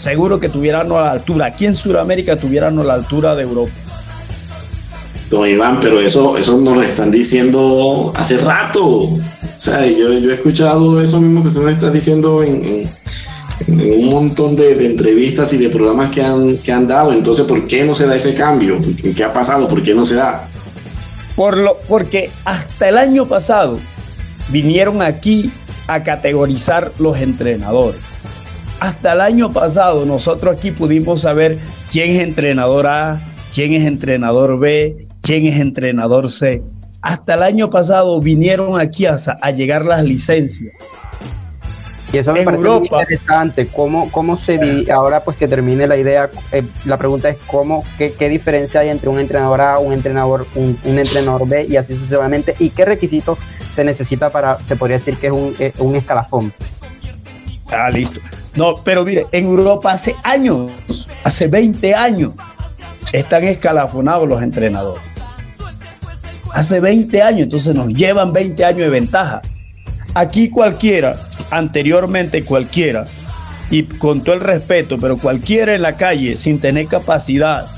seguro 0.00 0.40
que 0.40 0.48
tuviéramos 0.48 0.98
a 0.98 1.02
la 1.02 1.10
altura. 1.12 1.46
Aquí 1.46 1.66
en 1.66 1.74
Sudamérica 1.74 2.36
tuviéramos 2.40 2.84
la 2.86 2.94
altura 2.94 3.34
de 3.36 3.42
Europa. 3.42 3.72
Don 5.28 5.46
Iván, 5.46 5.78
pero 5.80 6.00
eso, 6.00 6.36
eso 6.36 6.58
nos 6.58 6.76
lo 6.76 6.82
están 6.82 7.10
diciendo 7.10 8.12
hace 8.16 8.38
rato. 8.38 8.86
O 8.86 9.20
sea, 9.56 9.86
yo, 9.86 10.12
yo 10.14 10.30
he 10.30 10.34
escuchado 10.34 11.00
eso 11.00 11.20
mismo 11.20 11.42
que 11.42 11.48
usted 11.48 11.60
nos 11.60 11.72
está 11.72 11.90
diciendo 11.90 12.42
en, 12.42 12.64
en, 12.64 12.90
en 13.80 14.04
un 14.04 14.10
montón 14.10 14.56
de, 14.56 14.74
de, 14.74 14.86
entrevistas 14.86 15.52
y 15.52 15.58
de 15.58 15.68
programas 15.68 16.10
que 16.10 16.22
han, 16.22 16.56
que 16.58 16.72
han 16.72 16.88
dado. 16.88 17.12
Entonces, 17.12 17.44
¿por 17.44 17.66
qué 17.66 17.84
no 17.84 17.94
se 17.94 18.06
da 18.06 18.16
ese 18.16 18.34
cambio? 18.34 18.80
¿Qué 19.14 19.22
ha 19.22 19.32
pasado? 19.32 19.68
¿Por 19.68 19.82
qué 19.82 19.94
no 19.94 20.04
se 20.04 20.16
da? 20.16 20.50
Por 21.36 21.58
lo, 21.58 21.76
porque 21.86 22.30
hasta 22.44 22.88
el 22.88 22.96
año 22.96 23.26
pasado 23.26 23.78
vinieron 24.48 25.02
aquí 25.02 25.52
a 25.86 26.02
categorizar 26.02 26.90
los 26.98 27.18
entrenadores. 27.18 28.09
Hasta 28.80 29.12
el 29.12 29.20
año 29.20 29.52
pasado 29.52 30.06
nosotros 30.06 30.56
aquí 30.56 30.70
pudimos 30.70 31.22
saber 31.22 31.58
quién 31.90 32.12
es 32.12 32.20
entrenador 32.20 32.86
A, 32.86 33.20
quién 33.52 33.74
es 33.74 33.86
entrenador 33.86 34.58
B, 34.58 35.06
quién 35.22 35.46
es 35.46 35.60
entrenador 35.60 36.30
C. 36.30 36.62
Hasta 37.02 37.34
el 37.34 37.42
año 37.42 37.70
pasado 37.70 38.20
vinieron 38.20 38.80
aquí 38.80 39.06
a, 39.06 39.16
a 39.40 39.50
llegar 39.50 39.84
las 39.84 40.02
licencias. 40.02 40.72
Y 42.12 42.18
eso 42.18 42.32
me 42.32 42.40
en 42.40 42.44
parece 42.46 42.62
Europa, 42.64 42.78
muy 42.80 43.00
interesante. 43.02 43.66
¿Cómo, 43.68 44.10
cómo 44.10 44.36
se 44.36 44.86
ahora 44.90 45.22
pues 45.22 45.36
que 45.36 45.46
termine 45.46 45.86
la 45.86 45.96
idea? 45.96 46.28
Eh, 46.50 46.64
la 46.84 46.96
pregunta 46.96 47.28
es 47.28 47.36
cómo, 47.46 47.84
qué, 47.98 48.12
qué, 48.12 48.28
diferencia 48.28 48.80
hay 48.80 48.88
entre 48.88 49.10
un 49.10 49.20
entrenador 49.20 49.60
A, 49.60 49.78
un 49.78 49.92
entrenador, 49.92 50.46
un, 50.54 50.78
un, 50.84 50.98
entrenador 50.98 51.46
B 51.46 51.66
y 51.68 51.76
así 51.76 51.94
sucesivamente, 51.94 52.56
y 52.58 52.70
qué 52.70 52.84
requisitos 52.84 53.38
se 53.72 53.84
necesita 53.84 54.30
para, 54.30 54.64
se 54.64 54.74
podría 54.74 54.96
decir 54.96 55.18
que 55.18 55.28
es 55.28 55.32
un, 55.32 55.54
eh, 55.58 55.72
un 55.78 55.94
escalafón. 55.94 56.52
Ah, 57.70 57.90
listo. 57.90 58.20
No, 58.54 58.76
pero 58.84 59.04
mire, 59.04 59.26
en 59.32 59.46
Europa 59.46 59.92
hace 59.92 60.14
años, 60.24 60.70
hace 61.24 61.46
20 61.46 61.94
años, 61.94 62.32
están 63.12 63.44
escalafonados 63.44 64.28
los 64.28 64.42
entrenadores. 64.42 65.02
Hace 66.52 66.80
20 66.80 67.22
años, 67.22 67.42
entonces 67.42 67.74
nos 67.74 67.88
llevan 67.88 68.32
20 68.32 68.64
años 68.64 68.80
de 68.80 68.88
ventaja. 68.88 69.40
Aquí 70.14 70.50
cualquiera, 70.50 71.28
anteriormente 71.50 72.44
cualquiera, 72.44 73.04
y 73.70 73.84
con 73.84 74.22
todo 74.22 74.34
el 74.34 74.40
respeto, 74.40 74.98
pero 74.98 75.16
cualquiera 75.16 75.74
en 75.74 75.82
la 75.82 75.96
calle 75.96 76.36
sin 76.36 76.58
tener 76.58 76.88
capacidad, 76.88 77.68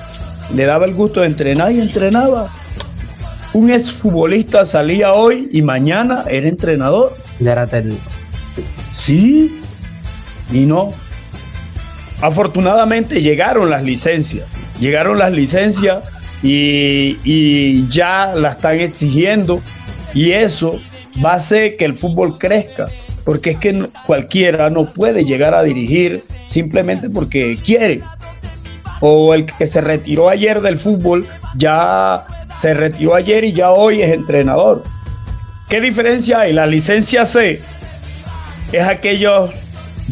le 0.55 0.65
daba 0.65 0.87
el 0.87 0.95
gusto 0.95 1.21
de 1.21 1.27
entrenar 1.27 1.73
y 1.73 1.81
entrenaba. 1.81 2.51
Un 3.53 3.71
exfutbolista 3.71 4.65
salía 4.65 5.13
hoy 5.13 5.49
y 5.53 5.61
mañana 5.61 6.25
era 6.31 6.49
entrenador. 6.49 7.15
Ya 7.39 7.53
era 7.53 7.67
técnico. 7.67 8.01
Sí, 8.93 9.61
y 10.53 10.67
no. 10.67 10.93
Afortunadamente 12.21 13.21
llegaron 13.21 13.71
las 13.71 13.83
licencias, 13.83 14.47
llegaron 14.79 15.19
las 15.19 15.33
licencias 15.33 16.05
y, 16.43 17.19
y 17.25 17.87
ya 17.89 18.33
la 18.35 18.51
están 18.51 18.81
exigiendo 18.81 19.61
y 20.15 20.33
eso 20.33 20.79
va 21.25 21.33
a 21.33 21.37
hacer 21.37 21.77
que 21.77 21.85
el 21.85 21.95
fútbol 21.95 22.39
crezca, 22.39 22.87
porque 23.25 23.51
es 23.51 23.57
que 23.59 23.89
cualquiera 24.07 24.71
no 24.71 24.85
puede 24.85 25.25
llegar 25.25 25.55
a 25.55 25.63
dirigir 25.63 26.25
simplemente 26.47 27.11
porque 27.11 27.59
quiere. 27.63 28.01
O 29.01 29.35
el 29.35 29.47
que 29.47 29.67
se 29.67 29.81
retiró 29.81 30.29
ayer 30.29 30.61
del 30.61 30.79
fútbol 30.79 31.27
ya 31.57 32.25
se 32.55 32.75
retiró 32.75 33.15
ayer 33.15 33.43
y 33.45 33.53
ya 33.53 33.71
hoy 33.71 34.03
es 34.03 34.13
entrenador. 34.13 34.83
¿Qué 35.69 35.81
diferencia 35.81 36.41
hay? 36.41 36.53
La 36.53 36.67
licencia 36.67 37.25
C 37.25 37.61
es 38.73 38.83
aquellos, 38.83 39.51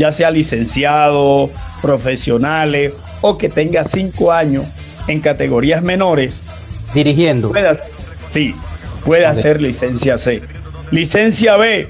ya 0.00 0.10
sea 0.10 0.30
licenciados, 0.30 1.50
profesionales 1.82 2.94
o 3.20 3.36
que 3.36 3.50
tenga 3.50 3.84
cinco 3.84 4.32
años 4.32 4.64
en 5.08 5.20
categorías 5.20 5.82
menores. 5.82 6.46
Dirigiendo. 6.94 7.50
Puede 7.50 7.68
hacer, 7.68 7.86
sí, 8.30 8.54
puede 9.04 9.26
hacer 9.26 9.60
licencia 9.60 10.16
C. 10.16 10.42
Licencia 10.90 11.58
B, 11.58 11.86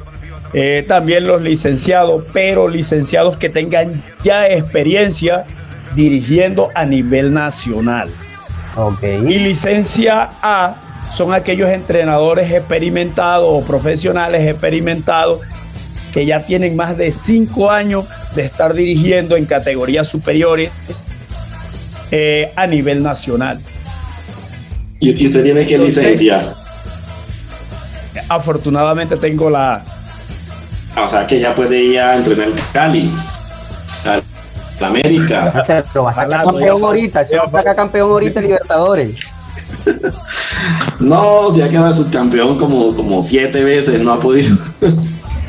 eh, 0.55 0.85
también 0.89 1.29
los 1.29 1.41
licenciados, 1.41 2.25
pero 2.33 2.67
licenciados 2.67 3.37
que 3.37 3.49
tengan 3.49 4.03
ya 4.25 4.49
experiencia 4.49 5.47
dirigiendo 5.95 6.67
a 6.75 6.85
nivel 6.85 7.33
nacional. 7.33 8.11
Y 9.05 9.39
licencia 9.39 10.31
A 10.43 10.75
son 11.13 11.33
aquellos 11.33 11.69
entrenadores 11.69 12.51
experimentados 12.51 13.47
o 13.49 13.65
profesionales 13.65 14.47
experimentados 14.49 15.41
que 16.13 16.27
ya 16.27 16.45
tienen 16.45 16.77
más 16.77 16.97
de 16.97 17.13
cinco 17.13 17.71
años 17.71 18.05
de 18.35 18.43
estar 18.43 18.75
dirigiendo 18.75 19.37
en 19.37 19.45
categorías 19.45 20.09
superiores 20.09 20.73
eh, 22.11 22.53
a 22.57 22.67
nivel 22.67 23.03
nacional. 23.03 23.61
¿Y, 24.99 25.27
usted 25.27 25.43
tiene 25.43 25.67
qué 25.67 25.79
licencia? 25.79 26.55
Afortunadamente 28.29 29.17
tengo 29.17 29.49
la... 29.49 29.85
O 30.97 31.09
sea 31.09 31.27
que 31.27 31.41
ya 31.41 31.55
puede 31.55 31.81
ir 31.81 32.01
a 32.01 32.17
entrenar 32.17 32.49
en 32.49 32.55
Cali. 32.73 33.13
La 34.81 34.87
América. 34.89 35.53
Pero 35.93 36.05
va 36.05 36.11
a 36.11 36.15
sacar 36.15 36.45
campeón 36.45 36.83
ahorita, 36.83 37.25
se 37.25 37.37
va 37.37 37.45
a 37.45 37.51
sacar 37.51 37.77
campeón 37.77 38.11
ahorita 38.11 38.41
Libertadores. 38.41 39.21
no, 41.01 41.51
si 41.51 41.63
ha 41.63 41.69
quedado 41.69 41.93
subcampeón 41.93 42.59
como, 42.59 42.95
como 42.95 43.23
siete 43.23 43.63
veces, 43.63 44.01
no 44.01 44.13
ha 44.13 44.21
podido. 44.21 44.57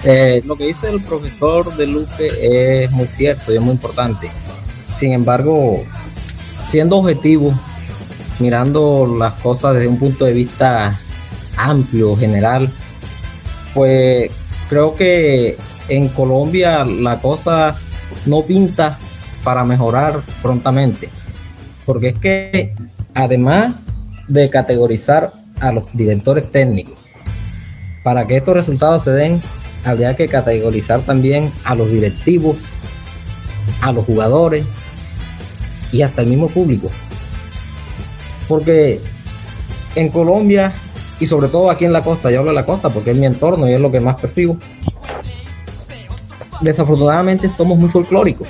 Eh, 0.03 0.41
lo 0.45 0.55
que 0.55 0.65
dice 0.65 0.89
el 0.89 1.01
profesor 1.03 1.75
de 1.75 1.85
Luque 1.85 2.83
es 2.83 2.91
muy 2.91 3.07
cierto 3.07 3.53
y 3.53 3.57
es 3.57 3.61
muy 3.61 3.73
importante. 3.73 4.31
Sin 4.95 5.13
embargo, 5.13 5.83
siendo 6.63 6.97
objetivo, 6.97 7.53
mirando 8.39 9.05
las 9.05 9.33
cosas 9.41 9.75
desde 9.75 9.87
un 9.87 9.99
punto 9.99 10.25
de 10.25 10.33
vista 10.33 10.99
amplio, 11.55 12.17
general, 12.17 12.71
pues 13.73 14.31
creo 14.69 14.95
que 14.95 15.57
en 15.87 16.07
Colombia 16.09 16.83
la 16.83 17.19
cosa 17.19 17.75
no 18.25 18.41
pinta 18.43 18.97
para 19.43 19.63
mejorar 19.63 20.21
prontamente. 20.41 21.09
Porque 21.85 22.09
es 22.09 22.17
que 22.17 22.73
además 23.13 23.75
de 24.27 24.49
categorizar 24.49 25.31
a 25.59 25.71
los 25.71 25.85
directores 25.93 26.49
técnicos, 26.51 26.95
para 28.03 28.25
que 28.25 28.37
estos 28.37 28.55
resultados 28.55 29.03
se 29.03 29.11
den, 29.11 29.41
habría 29.83 30.15
que 30.15 30.27
categorizar 30.27 31.01
también 31.01 31.51
a 31.63 31.75
los 31.75 31.91
directivos, 31.91 32.57
a 33.81 33.91
los 33.91 34.05
jugadores 34.05 34.65
y 35.91 36.01
hasta 36.01 36.21
el 36.21 36.27
mismo 36.27 36.47
público. 36.47 36.89
Porque 38.47 39.01
en 39.95 40.09
Colombia 40.09 40.73
y 41.19 41.27
sobre 41.27 41.49
todo 41.49 41.69
aquí 41.69 41.85
en 41.85 41.93
la 41.93 42.03
costa, 42.03 42.31
yo 42.31 42.39
hablo 42.39 42.51
de 42.51 42.55
la 42.55 42.65
costa 42.65 42.89
porque 42.89 43.11
es 43.11 43.17
mi 43.17 43.25
entorno 43.25 43.69
y 43.69 43.73
es 43.73 43.79
lo 43.79 43.91
que 43.91 43.99
más 43.99 44.19
percibo, 44.19 44.57
desafortunadamente 46.61 47.49
somos 47.49 47.77
muy 47.77 47.89
folclóricos. 47.89 48.47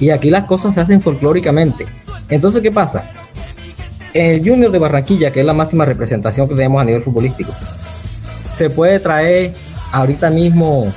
Y 0.00 0.10
aquí 0.10 0.28
las 0.28 0.44
cosas 0.44 0.74
se 0.74 0.80
hacen 0.80 1.00
folclóricamente. 1.00 1.86
Entonces, 2.28 2.60
¿qué 2.62 2.72
pasa? 2.72 3.12
el 4.14 4.48
Junior 4.48 4.70
de 4.70 4.78
Barranquilla, 4.78 5.32
que 5.32 5.40
es 5.40 5.46
la 5.46 5.52
máxima 5.52 5.84
representación 5.84 6.48
que 6.48 6.54
tenemos 6.54 6.80
a 6.80 6.84
nivel 6.84 7.02
futbolístico, 7.02 7.52
se 8.54 8.70
puede 8.70 9.00
traer 9.00 9.52
ahorita 9.92 10.30
mismo 10.30 10.92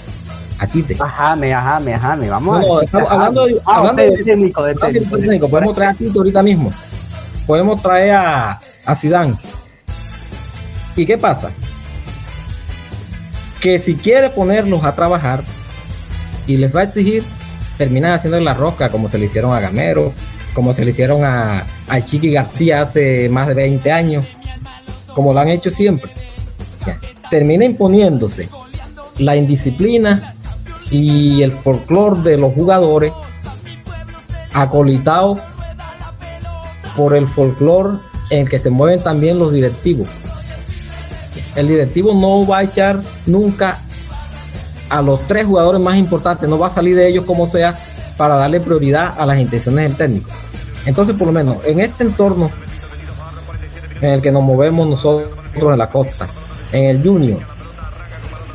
a 0.59 0.67
Tite. 0.67 0.95
Ajame, 0.99 1.53
ajame, 1.53 1.93
ajame. 1.95 2.29
Vamos 2.29 2.81
a 2.81 2.85
estamos 2.85 3.11
hablando, 3.11 3.45
de, 3.47 3.61
ah, 3.65 3.77
hablando 3.77 4.01
de, 4.03 4.23
técnico, 4.23 4.63
de 4.63 4.75
técnico. 4.75 5.49
Podemos 5.49 5.73
traer 5.73 5.91
a 5.91 5.93
Tite 5.95 6.17
ahorita 6.17 6.43
mismo. 6.43 6.71
Podemos 7.47 7.81
traer 7.81 8.11
a, 8.11 8.61
a 8.85 8.95
Zidane. 8.95 9.37
¿Y 10.95 11.05
qué 11.05 11.17
pasa? 11.17 11.49
Que 13.59 13.79
si 13.79 13.95
quiere 13.95 14.29
ponerlos 14.29 14.83
a 14.83 14.93
trabajar 14.95 15.43
y 16.45 16.57
les 16.57 16.75
va 16.75 16.81
a 16.81 16.83
exigir, 16.83 17.23
terminan 17.77 18.13
haciendo 18.13 18.39
la 18.39 18.53
rosca 18.53 18.89
como 18.89 19.09
se 19.09 19.17
le 19.17 19.25
hicieron 19.25 19.53
a 19.53 19.59
Gamero, 19.59 20.13
como 20.53 20.73
se 20.73 20.85
le 20.85 20.91
hicieron 20.91 21.23
a, 21.23 21.65
a 21.87 22.05
Chiqui 22.05 22.31
García 22.31 22.81
hace 22.81 23.29
más 23.29 23.47
de 23.47 23.55
20 23.55 23.91
años, 23.91 24.25
como 25.15 25.33
lo 25.33 25.39
han 25.39 25.49
hecho 25.49 25.71
siempre 25.71 26.11
termina 27.29 27.65
imponiéndose 27.65 28.49
la 29.17 29.35
indisciplina 29.35 30.35
y 30.89 31.41
el 31.41 31.51
folclore 31.51 32.21
de 32.21 32.37
los 32.37 32.53
jugadores 32.53 33.11
acolitado 34.53 35.39
por 36.95 37.15
el 37.15 37.27
folclore 37.27 37.99
en 38.29 38.47
que 38.47 38.59
se 38.59 38.69
mueven 38.69 39.01
también 39.01 39.39
los 39.39 39.51
directivos. 39.51 40.07
El 41.55 41.67
directivo 41.67 42.13
no 42.13 42.45
va 42.45 42.59
a 42.59 42.63
echar 42.63 43.03
nunca 43.25 43.81
a 44.89 45.01
los 45.01 45.25
tres 45.27 45.45
jugadores 45.45 45.81
más 45.81 45.97
importantes, 45.97 46.47
no 46.47 46.57
va 46.57 46.67
a 46.67 46.71
salir 46.71 46.95
de 46.95 47.07
ellos 47.07 47.25
como 47.25 47.45
sea 47.47 47.75
para 48.15 48.35
darle 48.35 48.59
prioridad 48.59 49.13
a 49.17 49.25
las 49.25 49.39
intenciones 49.39 49.83
del 49.83 49.97
técnico. 49.97 50.29
Entonces, 50.85 51.15
por 51.15 51.27
lo 51.27 51.33
menos 51.33 51.57
en 51.65 51.79
este 51.79 52.03
entorno 52.03 52.49
en 54.01 54.09
el 54.11 54.21
que 54.21 54.31
nos 54.31 54.43
movemos 54.43 54.87
nosotros 54.87 55.29
en 55.55 55.77
la 55.77 55.89
costa, 55.89 56.27
en 56.71 56.85
el 56.85 57.03
junior 57.03 57.39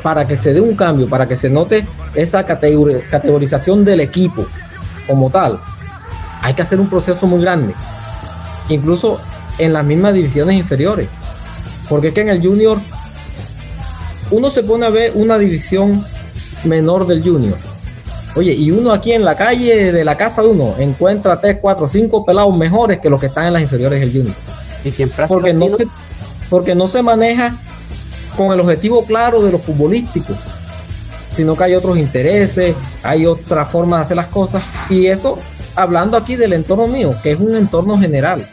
para 0.02 0.26
que 0.26 0.36
se 0.36 0.52
dé 0.52 0.60
un 0.60 0.74
cambio, 0.74 1.08
para 1.08 1.28
que 1.28 1.36
se 1.36 1.48
note 1.48 1.86
esa 2.14 2.44
categorización 2.44 3.84
del 3.84 4.00
equipo 4.00 4.46
como 5.06 5.30
tal, 5.30 5.58
hay 6.42 6.54
que 6.54 6.62
hacer 6.62 6.80
un 6.80 6.88
proceso 6.88 7.26
muy 7.26 7.40
grande. 7.40 7.74
Incluso 8.68 9.20
en 9.58 9.72
las 9.72 9.84
mismas 9.84 10.14
divisiones 10.14 10.56
inferiores. 10.56 11.08
Porque 11.88 12.08
es 12.08 12.14
que 12.14 12.22
en 12.22 12.30
el 12.30 12.42
junior 12.42 12.80
uno 14.30 14.50
se 14.50 14.62
pone 14.62 14.86
a 14.86 14.90
ver 14.90 15.12
una 15.14 15.38
división 15.38 16.04
menor 16.64 17.06
del 17.06 17.22
junior. 17.22 17.58
Oye, 18.34 18.52
y 18.54 18.70
uno 18.70 18.92
aquí 18.92 19.12
en 19.12 19.24
la 19.24 19.36
calle 19.36 19.92
de 19.92 20.04
la 20.04 20.16
casa 20.16 20.40
de 20.42 20.48
uno 20.48 20.74
encuentra 20.78 21.38
3, 21.38 21.58
4, 21.60 21.86
5 21.86 22.24
pelados 22.24 22.56
mejores 22.56 22.98
que 22.98 23.10
los 23.10 23.20
que 23.20 23.26
están 23.26 23.46
en 23.46 23.52
las 23.52 23.62
inferiores 23.62 24.00
del 24.00 24.10
junior. 24.10 24.34
Y 24.84 24.90
siempre 24.90 25.26
porque 25.28 25.52
no, 25.52 25.68
se, 25.68 25.86
porque 26.48 26.74
no 26.74 26.88
se 26.88 27.02
maneja 27.02 27.60
con 28.36 28.52
el 28.52 28.60
objetivo 28.60 29.04
claro 29.04 29.42
de 29.42 29.52
lo 29.52 29.58
futbolístico, 29.58 30.34
sino 31.32 31.56
que 31.56 31.64
hay 31.64 31.74
otros 31.74 31.98
intereses, 31.98 32.74
hay 33.02 33.26
otra 33.26 33.64
forma 33.64 33.98
de 33.98 34.04
hacer 34.04 34.16
las 34.16 34.28
cosas. 34.28 34.64
Y 34.90 35.06
eso, 35.06 35.38
hablando 35.74 36.16
aquí 36.16 36.36
del 36.36 36.52
entorno 36.52 36.86
mío, 36.86 37.14
que 37.22 37.32
es 37.32 37.40
un 37.40 37.56
entorno 37.56 37.98
general, 37.98 38.46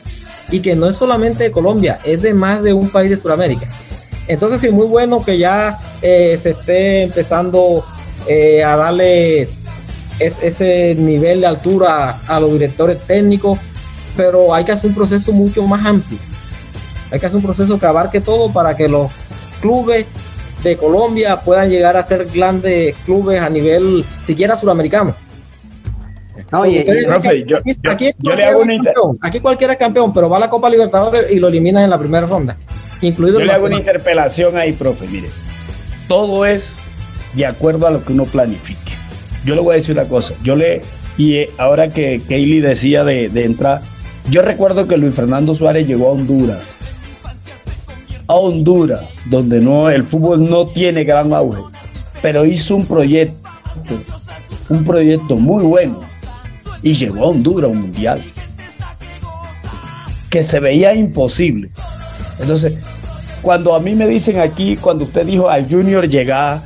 y 0.52 0.62
que 0.62 0.76
no 0.76 0.88
es 0.88 0.96
solamente 0.96 1.44
de 1.44 1.52
Colombia, 1.52 2.00
es 2.04 2.22
de 2.22 2.34
más 2.34 2.64
de 2.64 2.74
un 2.74 2.90
país 2.90 3.10
de 3.10 3.18
Sudamérica. 3.18 3.68
Entonces, 4.28 4.62
sí, 4.62 4.70
muy 4.70 4.88
bueno 4.88 5.24
que 5.24 5.38
ya 5.38 5.80
eh, 6.02 6.38
se 6.42 6.52
esté 6.52 7.04
empezando 7.04 7.84
eh, 8.28 8.64
a 8.64 8.76
darle 8.76 9.50
ese 10.20 10.96
nivel 10.96 11.42
de 11.42 11.48
altura 11.48 12.20
a 12.28 12.40
los 12.40 12.52
directores 12.52 13.00
técnicos, 13.08 13.58
pero 14.18 14.54
hay 14.54 14.66
que 14.66 14.74
hacer 14.74 14.90
un 14.90 14.96
proceso 14.96 15.32
mucho 15.32 15.66
más 15.66 15.86
amplio. 15.86 16.20
Hay 17.12 17.20
que 17.20 17.26
hacer 17.26 17.38
un 17.38 17.44
proceso 17.44 17.80
que 17.80 17.86
abarque 17.86 18.22
todo 18.22 18.52
para 18.52 18.76
que 18.76 18.88
los 18.88 19.10
clubes 19.62 20.06
de 20.64 20.78
Colombia 20.78 21.42
puedan 21.42 21.70
llegar 21.70 21.96
a 21.98 22.06
ser 22.06 22.26
grandes 22.26 22.96
clubes 23.06 23.42
a 23.42 23.50
nivel 23.50 24.06
siquiera 24.24 24.58
sudamericano. 24.58 25.16
aquí, 29.22 29.40
cualquiera 29.40 29.74
es 29.74 29.80
campeón, 29.80 30.14
pero 30.14 30.30
va 30.30 30.38
a 30.38 30.42
la 30.42 30.50
Copa 30.50 30.70
Libertadores 30.70 31.32
y 31.32 31.40
lo 31.40 31.48
eliminan 31.48 31.84
en 31.84 31.90
la 31.90 32.00
primera 32.00 32.26
ronda. 32.26 32.58
Incluido 33.02 33.40
yo 33.40 33.46
le 33.46 33.54
hago 33.54 33.66
una 33.68 33.78
interpelación 33.78 34.58
ahí, 34.58 34.74
profe. 34.74 35.08
Mire, 35.08 35.30
todo 36.08 36.46
es 36.46 36.78
de 37.34 37.46
acuerdo 37.46 37.88
a 37.88 37.92
lo 37.92 38.04
que 38.04 38.14
uno 38.14 38.26
planifique. 38.26 38.94
Yo 39.46 39.56
le 39.56 39.62
voy 39.62 39.74
a 39.74 39.76
decir 39.76 39.96
una 39.96 40.08
cosa. 40.08 40.34
Yo 40.44 40.56
le, 40.56 40.82
y 41.18 41.36
eh, 41.36 41.50
ahora 41.58 41.90
que 41.90 42.22
Kaylee 42.28 42.62
decía 42.62 43.04
de, 43.04 43.30
de 43.30 43.46
entrar, 43.46 43.82
yo 44.30 44.42
recuerdo 44.42 44.88
que 44.88 44.98
Luis 44.98 45.14
Fernando 45.14 45.54
Suárez 45.54 45.88
llegó 45.88 46.10
a 46.10 46.12
Honduras 46.12 46.60
a 48.30 48.36
Honduras, 48.36 49.02
donde 49.26 49.60
no, 49.60 49.90
el 49.90 50.06
fútbol 50.06 50.48
no 50.48 50.68
tiene 50.68 51.04
gran 51.04 51.34
auge, 51.34 51.64
pero 52.22 52.46
hizo 52.46 52.76
un 52.76 52.86
proyecto, 52.86 53.50
un 54.70 54.86
proyecto 54.86 55.36
muy 55.36 55.64
bueno 55.64 56.00
y 56.84 56.94
llegó 56.94 57.24
a 57.26 57.28
Honduras 57.30 57.70
a 57.70 57.74
un 57.74 57.82
mundial 57.82 58.24
que 60.30 60.44
se 60.44 60.60
veía 60.60 60.94
imposible. 60.94 61.72
Entonces, 62.38 62.74
cuando 63.42 63.74
a 63.74 63.80
mí 63.80 63.96
me 63.96 64.06
dicen 64.06 64.40
aquí, 64.40 64.78
cuando 64.78 65.06
usted 65.06 65.26
dijo 65.26 65.50
al 65.50 65.68
Junior 65.68 66.08
llegar, 66.08 66.62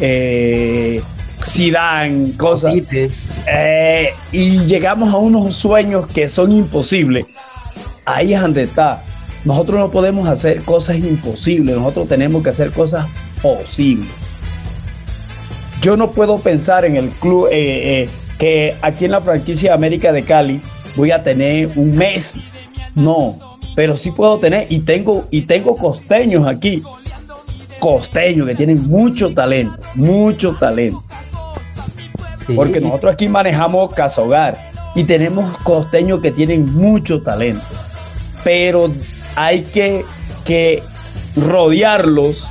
eh, 0.00 1.00
Zidane, 1.46 2.36
cosas, 2.36 2.74
eh, 3.46 4.12
y 4.32 4.58
llegamos 4.66 5.14
a 5.14 5.18
unos 5.18 5.54
sueños 5.54 6.08
que 6.08 6.26
son 6.26 6.50
imposibles, 6.50 7.26
ahí 8.06 8.34
es 8.34 8.40
donde 8.40 8.64
está 8.64 9.04
nosotros 9.46 9.78
no 9.78 9.92
podemos 9.92 10.28
hacer 10.28 10.64
cosas 10.64 10.96
imposibles, 10.96 11.76
nosotros 11.76 12.08
tenemos 12.08 12.42
que 12.42 12.48
hacer 12.48 12.72
cosas 12.72 13.06
posibles. 13.40 14.10
Yo 15.80 15.96
no 15.96 16.10
puedo 16.10 16.40
pensar 16.40 16.84
en 16.84 16.96
el 16.96 17.10
club 17.10 17.46
eh, 17.52 18.02
eh, 18.02 18.10
que 18.40 18.76
aquí 18.82 19.04
en 19.04 19.12
la 19.12 19.20
franquicia 19.20 19.72
América 19.72 20.10
de 20.10 20.24
Cali 20.24 20.60
voy 20.96 21.12
a 21.12 21.22
tener 21.22 21.70
un 21.76 21.94
Messi. 21.94 22.42
No, 22.96 23.38
pero 23.76 23.96
sí 23.96 24.10
puedo 24.10 24.36
tener 24.40 24.66
y 24.68 24.80
tengo 24.80 25.28
y 25.30 25.42
tengo 25.42 25.76
costeños 25.76 26.44
aquí. 26.44 26.82
Costeños 27.78 28.48
que 28.48 28.56
tienen 28.56 28.84
mucho 28.88 29.32
talento, 29.32 29.80
mucho 29.94 30.56
talento. 30.56 31.04
Porque 32.56 32.80
nosotros 32.80 33.14
aquí 33.14 33.28
manejamos 33.28 33.94
casa 33.94 34.22
hogar 34.22 34.58
y 34.96 35.04
tenemos 35.04 35.56
costeños 35.58 36.18
que 36.18 36.32
tienen 36.32 36.64
mucho 36.74 37.22
talento, 37.22 37.62
pero 38.42 38.90
hay 39.36 39.62
que, 39.62 40.04
que 40.44 40.82
rodearlos 41.36 42.48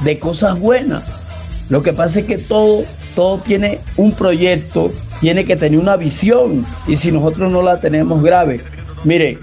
de 0.00 0.18
cosas 0.18 0.58
buenas. 0.58 1.04
Lo 1.68 1.82
que 1.82 1.92
pasa 1.92 2.20
es 2.20 2.26
que 2.26 2.38
todo, 2.38 2.84
todo 3.14 3.38
tiene 3.38 3.80
un 3.96 4.12
proyecto, 4.12 4.92
tiene 5.20 5.44
que 5.44 5.56
tener 5.56 5.78
una 5.78 5.96
visión 5.96 6.66
y 6.86 6.96
si 6.96 7.10
nosotros 7.10 7.50
no 7.50 7.62
la 7.62 7.80
tenemos 7.80 8.22
grave, 8.22 8.60
mire, 9.04 9.38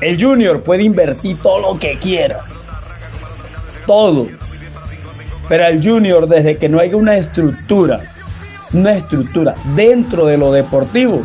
el 0.00 0.22
junior 0.22 0.60
puede 0.60 0.82
invertir 0.82 1.38
todo 1.40 1.60
lo 1.60 1.78
que 1.78 1.98
quiera, 1.98 2.44
todo, 3.86 4.28
pero 5.48 5.66
al 5.66 5.82
junior 5.82 6.28
desde 6.28 6.56
que 6.56 6.68
no 6.68 6.80
haya 6.80 6.96
una 6.96 7.16
estructura, 7.16 8.00
una 8.72 8.92
estructura 8.92 9.54
dentro 9.74 10.26
de 10.26 10.36
lo 10.36 10.52
deportivo, 10.52 11.22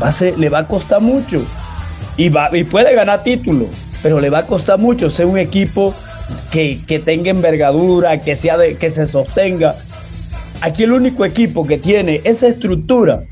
va 0.00 0.08
a 0.08 0.12
ser, 0.12 0.38
le 0.38 0.48
va 0.48 0.60
a 0.60 0.66
costar 0.66 1.00
mucho 1.00 1.44
y, 2.20 2.28
va, 2.28 2.54
y 2.54 2.64
puede 2.64 2.94
ganar 2.94 3.22
títulos, 3.22 3.68
pero 4.02 4.20
le 4.20 4.28
va 4.28 4.40
a 4.40 4.46
costar 4.46 4.78
mucho 4.78 5.08
ser 5.08 5.24
un 5.24 5.38
equipo 5.38 5.94
que, 6.50 6.78
que 6.86 6.98
tenga 6.98 7.30
envergadura, 7.30 8.20
que, 8.20 8.36
sea 8.36 8.58
de, 8.58 8.76
que 8.76 8.90
se 8.90 9.06
sostenga. 9.06 9.76
Aquí 10.60 10.82
el 10.82 10.92
único 10.92 11.24
equipo 11.24 11.66
que 11.66 11.78
tiene 11.78 12.20
esa 12.24 12.48
estructura 12.48 13.22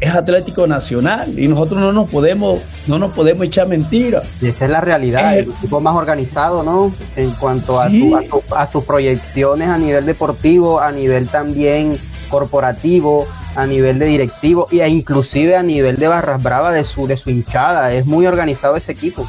es 0.00 0.14
Atlético 0.14 0.66
Nacional 0.66 1.38
y 1.38 1.46
nosotros 1.46 1.78
no 1.78 1.92
nos 1.92 2.08
podemos 2.10 2.60
no 2.86 2.98
nos 2.98 3.12
podemos 3.12 3.44
echar 3.44 3.68
mentiras. 3.68 4.26
Y 4.40 4.48
esa 4.48 4.64
es 4.64 4.70
la 4.70 4.80
realidad, 4.80 5.36
es 5.36 5.44
el, 5.44 5.52
equipo 5.52 5.78
más 5.82 5.94
organizado, 5.94 6.62
¿no? 6.62 6.94
En 7.16 7.32
cuanto 7.32 7.78
a, 7.78 7.90
sí. 7.90 8.00
su, 8.00 8.16
a, 8.16 8.24
su, 8.24 8.54
a, 8.54 8.66
sus 8.66 8.84
proyecciones 8.84 9.68
a 9.68 9.76
nivel 9.76 10.06
deportivo, 10.06 10.80
a 10.80 10.90
nivel 10.90 11.28
también 11.28 11.98
corporativo, 12.28 13.26
a 13.56 13.66
nivel 13.66 13.98
de 13.98 14.06
directivo 14.06 14.68
e 14.70 14.86
inclusive 14.88 15.56
a 15.56 15.62
nivel 15.62 15.96
de 15.96 16.08
barras 16.08 16.42
bravas 16.42 16.74
de 16.74 16.84
su, 16.84 17.06
de 17.06 17.16
su 17.16 17.30
hinchada. 17.30 17.92
Es 17.92 18.06
muy 18.06 18.26
organizado 18.26 18.76
ese 18.76 18.92
equipo. 18.92 19.28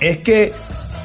Es 0.00 0.18
que 0.18 0.52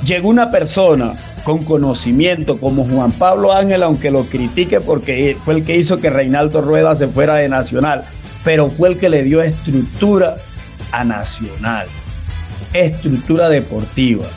llegó 0.03 0.29
una 0.29 0.49
persona 0.49 1.13
con 1.43 1.63
conocimiento 1.63 2.57
como 2.57 2.85
Juan 2.85 3.11
Pablo 3.11 3.51
Ángel, 3.51 3.83
aunque 3.83 4.11
lo 4.11 4.25
critique 4.25 4.79
porque 4.79 5.37
fue 5.43 5.55
el 5.55 5.65
que 5.65 5.75
hizo 5.75 5.97
que 5.97 6.09
Reinaldo 6.09 6.61
Rueda 6.61 6.95
se 6.95 7.07
fuera 7.07 7.35
de 7.35 7.49
Nacional, 7.49 8.03
pero 8.43 8.69
fue 8.69 8.89
el 8.89 8.99
que 8.99 9.09
le 9.09 9.23
dio 9.23 9.41
estructura 9.41 10.37
a 10.91 11.03
Nacional, 11.03 11.87
estructura 12.73 13.49
deportiva, 13.49 14.27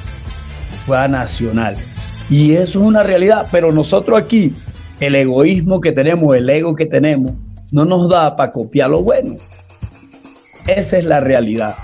fue 0.86 0.98
a 0.98 1.08
Nacional. 1.08 1.76
Y 2.30 2.52
eso 2.52 2.80
es 2.80 2.86
una 2.86 3.02
realidad, 3.02 3.48
pero 3.52 3.70
nosotros 3.70 4.18
aquí, 4.18 4.54
el 5.00 5.14
egoísmo 5.14 5.80
que 5.80 5.92
tenemos, 5.92 6.36
el 6.36 6.48
ego 6.48 6.74
que 6.74 6.86
tenemos, 6.86 7.32
no 7.72 7.84
nos 7.84 8.08
da 8.08 8.36
para 8.36 8.52
copiar 8.52 8.90
lo 8.90 9.02
bueno. 9.02 9.36
Esa 10.66 10.98
es 10.98 11.04
la 11.04 11.20
realidad. 11.20 11.76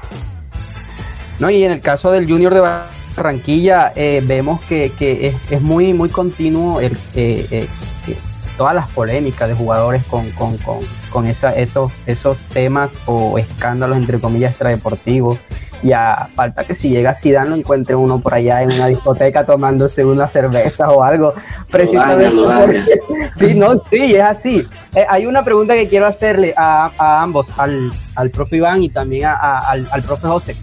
No, 1.38 1.50
y 1.50 1.64
en 1.64 1.72
el 1.72 1.80
caso 1.80 2.12
del 2.12 2.28
Junior 2.28 2.54
de 2.54 2.60
Barranquilla 2.60 3.92
eh, 3.96 4.22
vemos 4.24 4.60
que, 4.62 4.90
que 4.98 5.34
es, 5.50 5.62
muy 5.62 5.92
muy 5.92 6.08
continuo 6.08 6.80
el, 6.80 6.92
eh, 7.14 7.46
eh, 7.50 7.68
todas 8.56 8.74
las 8.74 8.90
polémicas 8.90 9.48
de 9.48 9.54
jugadores 9.54 10.04
con, 10.04 10.30
con, 10.32 10.58
con, 10.58 10.78
con 11.10 11.26
esa, 11.26 11.54
esos, 11.56 11.92
esos 12.06 12.44
temas 12.44 12.92
o 13.06 13.38
escándalos 13.38 13.96
entre 13.96 14.20
comillas 14.20 14.50
extradeportivos 14.50 15.38
y 15.82 15.92
a 15.92 16.28
falta 16.34 16.64
que 16.64 16.74
si 16.74 16.90
llega 16.90 17.14
Zidane 17.14 17.50
lo 17.50 17.56
encuentre 17.56 17.96
uno 17.96 18.20
por 18.20 18.34
allá 18.34 18.62
en 18.62 18.72
una 18.72 18.86
discoteca 18.86 19.46
tomándose 19.46 20.04
una 20.04 20.28
cerveza 20.28 20.88
o 20.90 21.02
algo. 21.02 21.34
Precisamente 21.70 22.30
lo 22.30 22.46
daña, 22.46 22.66
lo 22.66 22.72
daña. 22.72 22.84
sí 23.36 23.54
no 23.54 23.78
sí 23.78 24.14
es 24.14 24.22
así. 24.22 24.68
Eh, 24.94 25.06
hay 25.08 25.26
una 25.26 25.44
pregunta 25.44 25.74
que 25.74 25.88
quiero 25.88 26.06
hacerle 26.06 26.52
a, 26.56 26.90
a 26.98 27.22
ambos 27.22 27.48
al, 27.56 27.92
al 28.14 28.30
profe 28.30 28.56
Iván 28.56 28.82
y 28.82 28.88
también 28.88 29.26
a, 29.26 29.34
a, 29.34 29.58
al, 29.70 29.88
al 29.90 30.02
profe 30.02 30.26
José. 30.26 30.56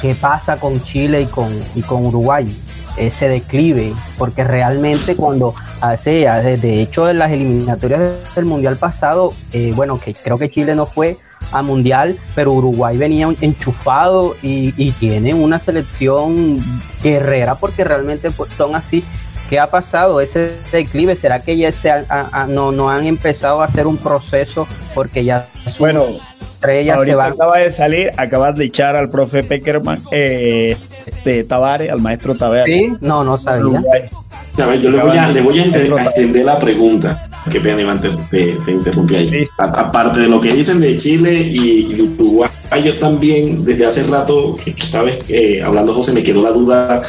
Qué 0.00 0.14
pasa 0.14 0.58
con 0.58 0.82
Chile 0.82 1.22
y 1.22 1.26
con, 1.26 1.50
y 1.74 1.82
con 1.82 2.04
Uruguay, 2.04 2.62
ese 2.96 3.28
declive, 3.28 3.94
porque 4.18 4.44
realmente 4.44 5.16
cuando 5.16 5.54
hace, 5.80 6.26
de 6.60 6.80
hecho 6.80 7.08
en 7.08 7.18
las 7.18 7.30
eliminatorias 7.30 8.34
del 8.34 8.44
Mundial 8.44 8.76
pasado, 8.76 9.32
eh, 9.52 9.72
bueno, 9.74 10.00
que 10.00 10.14
creo 10.14 10.38
que 10.38 10.48
Chile 10.50 10.74
no 10.74 10.86
fue 10.86 11.18
a 11.52 11.62
Mundial, 11.62 12.18
pero 12.34 12.52
Uruguay 12.52 12.96
venía 12.96 13.28
enchufado 13.40 14.36
y, 14.42 14.74
y 14.76 14.92
tiene 14.92 15.34
una 15.34 15.60
selección 15.60 16.60
guerrera 17.02 17.56
porque 17.56 17.84
realmente 17.84 18.30
son 18.56 18.74
así. 18.74 19.04
¿Qué 19.48 19.60
ha 19.60 19.70
pasado 19.70 20.22
ese 20.22 20.56
declive? 20.72 21.16
¿Será 21.16 21.42
que 21.42 21.56
ya 21.56 21.70
se 21.70 21.90
a, 21.90 22.04
a, 22.08 22.46
no, 22.46 22.72
no 22.72 22.88
han 22.88 23.06
empezado 23.06 23.60
a 23.60 23.66
hacer 23.66 23.86
un 23.86 23.98
proceso 23.98 24.66
porque 24.94 25.22
ya 25.22 25.48
sus, 25.66 25.78
bueno, 25.78 26.04
estrellas 26.64 27.04
se 27.04 27.14
van. 27.14 27.32
Acaba 27.32 27.58
de 27.58 27.70
salir, 27.70 28.10
acabas 28.16 28.56
de 28.56 28.64
echar 28.64 28.96
al 28.96 29.08
profe 29.08 29.42
Peckerman, 29.42 30.02
eh, 30.10 30.76
de 31.24 31.44
Tavares, 31.44 31.90
al 31.90 32.00
maestro 32.00 32.34
Tavares. 32.34 32.64
Sí, 32.64 32.92
no, 33.00 33.24
no 33.24 33.38
sabía. 33.38 33.82
¿Sabes? 34.52 34.80
Yo 34.82 34.90
le 34.90 35.02
voy, 35.02 35.16
a, 35.16 35.28
le 35.28 35.42
voy 35.42 35.58
a, 35.58 35.64
extender 35.64 36.44
la 36.44 36.58
pregunta. 36.58 37.28
Qué 37.50 37.60
pena, 37.60 37.80
Iván, 37.80 38.00
te, 38.00 38.10
te, 38.30 38.56
te 38.64 38.70
interrumpí 38.70 39.16
ahí. 39.16 39.42
Aparte 39.58 40.20
de 40.20 40.28
lo 40.28 40.40
que 40.40 40.52
dicen 40.52 40.80
de 40.80 40.96
Chile 40.96 41.32
y 41.52 42.00
Uruguay, 42.00 42.50
yo 42.82 42.98
también, 42.98 43.64
desde 43.64 43.84
hace 43.84 44.02
rato 44.04 44.56
que 44.56 44.70
estaba 44.70 45.10
eh, 45.28 45.62
hablando 45.62 45.92
José, 45.92 46.12
me 46.12 46.22
quedó 46.22 46.42
la 46.42 46.50
duda 46.50 47.02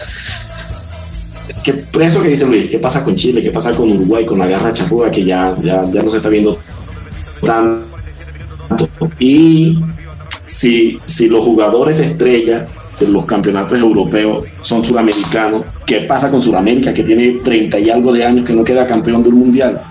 ¿Qué, 1.63 1.83
eso 1.99 2.21
que 2.21 2.29
dice 2.29 2.45
Luis, 2.45 2.69
¿qué 2.69 2.77
pasa 2.77 3.03
con 3.03 3.15
Chile? 3.15 3.41
¿Qué 3.41 3.49
pasa 3.49 3.71
con 3.73 3.91
Uruguay? 3.91 4.23
Con 4.23 4.37
la 4.37 4.45
garra 4.45 4.71
charruga 4.71 5.09
que 5.09 5.23
ya, 5.23 5.57
ya, 5.61 5.89
ya 5.89 6.03
no 6.03 6.09
se 6.11 6.17
está 6.17 6.29
viendo 6.29 6.59
tanto. 7.43 7.94
Y 9.19 9.79
si, 10.45 10.99
si 11.05 11.27
los 11.27 11.43
jugadores 11.43 11.99
estrella 11.99 12.67
de 12.99 13.07
los 13.07 13.25
campeonatos 13.25 13.79
europeos 13.79 14.45
son 14.61 14.83
suramericanos, 14.83 15.65
¿qué 15.85 16.01
pasa 16.01 16.29
con 16.29 16.41
Suramérica 16.41 16.93
que 16.93 17.03
tiene 17.03 17.39
30 17.43 17.79
y 17.79 17.89
algo 17.89 18.13
de 18.13 18.25
años 18.25 18.45
que 18.45 18.53
no 18.53 18.63
queda 18.63 18.87
campeón 18.87 19.23
del 19.23 19.33
mundial? 19.33 19.81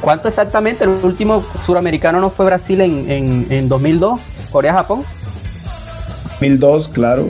¿Cuánto 0.00 0.28
exactamente? 0.28 0.84
El 0.84 0.90
último 1.02 1.44
suramericano 1.64 2.20
no 2.20 2.30
fue 2.30 2.46
Brasil 2.46 2.80
en, 2.80 3.10
en, 3.10 3.46
en 3.50 3.68
2002, 3.68 4.20
Corea-Japón. 4.52 5.04
2002, 6.40 6.88
claro. 6.88 7.26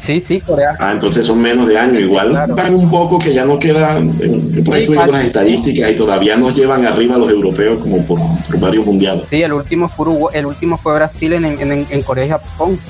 Sí, 0.00 0.20
sí, 0.20 0.40
Corea. 0.40 0.72
Ah, 0.78 0.92
entonces 0.92 1.26
son 1.26 1.40
menos 1.40 1.68
de 1.68 1.78
año. 1.78 2.00
Igual 2.00 2.28
sí, 2.28 2.34
claro. 2.34 2.56
van 2.56 2.74
un 2.74 2.90
poco 2.90 3.18
que 3.18 3.34
ya 3.34 3.44
no 3.44 3.58
quedan. 3.58 4.16
Por 4.64 4.74
ahí 4.74 4.86
sí, 4.86 4.94
las 4.94 5.24
estadísticas 5.24 5.90
y 5.90 5.96
todavía 5.96 6.36
nos 6.36 6.54
llevan 6.54 6.86
arriba 6.86 7.16
a 7.16 7.18
los 7.18 7.30
europeos 7.30 7.80
como 7.80 8.04
por, 8.06 8.18
por 8.46 8.58
varios 8.58 8.86
mundiales. 8.86 9.28
Sí, 9.28 9.42
el 9.42 9.52
último 9.52 9.88
fue, 9.88 10.06
Uruguay, 10.06 10.38
el 10.38 10.46
último 10.46 10.78
fue 10.78 10.94
Brasil 10.94 11.34
en, 11.34 11.44
en, 11.44 11.86
en 11.88 12.02
Corea 12.02 12.24
y 12.24 12.28
Japón. 12.30 12.80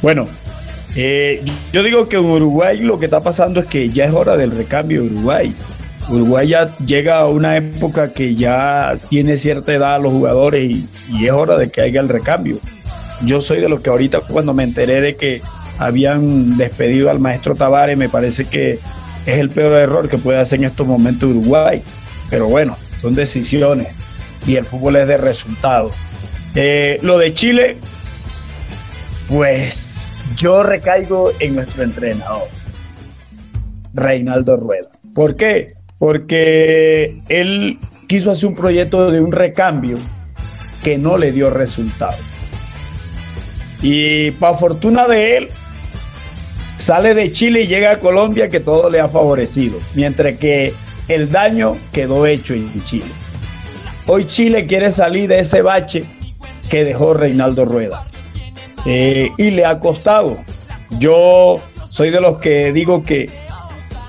Bueno, 0.00 0.28
eh, 0.94 1.44
yo 1.72 1.82
digo 1.82 2.08
que 2.08 2.16
en 2.16 2.26
Uruguay 2.26 2.78
lo 2.78 2.98
que 2.98 3.06
está 3.06 3.20
pasando 3.20 3.60
es 3.60 3.66
que 3.66 3.90
ya 3.90 4.04
es 4.04 4.12
hora 4.12 4.36
del 4.36 4.52
recambio 4.52 5.02
de 5.02 5.08
Uruguay. 5.08 5.54
Uruguay 6.08 6.48
ya 6.48 6.76
llega 6.78 7.18
a 7.18 7.26
una 7.26 7.56
época 7.56 8.12
que 8.12 8.34
ya 8.34 8.96
tiene 9.08 9.36
cierta 9.36 9.72
edad 9.72 10.00
los 10.00 10.12
jugadores 10.12 10.70
y, 10.70 10.88
y 11.12 11.26
es 11.26 11.32
hora 11.32 11.56
de 11.56 11.68
que 11.68 11.82
haya 11.82 12.00
el 12.00 12.08
recambio. 12.08 12.58
Yo 13.22 13.40
soy 13.40 13.60
de 13.60 13.68
los 13.68 13.80
que 13.80 13.90
ahorita 13.90 14.20
cuando 14.20 14.54
me 14.54 14.64
enteré 14.64 15.00
de 15.00 15.16
que 15.16 15.42
habían 15.80 16.58
despedido 16.58 17.10
al 17.10 17.18
maestro 17.18 17.54
Tavares, 17.54 17.96
me 17.96 18.10
parece 18.10 18.44
que 18.44 18.78
es 19.24 19.38
el 19.38 19.48
peor 19.48 19.72
error 19.72 20.08
que 20.08 20.18
puede 20.18 20.38
hacer 20.38 20.58
en 20.58 20.66
estos 20.66 20.86
momentos 20.86 21.30
Uruguay. 21.30 21.82
Pero 22.28 22.48
bueno, 22.48 22.76
son 22.96 23.14
decisiones 23.14 23.88
y 24.46 24.56
el 24.56 24.64
fútbol 24.66 24.96
es 24.96 25.08
de 25.08 25.16
resultados. 25.16 25.92
Eh, 26.54 26.98
lo 27.00 27.16
de 27.16 27.32
Chile, 27.32 27.76
pues 29.26 30.12
yo 30.36 30.62
recaigo 30.62 31.32
en 31.40 31.54
nuestro 31.54 31.82
entrenador, 31.82 32.48
Reinaldo 33.94 34.58
Rueda. 34.58 34.90
¿Por 35.14 35.34
qué? 35.34 35.72
Porque 35.98 37.22
él 37.30 37.78
quiso 38.06 38.32
hacer 38.32 38.50
un 38.50 38.54
proyecto 38.54 39.10
de 39.10 39.22
un 39.22 39.32
recambio 39.32 39.96
que 40.84 40.98
no 40.98 41.16
le 41.16 41.32
dio 41.32 41.48
resultado. 41.48 42.18
Y 43.80 44.32
para 44.32 44.58
fortuna 44.58 45.06
de 45.06 45.38
él, 45.38 45.48
sale 46.80 47.14
de 47.14 47.30
Chile 47.30 47.62
y 47.62 47.66
llega 47.66 47.92
a 47.92 48.00
Colombia 48.00 48.48
que 48.48 48.60
todo 48.60 48.88
le 48.88 49.00
ha 49.00 49.08
favorecido, 49.08 49.78
mientras 49.94 50.38
que 50.38 50.72
el 51.08 51.30
daño 51.30 51.76
quedó 51.92 52.26
hecho 52.26 52.54
en 52.54 52.82
Chile. 52.82 53.10
Hoy 54.06 54.26
Chile 54.26 54.66
quiere 54.66 54.90
salir 54.90 55.28
de 55.28 55.40
ese 55.40 55.62
bache 55.62 56.04
que 56.68 56.84
dejó 56.84 57.14
Reinaldo 57.14 57.64
Rueda 57.64 58.06
eh, 58.86 59.30
y 59.36 59.50
le 59.50 59.64
ha 59.66 59.78
costado. 59.78 60.38
Yo 60.98 61.60
soy 61.90 62.10
de 62.10 62.20
los 62.20 62.38
que 62.38 62.72
digo 62.72 63.02
que 63.02 63.28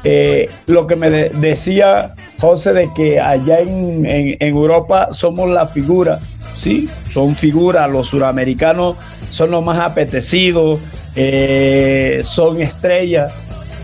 eh, 0.03 0.49
lo 0.67 0.87
que 0.87 0.95
me 0.95 1.09
de 1.09 1.29
decía 1.29 2.15
José 2.41 2.73
de 2.73 2.89
que 2.95 3.19
allá 3.19 3.59
en, 3.59 4.03
en, 4.03 4.35
Europa 4.39 5.09
somos 5.11 5.47
la 5.47 5.67
figura, 5.67 6.19
sí, 6.55 6.89
son 7.07 7.35
figuras, 7.35 7.87
los 7.87 8.07
suramericanos 8.07 8.95
son 9.29 9.51
los 9.51 9.63
más 9.63 9.79
apetecidos, 9.79 10.79
eh, 11.15 12.19
son 12.23 12.59
estrellas, 12.59 13.31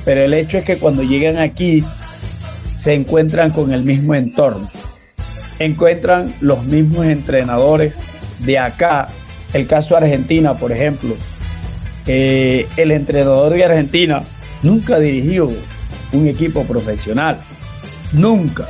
pero 0.04 0.24
el 0.24 0.34
hecho 0.34 0.58
es 0.58 0.64
que 0.64 0.80
cuando 0.80 1.04
llegan 1.04 1.38
aquí 1.38 1.84
se 2.74 2.96
encuentran 2.96 3.52
con 3.52 3.72
el 3.72 3.84
mismo 3.84 4.16
entorno, 4.16 4.72
encuentran 5.60 6.34
los 6.42 6.64
mismos 6.64 7.06
entrenadores 7.06 8.00
de 8.40 8.58
acá. 8.58 9.08
El 9.54 9.68
caso 9.68 9.96
Argentina, 9.96 10.56
por 10.56 10.72
ejemplo, 10.72 11.16
eh, 12.08 12.68
el 12.78 12.92
entrenador 12.92 13.54
de 13.54 13.66
Argentina 13.66 14.24
nunca 14.64 14.98
dirigió 14.98 15.52
un 16.12 16.28
equipo 16.28 16.64
profesional, 16.64 17.40
nunca. 18.12 18.68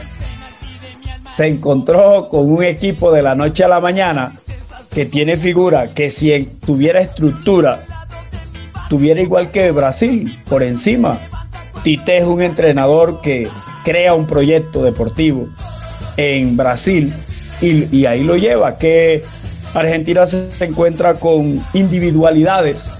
Se 1.28 1.48
encontró 1.48 2.30
con 2.30 2.52
un 2.52 2.64
equipo 2.64 3.12
de 3.12 3.22
la 3.22 3.36
noche 3.36 3.64
a 3.64 3.68
la 3.68 3.80
mañana 3.80 4.34
que 4.92 5.06
tiene 5.06 5.38
figura, 5.38 5.94
que 5.94 6.10
si 6.10 6.50
tuviera 6.66 7.02
estructura, 7.02 7.84
tuviera 8.90 9.22
igual 9.22 9.52
que 9.52 9.72
Brasil 9.72 10.40
por 10.50 10.64
encima. 10.64 11.20
Tite 11.84 12.18
es 12.18 12.26
un 12.26 12.42
entrenador 12.42 13.22
que 13.22 13.48
crea 13.84 14.14
un 14.14 14.26
proyecto 14.26 14.82
deportivo 14.82 15.48
en 16.18 16.58
Brasil 16.58 17.14
y, 17.62 18.06
ahí 18.06 18.24
lo 18.24 18.36
lleva, 18.36 18.78
que 18.78 19.24
Argentina 19.74 20.26
se 20.26 20.50
encuentra 20.60 21.16
con 21.16 21.64
individualidades, 21.74 22.94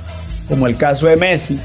como 0.48 0.68
el 0.68 0.78
caso 0.78 1.08
de 1.08 1.16
Messi, 1.16 1.60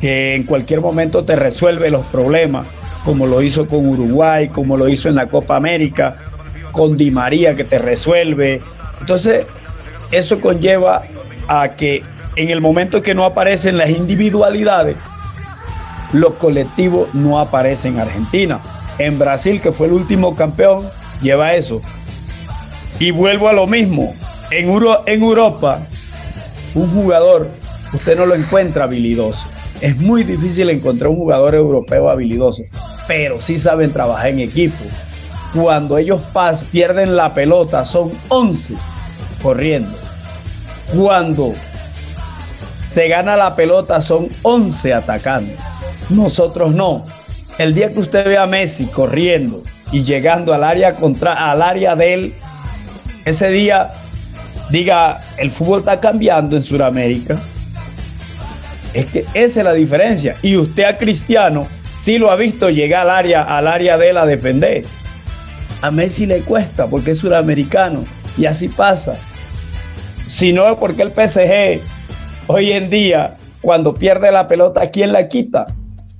que 0.00 0.34
en 0.34 0.44
cualquier 0.44 0.80
momento 0.80 1.24
te 1.24 1.36
resuelve 1.36 1.90
los 1.90 2.06
problemas, 2.06 2.66
como 3.08 3.26
lo 3.26 3.40
hizo 3.40 3.66
con 3.66 3.86
Uruguay, 3.86 4.50
como 4.50 4.76
lo 4.76 4.86
hizo 4.86 5.08
en 5.08 5.14
la 5.14 5.28
Copa 5.28 5.56
América, 5.56 6.16
con 6.72 6.94
Di 6.98 7.10
María 7.10 7.56
que 7.56 7.64
te 7.64 7.78
resuelve. 7.78 8.60
Entonces, 9.00 9.46
eso 10.12 10.38
conlleva 10.42 11.04
a 11.48 11.70
que 11.74 12.02
en 12.36 12.50
el 12.50 12.60
momento 12.60 13.00
que 13.00 13.14
no 13.14 13.24
aparecen 13.24 13.78
las 13.78 13.88
individualidades, 13.88 14.96
los 16.12 16.34
colectivos 16.34 17.14
no 17.14 17.40
aparecen 17.40 17.94
en 17.94 18.00
Argentina. 18.00 18.60
En 18.98 19.18
Brasil, 19.18 19.58
que 19.62 19.72
fue 19.72 19.86
el 19.86 19.94
último 19.94 20.36
campeón, 20.36 20.90
lleva 21.22 21.54
eso. 21.54 21.80
Y 22.98 23.10
vuelvo 23.10 23.48
a 23.48 23.54
lo 23.54 23.66
mismo. 23.66 24.12
En, 24.50 24.68
en 25.06 25.22
Europa, 25.22 25.80
un 26.74 26.90
jugador, 26.90 27.48
usted 27.94 28.18
no 28.18 28.26
lo 28.26 28.34
encuentra 28.34 28.84
habilidoso. 28.84 29.48
Es 29.80 29.96
muy 29.96 30.24
difícil 30.24 30.68
encontrar 30.68 31.08
un 31.08 31.16
jugador 31.16 31.54
europeo 31.54 32.10
habilidoso, 32.10 32.64
pero 33.08 33.40
sí 33.40 33.58
saben 33.58 33.92
trabajar 33.92 34.28
en 34.28 34.38
equipo. 34.38 34.84
Cuando 35.54 35.98
ellos 35.98 36.20
pierden 36.70 37.16
la 37.16 37.34
pelota, 37.34 37.84
son 37.84 38.12
11 38.28 38.74
corriendo. 39.42 39.96
Cuando 40.94 41.54
se 42.84 43.08
gana 43.08 43.36
la 43.36 43.56
pelota 43.56 44.00
son 44.00 44.28
11 44.42 44.94
atacando. 44.94 45.54
Nosotros 46.10 46.74
no. 46.74 47.04
El 47.58 47.74
día 47.74 47.92
que 47.92 47.98
usted 47.98 48.26
ve 48.26 48.38
a 48.38 48.46
Messi 48.46 48.86
corriendo 48.86 49.62
y 49.90 50.04
llegando 50.04 50.54
al 50.54 50.62
área 50.62 50.94
contra 50.94 51.50
al 51.50 51.62
área 51.62 51.96
de 51.96 52.14
él, 52.14 52.34
ese 53.24 53.50
día 53.50 53.90
diga, 54.70 55.18
el 55.38 55.50
fútbol 55.50 55.80
está 55.80 55.98
cambiando 55.98 56.56
en 56.56 56.62
Sudamérica. 56.62 57.36
Es 58.92 59.06
que 59.06 59.24
esa 59.34 59.60
es 59.60 59.64
la 59.64 59.72
diferencia. 59.72 60.36
Y 60.42 60.56
usted 60.56 60.84
a 60.84 60.96
Cristiano 60.96 61.66
sí 61.98 62.18
lo 62.18 62.30
ha 62.30 62.36
visto 62.36 62.70
llegar 62.70 63.02
al 63.02 63.10
área, 63.10 63.42
al 63.42 63.66
área 63.66 63.98
de 63.98 64.10
él 64.10 64.16
a 64.16 64.26
defender. 64.26 64.84
A 65.82 65.90
Messi 65.90 66.26
le 66.26 66.40
cuesta 66.40 66.86
porque 66.86 67.10
es 67.10 67.18
sudamericano 67.18 68.04
y 68.36 68.46
así 68.46 68.68
pasa. 68.68 69.16
Si 70.26 70.52
no 70.52 70.78
porque 70.78 71.02
el 71.02 71.10
PSG 71.10 71.82
hoy 72.46 72.72
en 72.72 72.90
día, 72.90 73.36
cuando 73.60 73.94
pierde 73.94 74.30
la 74.32 74.48
pelota, 74.48 74.90
¿quién 74.90 75.12
la 75.12 75.28
quita? 75.28 75.66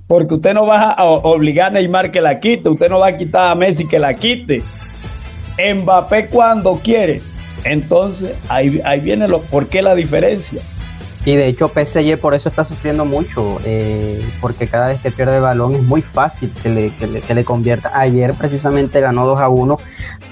Porque 0.07 0.35
usted 0.35 0.55
no 0.55 0.67
va 0.67 0.93
a 0.93 1.05
obligar 1.05 1.69
a 1.69 1.71
Neymar 1.73 2.11
que 2.11 2.21
la 2.21 2.41
quite, 2.41 2.69
usted 2.69 2.89
no 2.89 3.01
va 3.01 3.09
a 3.09 3.17
quitar 3.17 3.51
a 3.51 3.55
Messi 3.55 3.87
que 3.87 3.99
la 3.99 4.15
quite. 4.15 4.63
Mbappé 5.59 6.27
cuando 6.29 6.81
quiere. 6.83 7.21
Entonces, 7.65 8.37
ahí, 8.49 8.81
ahí 8.85 9.01
viene 9.01 9.29
lo, 9.29 9.43
por 9.43 9.69
qué 9.69 9.83
la 9.83 9.95
diferencia. 9.95 10.63
Y 11.29 11.37
de 11.37 11.47
hecho 11.47 11.69
PSG 11.69 12.19
por 12.19 12.33
eso 12.33 12.49
está 12.49 12.65
sufriendo 12.65 13.05
mucho, 13.05 13.59
eh, 13.63 14.27
porque 14.41 14.67
cada 14.67 14.89
vez 14.89 14.99
que 15.03 15.11
pierde 15.11 15.41
balón 15.41 15.75
es 15.75 15.83
muy 15.83 16.01
fácil 16.01 16.51
que 16.63 16.71
le, 16.71 16.91
que 16.97 17.35
le, 17.35 17.45
convierta. 17.45 17.91
Ayer 17.93 18.33
precisamente 18.33 18.99
ganó 19.03 19.27
2 19.27 19.39
a 19.39 19.51
1, 19.51 19.77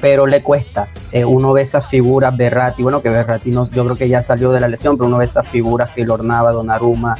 pero 0.00 0.26
le 0.26 0.40
cuesta. 0.40 0.88
Eh, 1.12 1.26
uno 1.26 1.52
ve 1.52 1.60
esas 1.60 1.86
figuras, 1.86 2.34
Berratti, 2.34 2.82
bueno 2.82 3.02
que 3.02 3.10
Berratti 3.10 3.50
no, 3.50 3.70
yo 3.70 3.84
creo 3.84 3.96
que 3.96 4.08
ya 4.08 4.22
salió 4.22 4.52
de 4.52 4.60
la 4.60 4.68
lesión, 4.68 4.96
pero 4.96 5.08
uno 5.08 5.18
ve 5.18 5.26
esas 5.26 5.46
figuras, 5.46 5.90
Filornava, 5.90 6.50
Donnarumma, 6.50 7.14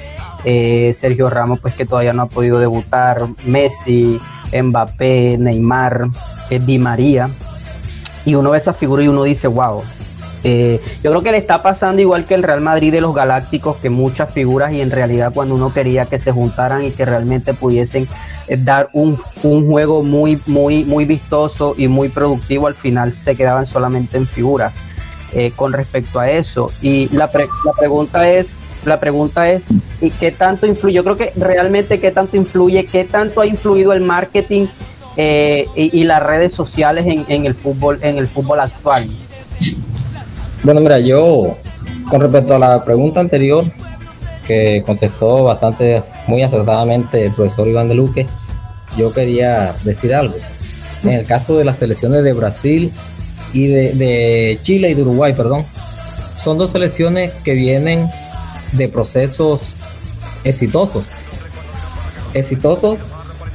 eh, 0.46 0.92
Sergio 0.94 1.28
Ramos, 1.28 1.60
pues 1.60 1.74
que 1.74 1.84
todavía 1.84 2.14
no 2.14 2.22
ha 2.22 2.28
podido 2.30 2.58
debutar, 2.58 3.26
Messi, 3.44 4.18
Mbappé, 4.58 5.36
Neymar, 5.38 6.08
Di 6.48 6.78
María. 6.78 7.28
Y 8.24 8.36
uno 8.36 8.52
ve 8.52 8.56
esas 8.56 8.78
figuras 8.78 9.04
y 9.04 9.08
uno 9.08 9.22
dice, 9.24 9.48
wow, 9.48 9.82
eh, 10.44 10.80
yo 11.02 11.10
creo 11.10 11.22
que 11.22 11.32
le 11.32 11.38
está 11.38 11.62
pasando 11.62 12.00
igual 12.00 12.24
que 12.24 12.34
el 12.34 12.42
Real 12.42 12.60
Madrid 12.60 12.92
de 12.92 13.00
los 13.00 13.14
Galácticos, 13.14 13.78
que 13.78 13.90
muchas 13.90 14.30
figuras 14.32 14.72
y 14.72 14.80
en 14.80 14.90
realidad 14.90 15.32
cuando 15.34 15.54
uno 15.54 15.72
quería 15.72 16.06
que 16.06 16.18
se 16.18 16.32
juntaran 16.32 16.84
y 16.84 16.90
que 16.90 17.04
realmente 17.04 17.54
pudiesen 17.54 18.08
eh, 18.48 18.56
dar 18.56 18.88
un, 18.92 19.16
juego 19.16 20.02
muy, 20.02 20.40
muy, 20.46 20.84
muy 20.84 21.04
vistoso 21.04 21.74
y 21.76 21.88
muy 21.88 22.08
productivo, 22.08 22.66
al 22.66 22.74
final 22.74 23.12
se 23.12 23.34
quedaban 23.36 23.66
solamente 23.66 24.16
en 24.16 24.28
figuras. 24.28 24.78
Eh, 25.32 25.52
con 25.54 25.72
respecto 25.72 26.18
a 26.18 26.30
eso. 26.30 26.70
Y 26.80 27.08
la, 27.10 27.28
la 27.64 27.72
pregunta 27.78 28.30
es, 28.30 28.56
la 28.86 28.98
pregunta 29.00 29.50
es, 29.50 29.68
¿qué 30.18 30.30
tanto 30.30 30.66
influye? 30.66 30.94
Yo 30.94 31.04
creo 31.04 31.16
que 31.16 31.32
realmente 31.36 32.00
qué 32.00 32.10
tanto 32.10 32.36
influye, 32.36 32.86
qué 32.86 33.04
tanto 33.04 33.40
ha 33.42 33.46
influido 33.46 33.92
el 33.92 34.00
marketing 34.00 34.68
y, 35.16 36.04
las 36.04 36.22
redes 36.22 36.54
sociales 36.54 37.06
en, 37.06 37.26
en, 37.28 37.44
el 37.44 37.54
fútbol, 37.54 37.98
en 38.02 38.16
el 38.16 38.28
fútbol 38.28 38.60
actual. 38.60 39.10
Bueno, 40.62 40.80
mira, 40.80 40.98
yo 40.98 41.56
con 42.10 42.20
respecto 42.20 42.54
a 42.54 42.58
la 42.58 42.84
pregunta 42.84 43.20
anterior, 43.20 43.64
que 44.46 44.82
contestó 44.86 45.44
bastante, 45.44 46.02
muy 46.26 46.42
acertadamente 46.42 47.26
el 47.26 47.32
profesor 47.32 47.68
Iván 47.68 47.88
de 47.88 47.94
Luque, 47.94 48.26
yo 48.96 49.12
quería 49.12 49.74
decir 49.84 50.14
algo. 50.14 50.36
En 51.02 51.10
el 51.10 51.26
caso 51.26 51.58
de 51.58 51.64
las 51.64 51.78
selecciones 51.78 52.22
de 52.22 52.32
Brasil 52.32 52.92
y 53.52 53.66
de, 53.66 54.58
Chile 54.62 54.90
y 54.90 54.94
de 54.94 55.02
Uruguay, 55.02 55.34
perdón, 55.34 55.64
son 56.32 56.58
dos 56.58 56.70
selecciones 56.72 57.32
que 57.44 57.54
vienen 57.54 58.08
de 58.72 58.88
procesos 58.88 59.72
exitosos. 60.44 61.04
Exitosos 62.34 62.98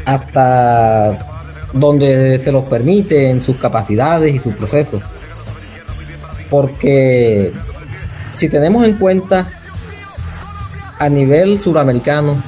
hasta 0.06 1.28
donde 1.74 2.40
se 2.40 2.52
los 2.52 2.66
permite 2.66 3.30
en 3.30 3.40
sus 3.40 3.58
capacidades 3.58 4.34
y 4.34 4.40
sus 4.40 4.56
procesos 4.56 5.02
porque 6.52 7.54
si 8.34 8.50
tenemos 8.50 8.86
en 8.86 8.98
cuenta 8.98 9.48
a 11.00 11.08
nivel 11.08 11.62
suramericano, 11.62 12.44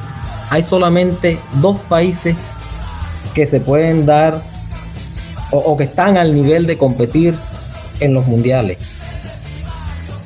hay 0.49 0.61
solamente 0.61 1.39
dos 1.55 1.79
países 1.87 2.35
que 3.33 3.47
se 3.47 3.61
pueden 3.61 4.05
dar 4.05 4.43
o, 5.51 5.77
que 5.77 5.85
están 5.85 6.17
al 6.17 6.33
nivel 6.35 6.67
de 6.67 6.77
competir 6.77 7.35
en 7.99 8.13
los 8.13 8.27
mundiales 8.27 8.77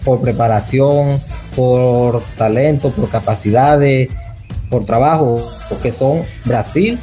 por 0.03 0.21
preparación, 0.21 1.21
por 1.55 2.23
talento, 2.37 2.91
por 2.93 3.09
capacidades, 3.09 4.09
por 4.69 4.85
trabajo, 4.85 5.49
que 5.83 5.91
son 5.91 6.23
Brasil 6.45 6.97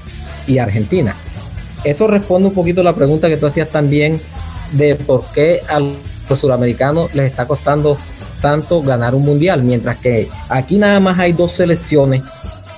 y 0.46 0.58
Argentina. 0.58 1.16
Eso 1.84 2.06
responde 2.06 2.48
un 2.48 2.54
poquito 2.54 2.80
a 2.80 2.84
la 2.84 2.94
pregunta 2.94 3.28
que 3.28 3.36
tú 3.36 3.46
hacías 3.46 3.68
también 3.68 4.20
de 4.72 4.96
por 4.96 5.26
qué 5.32 5.60
al 5.68 5.98
los 6.28 6.38
suramericanos 6.38 7.14
les 7.14 7.30
está 7.30 7.46
costando 7.46 7.98
tanto 8.40 8.82
ganar 8.82 9.14
un 9.14 9.22
mundial, 9.22 9.62
mientras 9.62 9.96
que 9.96 10.28
aquí 10.48 10.78
nada 10.78 11.00
más 11.00 11.18
hay 11.18 11.32
dos 11.32 11.52
selecciones 11.52 12.22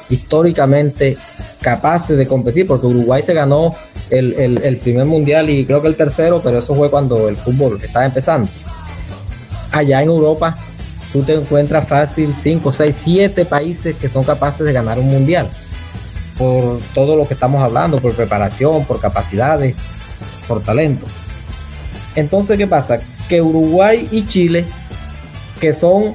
históricamente 0.09 1.17
capaces 1.61 2.17
de 2.17 2.27
competir, 2.27 2.67
porque 2.67 2.87
Uruguay 2.87 3.23
se 3.23 3.35
ganó 3.35 3.75
el, 4.11 4.79
primer 4.83 5.07
mundial 5.07 5.51
y 5.51 5.65
creo 5.65 5.83
que 5.83 5.89
el 5.89 5.97
tercero, 5.97 6.41
pero 6.43 6.59
eso 6.59 6.75
fue 6.77 6.91
cuando 6.91 7.29
el 7.29 7.37
fútbol 7.37 7.81
estaba 7.83 8.05
empezando. 8.05 8.49
Allá 9.73 10.03
en 10.03 10.09
Europa, 10.09 10.57
tú 11.13 11.23
te 11.25 11.35
encuentras 11.35 11.89
fácil 11.89 12.37
5, 12.37 12.73
6, 12.73 12.97
7 12.97 13.45
países 13.45 13.97
que 13.97 14.09
son 14.09 14.23
capaces 14.23 14.65
de 14.65 14.73
ganar 14.73 14.99
un 14.99 15.07
mundial, 15.07 15.49
por 16.39 16.79
todo 16.95 17.17
lo 17.17 17.27
que 17.27 17.35
estamos 17.35 17.63
hablando, 17.63 17.99
por 17.99 18.15
preparación, 18.15 18.85
por 18.85 19.01
capacidades, 19.01 19.75
por 20.47 20.63
talento. 20.63 21.07
Entonces, 22.15 22.57
¿qué 22.57 22.67
pasa? 22.67 23.01
Que 23.29 23.43
Uruguay 23.43 24.09
y 24.11 24.27
Chile, 24.27 24.65
que 25.61 25.73
son 25.73 26.15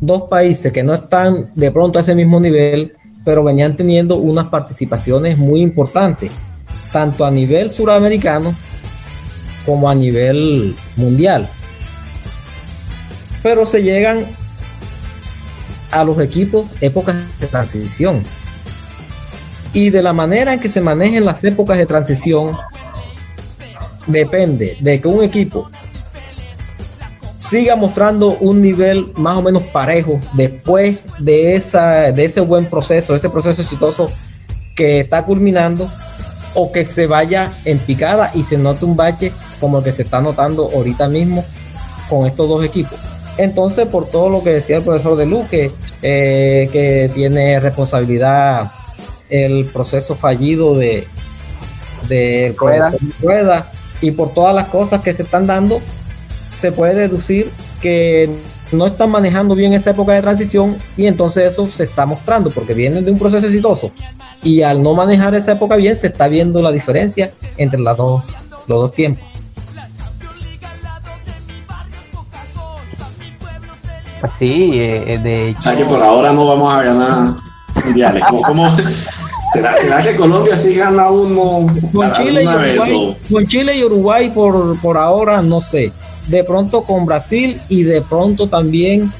dos 0.00 0.22
países 0.28 0.72
que 0.72 0.82
no 0.82 0.94
están 0.94 1.50
de 1.54 1.70
pronto 1.70 1.98
a 1.98 2.02
ese 2.02 2.14
mismo 2.14 2.40
nivel, 2.40 2.92
pero 3.24 3.44
venían 3.44 3.76
teniendo 3.76 4.16
unas 4.16 4.48
participaciones 4.48 5.38
muy 5.38 5.60
importantes, 5.60 6.30
tanto 6.92 7.24
a 7.24 7.30
nivel 7.30 7.70
suramericano 7.70 8.56
como 9.64 9.88
a 9.88 9.94
nivel 9.94 10.76
mundial. 10.96 11.48
Pero 13.42 13.64
se 13.66 13.82
llegan 13.82 14.26
a 15.90 16.04
los 16.04 16.18
equipos 16.20 16.66
épocas 16.80 17.16
de 17.38 17.46
transición. 17.46 18.22
y 19.72 19.90
de 19.90 20.02
la 20.02 20.12
manera 20.12 20.54
en 20.54 20.60
que 20.60 20.68
se 20.68 20.80
manejen 20.80 21.24
las 21.24 21.42
épocas 21.42 21.76
de 21.76 21.84
transición 21.84 22.56
depende 24.06 24.76
de 24.80 25.00
que 25.00 25.08
un 25.08 25.24
equipo 25.24 25.68
siga 27.54 27.76
mostrando 27.76 28.36
un 28.40 28.60
nivel 28.60 29.12
más 29.14 29.36
o 29.36 29.42
menos 29.42 29.62
parejo 29.62 30.18
después 30.32 30.98
de, 31.20 31.54
esa, 31.54 32.10
de 32.10 32.24
ese 32.24 32.40
buen 32.40 32.66
proceso, 32.66 33.14
ese 33.14 33.30
proceso 33.30 33.62
exitoso 33.62 34.10
que 34.74 34.98
está 34.98 35.24
culminando, 35.24 35.88
o 36.54 36.72
que 36.72 36.84
se 36.84 37.06
vaya 37.06 37.60
en 37.64 37.78
picada 37.78 38.32
y 38.34 38.42
se 38.42 38.58
note 38.58 38.84
un 38.84 38.96
bache 38.96 39.32
como 39.60 39.78
el 39.78 39.84
que 39.84 39.92
se 39.92 40.02
está 40.02 40.20
notando 40.20 40.68
ahorita 40.74 41.08
mismo 41.08 41.44
con 42.08 42.26
estos 42.26 42.48
dos 42.48 42.64
equipos. 42.64 42.98
Entonces, 43.36 43.86
por 43.86 44.08
todo 44.08 44.30
lo 44.30 44.42
que 44.42 44.50
decía 44.54 44.78
el 44.78 44.82
profesor 44.82 45.14
de 45.16 45.26
Luque, 45.26 45.70
eh, 46.02 46.68
que 46.72 47.08
tiene 47.14 47.60
responsabilidad 47.60 48.72
el 49.30 49.66
proceso 49.66 50.16
fallido 50.16 50.76
de, 50.76 51.06
de 52.08 52.52
Rueda 53.20 53.70
y 54.00 54.10
por 54.10 54.34
todas 54.34 54.56
las 54.56 54.66
cosas 54.66 55.02
que 55.02 55.12
se 55.12 55.22
están 55.22 55.46
dando, 55.46 55.80
se 56.54 56.72
puede 56.72 56.94
deducir 56.94 57.50
que 57.80 58.30
no 58.72 58.86
están 58.86 59.10
manejando 59.10 59.54
bien 59.54 59.72
esa 59.72 59.90
época 59.90 60.12
de 60.12 60.22
transición 60.22 60.76
y 60.96 61.06
entonces 61.06 61.52
eso 61.52 61.68
se 61.68 61.84
está 61.84 62.06
mostrando 62.06 62.50
porque 62.50 62.74
vienen 62.74 63.04
de 63.04 63.10
un 63.10 63.18
proceso 63.18 63.46
exitoso 63.46 63.90
y 64.42 64.62
al 64.62 64.82
no 64.82 64.94
manejar 64.94 65.34
esa 65.34 65.52
época 65.52 65.76
bien 65.76 65.96
se 65.96 66.08
está 66.08 66.28
viendo 66.28 66.60
la 66.62 66.72
diferencia 66.72 67.30
entre 67.56 67.80
las 67.80 67.96
dos, 67.96 68.22
los 68.66 68.80
dos 68.82 68.92
tiempos. 68.92 69.24
Sí, 74.38 74.70
eh, 74.80 75.20
de 75.22 75.50
hecho. 75.50 75.58
O 75.58 75.62
sea 75.62 75.76
que 75.76 75.84
por 75.84 76.02
ahora 76.02 76.32
no 76.32 76.46
vamos 76.46 76.72
a 76.72 76.82
ganar 76.82 77.34
mundiales. 77.84 78.22
¿Cómo, 78.46 78.74
será, 79.52 79.76
¿Será, 79.76 80.02
que 80.02 80.16
Colombia 80.16 80.56
sí 80.56 80.74
gana 80.74 81.10
uno? 81.10 81.66
Con 81.92 82.12
Chile, 82.12 82.44
y 82.44 82.46
Uruguay, 82.46 83.16
con 83.30 83.46
Chile 83.46 83.76
y 83.76 83.84
Uruguay 83.84 84.30
por, 84.30 84.80
por 84.80 84.96
ahora 84.96 85.42
no 85.42 85.60
sé 85.60 85.92
de 86.28 86.44
pronto 86.44 86.84
con 86.84 87.06
Brasil 87.06 87.60
y 87.68 87.82
de 87.82 88.02
pronto 88.02 88.48
también 88.48 89.12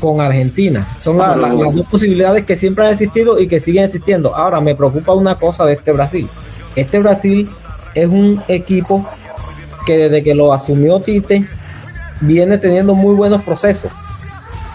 con 0.00 0.20
Argentina. 0.20 0.96
Son 0.98 1.18
las 1.18 1.58
dos 1.58 1.86
posibilidades 1.90 2.44
que 2.44 2.56
siempre 2.56 2.86
han 2.86 2.92
existido 2.92 3.40
y 3.40 3.48
que 3.48 3.60
siguen 3.60 3.84
existiendo. 3.84 4.34
Ahora 4.34 4.60
me 4.60 4.74
preocupa 4.74 5.14
una 5.14 5.36
cosa 5.36 5.64
de 5.64 5.74
este 5.74 5.92
Brasil. 5.92 6.28
Este 6.74 6.98
Brasil 6.98 7.48
es 7.94 8.08
un 8.08 8.42
equipo 8.48 9.06
que 9.86 9.96
desde 9.96 10.22
que 10.22 10.34
lo 10.34 10.52
asumió 10.52 11.00
Tite 11.00 11.48
viene 12.20 12.58
teniendo 12.58 12.94
muy 12.94 13.14
buenos 13.14 13.42
procesos, 13.42 13.92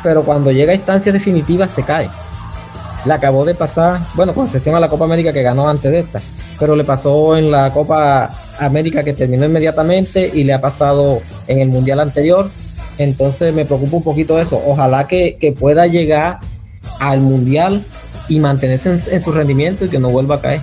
pero 0.03 0.23
cuando 0.23 0.51
llega 0.51 0.71
a 0.71 0.75
instancias 0.75 1.13
definitivas 1.13 1.71
se 1.71 1.83
cae. 1.83 2.09
Le 3.05 3.13
acabó 3.13 3.45
de 3.45 3.55
pasar, 3.55 4.07
bueno, 4.15 4.33
con 4.33 4.45
excepción 4.45 4.75
a 4.75 4.79
la 4.79 4.89
Copa 4.89 5.05
América 5.05 5.33
que 5.33 5.41
ganó 5.41 5.67
antes 5.67 5.91
de 5.91 5.99
esta, 5.99 6.21
pero 6.59 6.75
le 6.75 6.83
pasó 6.83 7.35
en 7.35 7.51
la 7.51 7.73
Copa 7.73 8.29
América 8.65 9.03
que 9.03 9.13
terminó 9.13 9.45
inmediatamente 9.45 10.31
y 10.33 10.43
le 10.43 10.53
ha 10.53 10.61
pasado 10.61 11.21
en 11.47 11.59
el 11.59 11.69
Mundial 11.69 11.99
anterior. 11.99 12.51
Entonces 12.97 13.53
me 13.53 13.65
preocupa 13.65 13.97
un 13.97 14.03
poquito 14.03 14.39
eso. 14.39 14.61
Ojalá 14.65 15.07
que, 15.07 15.55
pueda 15.59 15.87
llegar 15.87 16.39
al 16.99 17.21
Mundial 17.21 17.85
y 18.27 18.39
mantenerse 18.39 18.99
en, 19.09 19.21
su 19.21 19.31
rendimiento 19.31 19.85
y 19.85 19.89
que 19.89 19.99
no 19.99 20.09
vuelva 20.09 20.35
a 20.35 20.41
caer. 20.41 20.61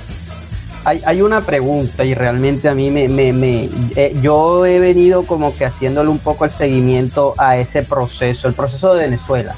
Hay, 0.84 1.02
hay, 1.04 1.20
una 1.20 1.44
pregunta 1.44 2.04
y 2.04 2.14
realmente 2.14 2.68
a 2.68 2.74
mí 2.74 2.90
me, 2.90 3.08
me, 3.08 3.32
me 3.32 3.68
eh, 3.96 4.16
yo 4.22 4.64
he 4.64 4.78
venido 4.78 5.26
como 5.26 5.54
que 5.54 5.66
haciéndole 5.66 6.08
un 6.08 6.20
poco 6.20 6.44
el 6.44 6.50
seguimiento 6.50 7.34
a 7.36 7.58
ese 7.58 7.82
proceso, 7.82 8.48
el 8.48 8.54
proceso 8.54 8.94
de 8.94 9.04
Venezuela. 9.04 9.54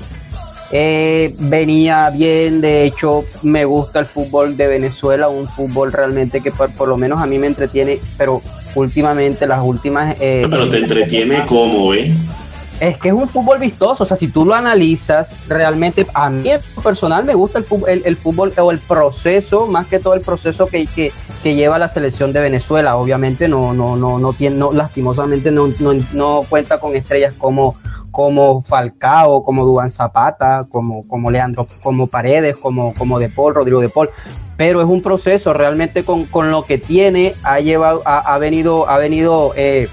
Eh, 0.72 1.34
venía 1.38 2.10
bien, 2.10 2.60
de 2.60 2.84
hecho 2.84 3.24
me 3.42 3.64
gusta 3.64 3.98
el 3.98 4.06
fútbol 4.06 4.56
de 4.56 4.68
Venezuela, 4.68 5.28
un 5.28 5.48
fútbol 5.48 5.92
realmente 5.92 6.40
que 6.40 6.52
por, 6.52 6.86
lo 6.86 6.96
menos 6.96 7.18
a 7.20 7.26
mí 7.26 7.38
me 7.38 7.48
entretiene, 7.48 7.98
pero 8.16 8.40
últimamente 8.76 9.48
las 9.48 9.62
últimas... 9.64 10.14
Eh, 10.20 10.46
pero 10.48 10.68
te 10.68 10.78
entretiene 10.78 11.44
como, 11.46 11.92
¿eh? 11.92 12.16
Es 12.80 12.96
que 12.96 13.08
es 13.08 13.14
un 13.14 13.28
fútbol 13.28 13.58
vistoso, 13.58 14.04
o 14.04 14.06
sea, 14.06 14.16
si 14.16 14.28
tú 14.28 14.46
lo 14.46 14.54
analizas, 14.54 15.36
realmente 15.46 16.06
a 16.14 16.30
mí 16.30 16.48
personal 16.82 17.24
me 17.26 17.34
gusta 17.34 17.58
el 17.58 17.64
fútbol, 17.64 17.90
el, 17.90 18.16
fútbol 18.16 18.54
o 18.56 18.70
el 18.70 18.78
proceso, 18.78 19.66
más 19.66 19.86
que 19.86 19.98
todo 19.98 20.14
el 20.14 20.22
proceso 20.22 20.66
que, 20.66 20.86
que, 20.86 21.12
lleva 21.42 21.78
la 21.78 21.88
selección 21.88 22.32
de 22.32 22.40
Venezuela. 22.40 22.96
Obviamente 22.96 23.48
no, 23.48 23.74
no, 23.74 23.96
no, 23.96 24.18
no 24.18 24.32
tiene, 24.32 24.64
lastimosamente 24.72 25.50
no, 25.50 25.68
no, 25.78 25.92
no 26.14 26.42
cuenta 26.48 26.80
con 26.80 26.96
estrellas 26.96 27.34
como, 27.36 27.76
como 28.10 28.62
Falcao, 28.62 29.42
como 29.42 29.66
Duan 29.66 29.90
Zapata, 29.90 30.66
como, 30.70 31.06
como 31.06 31.30
Leandro, 31.30 31.66
como 31.82 32.06
Paredes, 32.06 32.56
como, 32.56 32.94
como 32.94 33.18
De 33.18 33.28
Paul, 33.28 33.54
Rodrigo 33.56 33.82
De 33.82 33.90
Paul. 33.90 34.08
Pero 34.56 34.80
es 34.80 34.88
un 34.88 35.02
proceso 35.02 35.52
realmente 35.52 36.02
con, 36.04 36.28
lo 36.50 36.64
que 36.64 36.78
tiene, 36.78 37.34
ha 37.42 37.60
llevado, 37.60 38.00
ha, 38.06 38.38
venido, 38.38 38.88
ha 38.88 38.96
venido 38.96 39.52
eh, 39.54 39.88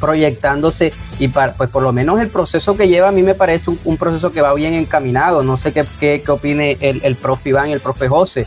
proyectándose 0.00 0.92
y 1.18 1.28
pues 1.28 1.70
por 1.70 1.82
lo 1.82 1.92
menos 1.92 2.20
el 2.20 2.28
proceso 2.28 2.76
que 2.76 2.88
lleva 2.88 3.08
a 3.08 3.12
mí 3.12 3.22
me 3.22 3.34
parece 3.34 3.70
un, 3.84 3.96
proceso 3.96 4.32
que 4.32 4.40
va 4.40 4.54
bien 4.54 4.74
encaminado. 4.74 5.42
No 5.42 5.56
sé 5.56 5.72
qué, 5.72 5.84
qué, 5.98 6.22
opine 6.28 6.76
el, 6.80 7.00
el 7.04 7.16
profe 7.16 7.50
Iván 7.50 7.70
y 7.70 7.72
el 7.72 7.80
profe 7.80 8.08
José, 8.08 8.46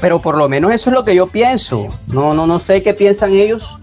pero 0.00 0.20
por 0.20 0.36
lo 0.36 0.48
menos 0.48 0.72
eso 0.72 0.90
es 0.90 0.94
lo 0.94 1.04
que 1.04 1.14
yo 1.14 1.26
pienso. 1.26 1.86
No, 2.06 2.34
no, 2.34 2.46
no 2.46 2.58
sé 2.58 2.82
qué 2.82 2.94
piensan 2.94 3.32
ellos. 3.32 3.78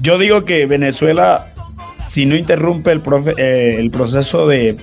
Yo 0.00 0.18
digo 0.18 0.44
que 0.44 0.66
Venezuela 0.66 1.54
si 2.04 2.26
no 2.26 2.36
interrumpe 2.36 2.92
el, 2.92 3.02
eh, 3.38 3.76
el 3.78 3.90
proceso 3.90 4.46
de, 4.46 4.76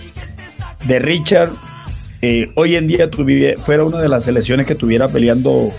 de 0.86 1.00
Richard, 1.00 1.52
eh, 2.22 2.52
hoy 2.56 2.76
en 2.76 2.88
día 2.88 3.10
fuera 3.62 3.84
una 3.84 4.02
de 4.02 4.10
las 4.10 4.26
selecciones 4.26 4.66
que 4.66 4.74
estuviera 4.74 5.08
peleando 5.08 5.70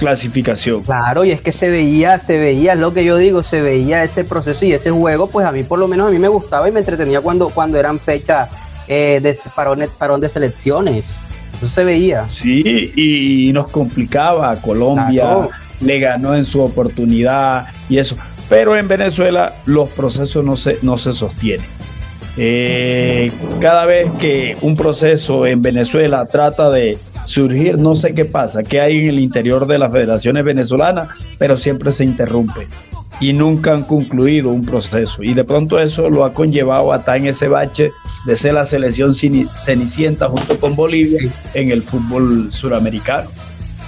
clasificación. 0.00 0.82
Claro, 0.82 1.24
y 1.24 1.30
es 1.30 1.42
que 1.42 1.52
se 1.52 1.68
veía, 1.68 2.18
se 2.18 2.38
veía, 2.38 2.72
es 2.72 2.78
lo 2.78 2.94
que 2.94 3.04
yo 3.04 3.18
digo, 3.18 3.42
se 3.42 3.60
veía 3.60 4.02
ese 4.02 4.24
proceso 4.24 4.64
y 4.64 4.72
ese 4.72 4.90
juego, 4.90 5.28
pues 5.28 5.46
a 5.46 5.52
mí 5.52 5.62
por 5.62 5.78
lo 5.78 5.86
menos 5.86 6.08
a 6.08 6.10
mí 6.10 6.18
me 6.18 6.28
gustaba 6.28 6.68
y 6.68 6.72
me 6.72 6.80
entretenía 6.80 7.20
cuando, 7.20 7.50
cuando 7.50 7.78
eran 7.78 8.00
fechas 8.00 8.48
eh, 8.88 9.20
de 9.22 9.36
parón, 9.54 9.84
parón 9.98 10.20
de 10.20 10.28
selecciones. 10.30 11.12
Eso 11.58 11.66
se 11.66 11.84
veía. 11.84 12.26
Sí, 12.30 12.92
y 12.96 13.52
nos 13.52 13.68
complicaba. 13.68 14.56
Colombia 14.62 15.48
le 15.80 16.00
ganó 16.00 16.34
en 16.34 16.44
su 16.44 16.62
oportunidad 16.62 17.66
y 17.90 17.98
eso. 17.98 18.16
Pero 18.48 18.76
en 18.76 18.88
Venezuela 18.88 19.54
los 19.66 19.90
procesos 19.90 20.42
no 20.42 20.56
se, 20.56 20.78
no 20.80 20.96
se 20.96 21.12
sostienen. 21.12 21.66
Eh, 22.36 23.30
cada 23.60 23.84
vez 23.84 24.10
que 24.18 24.56
un 24.62 24.76
proceso 24.76 25.46
en 25.46 25.60
Venezuela 25.60 26.24
trata 26.24 26.70
de 26.70 26.98
surgir, 27.30 27.78
no 27.78 27.94
sé 27.94 28.12
qué 28.12 28.24
pasa, 28.24 28.64
qué 28.64 28.80
hay 28.80 28.98
en 28.98 29.08
el 29.08 29.20
interior 29.20 29.64
de 29.68 29.78
las 29.78 29.92
federaciones 29.92 30.42
venezolanas, 30.42 31.08
pero 31.38 31.56
siempre 31.56 31.92
se 31.92 32.04
interrumpe 32.04 32.66
y 33.20 33.32
nunca 33.32 33.72
han 33.72 33.84
concluido 33.84 34.50
un 34.50 34.64
proceso. 34.64 35.22
Y 35.22 35.34
de 35.34 35.44
pronto 35.44 35.78
eso 35.78 36.10
lo 36.10 36.24
ha 36.24 36.32
conllevado 36.32 36.92
hasta 36.92 37.16
en 37.16 37.26
ese 37.26 37.46
bache 37.46 37.92
de 38.26 38.34
ser 38.34 38.54
la 38.54 38.64
selección 38.64 39.12
cenicienta 39.14 40.28
junto 40.28 40.58
con 40.58 40.74
Bolivia 40.74 41.32
en 41.54 41.70
el 41.70 41.84
fútbol 41.84 42.50
suramericano. 42.50 43.30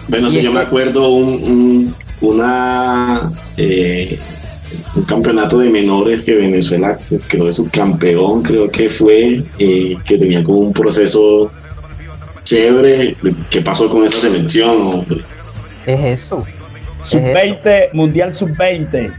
Bueno, 0.07 0.30
si 0.30 0.40
yo 0.40 0.53
me 0.53 0.61
acuerdo 0.61 1.09
un, 1.09 1.93
una 2.20 3.32
eh, 3.57 4.20
un 4.95 5.03
campeonato 5.03 5.59
de 5.59 5.68
menores 5.68 6.22
que 6.22 6.34
Venezuela 6.34 6.97
quedó 7.28 7.47
de 7.47 7.53
subcampeón, 7.53 8.43
creo 8.43 8.70
que 8.70 8.88
fue, 8.88 9.43
eh, 9.59 9.97
que 10.05 10.18
tenía 10.18 10.45
como 10.45 10.59
un 10.59 10.72
proceso 10.72 11.51
chévere. 12.45 13.16
¿Qué 13.51 13.61
pasó 13.61 13.88
con 13.88 14.05
esa 14.05 14.20
selección? 14.20 15.05
Es 15.86 16.01
eso. 16.01 16.47
Sub-20, 17.03 17.93
Mundial 17.93 18.32
Sub-20. 18.32 19.12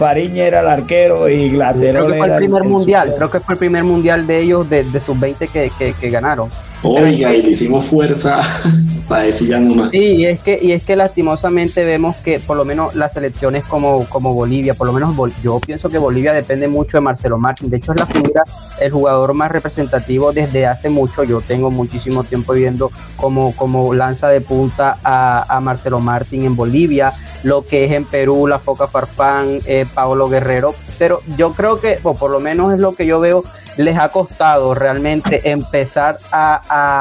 Fariña 0.00 0.46
era 0.46 0.60
el 0.60 0.66
arquero 0.68 1.28
y 1.28 1.50
Glatero 1.50 2.06
Creo 2.06 2.12
que 2.12 2.16
fue 2.16 2.26
el 2.28 2.36
primer 2.36 2.64
mundial, 2.64 3.14
creo 3.14 3.30
que 3.30 3.40
fue 3.40 3.52
el 3.52 3.58
primer 3.58 3.84
mundial 3.84 4.26
de 4.26 4.40
ellos 4.40 4.70
de, 4.70 4.98
Sub-20 4.98 5.46
que, 5.50 5.92
que 5.92 6.08
ganaron. 6.08 6.48
Oiga, 6.82 7.34
y 7.34 7.42
le 7.42 7.50
hicimos 7.50 7.84
fuerza 7.84 8.38
hasta 8.88 9.26
ese 9.26 9.46
ya 9.46 9.60
nomás. 9.60 9.90
Sí, 9.90 9.98
y 9.98 10.26
es 10.26 10.40
que, 10.40 10.58
y 10.60 10.72
es 10.72 10.82
que 10.82 10.96
lastimosamente 10.96 11.84
vemos 11.84 12.16
que 12.16 12.40
por 12.40 12.56
lo 12.56 12.64
menos 12.64 12.94
las 12.94 13.12
selecciones 13.12 13.64
como, 13.64 14.08
como 14.08 14.32
Bolivia, 14.32 14.74
por 14.74 14.86
lo 14.86 14.92
menos 14.94 15.14
yo 15.42 15.60
pienso 15.60 15.90
que 15.90 15.98
Bolivia 15.98 16.32
depende 16.32 16.68
mucho 16.68 16.96
de 16.96 17.02
Marcelo 17.02 17.38
Martín. 17.38 17.68
De 17.68 17.76
hecho, 17.76 17.92
es 17.92 18.00
la 18.00 18.06
figura, 18.06 18.44
el 18.80 18.90
jugador 18.90 19.34
más 19.34 19.50
representativo 19.50 20.32
desde 20.32 20.66
hace 20.66 20.88
mucho. 20.88 21.22
Yo 21.22 21.42
tengo 21.42 21.70
muchísimo 21.70 22.24
tiempo 22.24 22.54
viendo 22.54 22.90
como, 23.16 23.54
como 23.54 23.92
lanza 23.92 24.28
de 24.28 24.40
punta 24.40 24.98
a, 25.04 25.60
Marcelo 25.60 26.00
Martín 26.00 26.44
en 26.44 26.56
Bolivia, 26.56 27.12
lo 27.42 27.64
que 27.64 27.84
es 27.84 27.92
en 27.92 28.04
Perú, 28.04 28.46
la 28.46 28.58
Foca 28.58 28.86
Farfán, 28.86 29.60
eh, 29.64 29.86
Paolo 29.92 30.28
Guerrero. 30.28 30.74
Pero 30.98 31.20
yo 31.36 31.52
creo 31.52 31.80
que, 31.80 31.94
por 31.96 32.30
lo 32.30 32.40
menos 32.40 32.74
es 32.74 32.80
lo 32.80 32.94
que 32.94 33.06
yo 33.06 33.20
veo, 33.20 33.44
les 33.76 33.96
ha 33.98 34.10
costado 34.10 34.74
realmente 34.74 35.50
empezar 35.50 36.18
a 36.32 37.00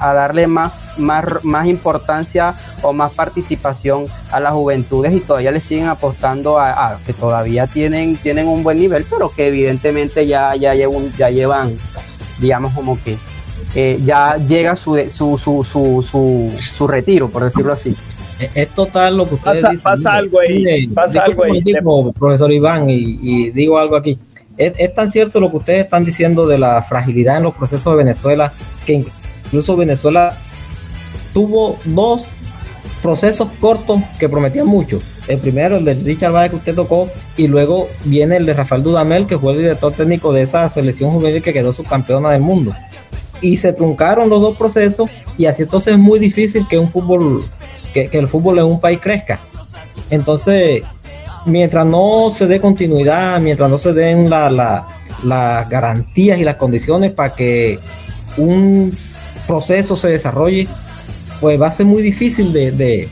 a, 0.00 0.12
darle 0.14 0.46
más, 0.46 0.98
más, 0.98 1.24
más 1.42 1.66
importancia 1.66 2.54
o 2.82 2.92
más 2.92 3.12
participación 3.12 4.06
a 4.30 4.40
las 4.40 4.52
juventudes 4.52 5.14
y 5.14 5.20
todavía 5.20 5.50
le 5.50 5.60
siguen 5.60 5.86
apostando 5.86 6.58
a, 6.58 6.98
que 7.06 7.12
todavía 7.12 7.66
tienen, 7.66 8.16
tienen 8.16 8.48
un 8.48 8.62
buen 8.62 8.78
nivel, 8.78 9.06
pero 9.08 9.30
que 9.30 9.48
evidentemente 9.48 10.26
ya, 10.26 10.54
ya, 10.56 10.74
llevan, 10.74 11.12
ya 11.16 11.30
llevan, 11.30 11.78
digamos 12.38 12.74
como 12.74 13.02
que 13.02 13.18
eh, 13.74 13.98
ya 14.04 14.36
llega 14.36 14.76
su, 14.76 14.96
su, 15.10 15.36
su, 15.36 15.64
su, 15.64 16.52
su, 16.60 16.86
retiro, 16.86 17.28
por 17.28 17.42
decirlo 17.42 17.72
así. 17.72 17.96
Es 18.38 18.68
total 18.70 19.16
lo 19.16 19.28
que 19.28 19.36
ustedes 19.36 19.62
pasa, 19.62 19.70
dicen. 19.70 19.84
Pasa 19.84 20.14
algo 20.14 20.40
ahí, 20.40 20.86
pasa 20.88 21.22
algo 21.24 21.44
ahí. 21.44 21.62
profesor 22.18 22.52
Iván, 22.52 22.88
y, 22.88 23.50
digo 23.50 23.78
algo 23.78 23.96
aquí. 23.96 24.18
Es, 24.56 24.94
tan 24.94 25.10
cierto 25.10 25.40
lo 25.40 25.50
que 25.50 25.56
ustedes 25.56 25.84
están 25.84 26.04
diciendo 26.04 26.46
de 26.46 26.58
la 26.58 26.82
fragilidad 26.82 27.38
en 27.38 27.44
los 27.44 27.54
procesos 27.54 27.92
de 27.92 28.04
Venezuela, 28.04 28.52
que 28.86 29.04
incluso 29.46 29.76
Venezuela 29.76 30.38
tuvo 31.32 31.78
dos 31.84 32.26
procesos 33.02 33.48
cortos 33.60 34.00
que 34.18 34.28
prometían 34.28 34.66
mucho. 34.66 35.00
El 35.26 35.38
primero, 35.38 35.76
el 35.76 35.84
de 35.84 35.94
Richard 35.94 36.32
Valle 36.32 36.50
que 36.50 36.56
usted 36.56 36.74
tocó, 36.74 37.08
y 37.36 37.48
luego 37.48 37.88
viene 38.04 38.36
el 38.36 38.46
de 38.46 38.54
Rafael 38.54 38.82
Dudamel, 38.82 39.26
que 39.26 39.38
fue 39.38 39.52
el 39.52 39.58
director 39.58 39.92
técnico 39.92 40.32
de 40.32 40.42
esa 40.42 40.68
selección 40.68 41.10
juvenil 41.10 41.42
que 41.42 41.52
quedó 41.52 41.72
subcampeona 41.72 42.30
del 42.30 42.42
mundo. 42.42 42.74
Y 43.44 43.58
se 43.58 43.74
truncaron 43.74 44.30
los 44.30 44.40
dos 44.40 44.56
procesos, 44.56 45.10
y 45.36 45.44
así 45.44 45.64
entonces 45.64 45.92
es 45.92 45.98
muy 45.98 46.18
difícil 46.18 46.66
que 46.66 46.78
un 46.78 46.88
fútbol, 46.88 47.44
que, 47.92 48.08
el 48.10 48.26
fútbol 48.26 48.58
en 48.58 48.64
un 48.64 48.80
país 48.80 48.98
crezca. 49.02 49.38
Entonces, 50.08 50.82
mientras 51.44 51.84
no 51.84 52.32
se 52.34 52.46
dé 52.46 52.58
continuidad, 52.58 53.38
mientras 53.40 53.68
no 53.68 53.76
se 53.76 53.92
den 53.92 54.30
las 54.30 55.68
garantías 55.68 56.38
y 56.38 56.44
las 56.44 56.54
condiciones 56.54 57.12
para 57.12 57.34
que 57.34 57.78
un 58.38 58.96
proceso 59.46 59.94
se 59.94 60.08
desarrolle, 60.08 60.66
pues 61.42 61.60
va 61.60 61.66
a 61.66 61.72
ser 61.72 61.84
muy 61.84 62.00
difícil 62.00 62.50
de, 62.50 63.10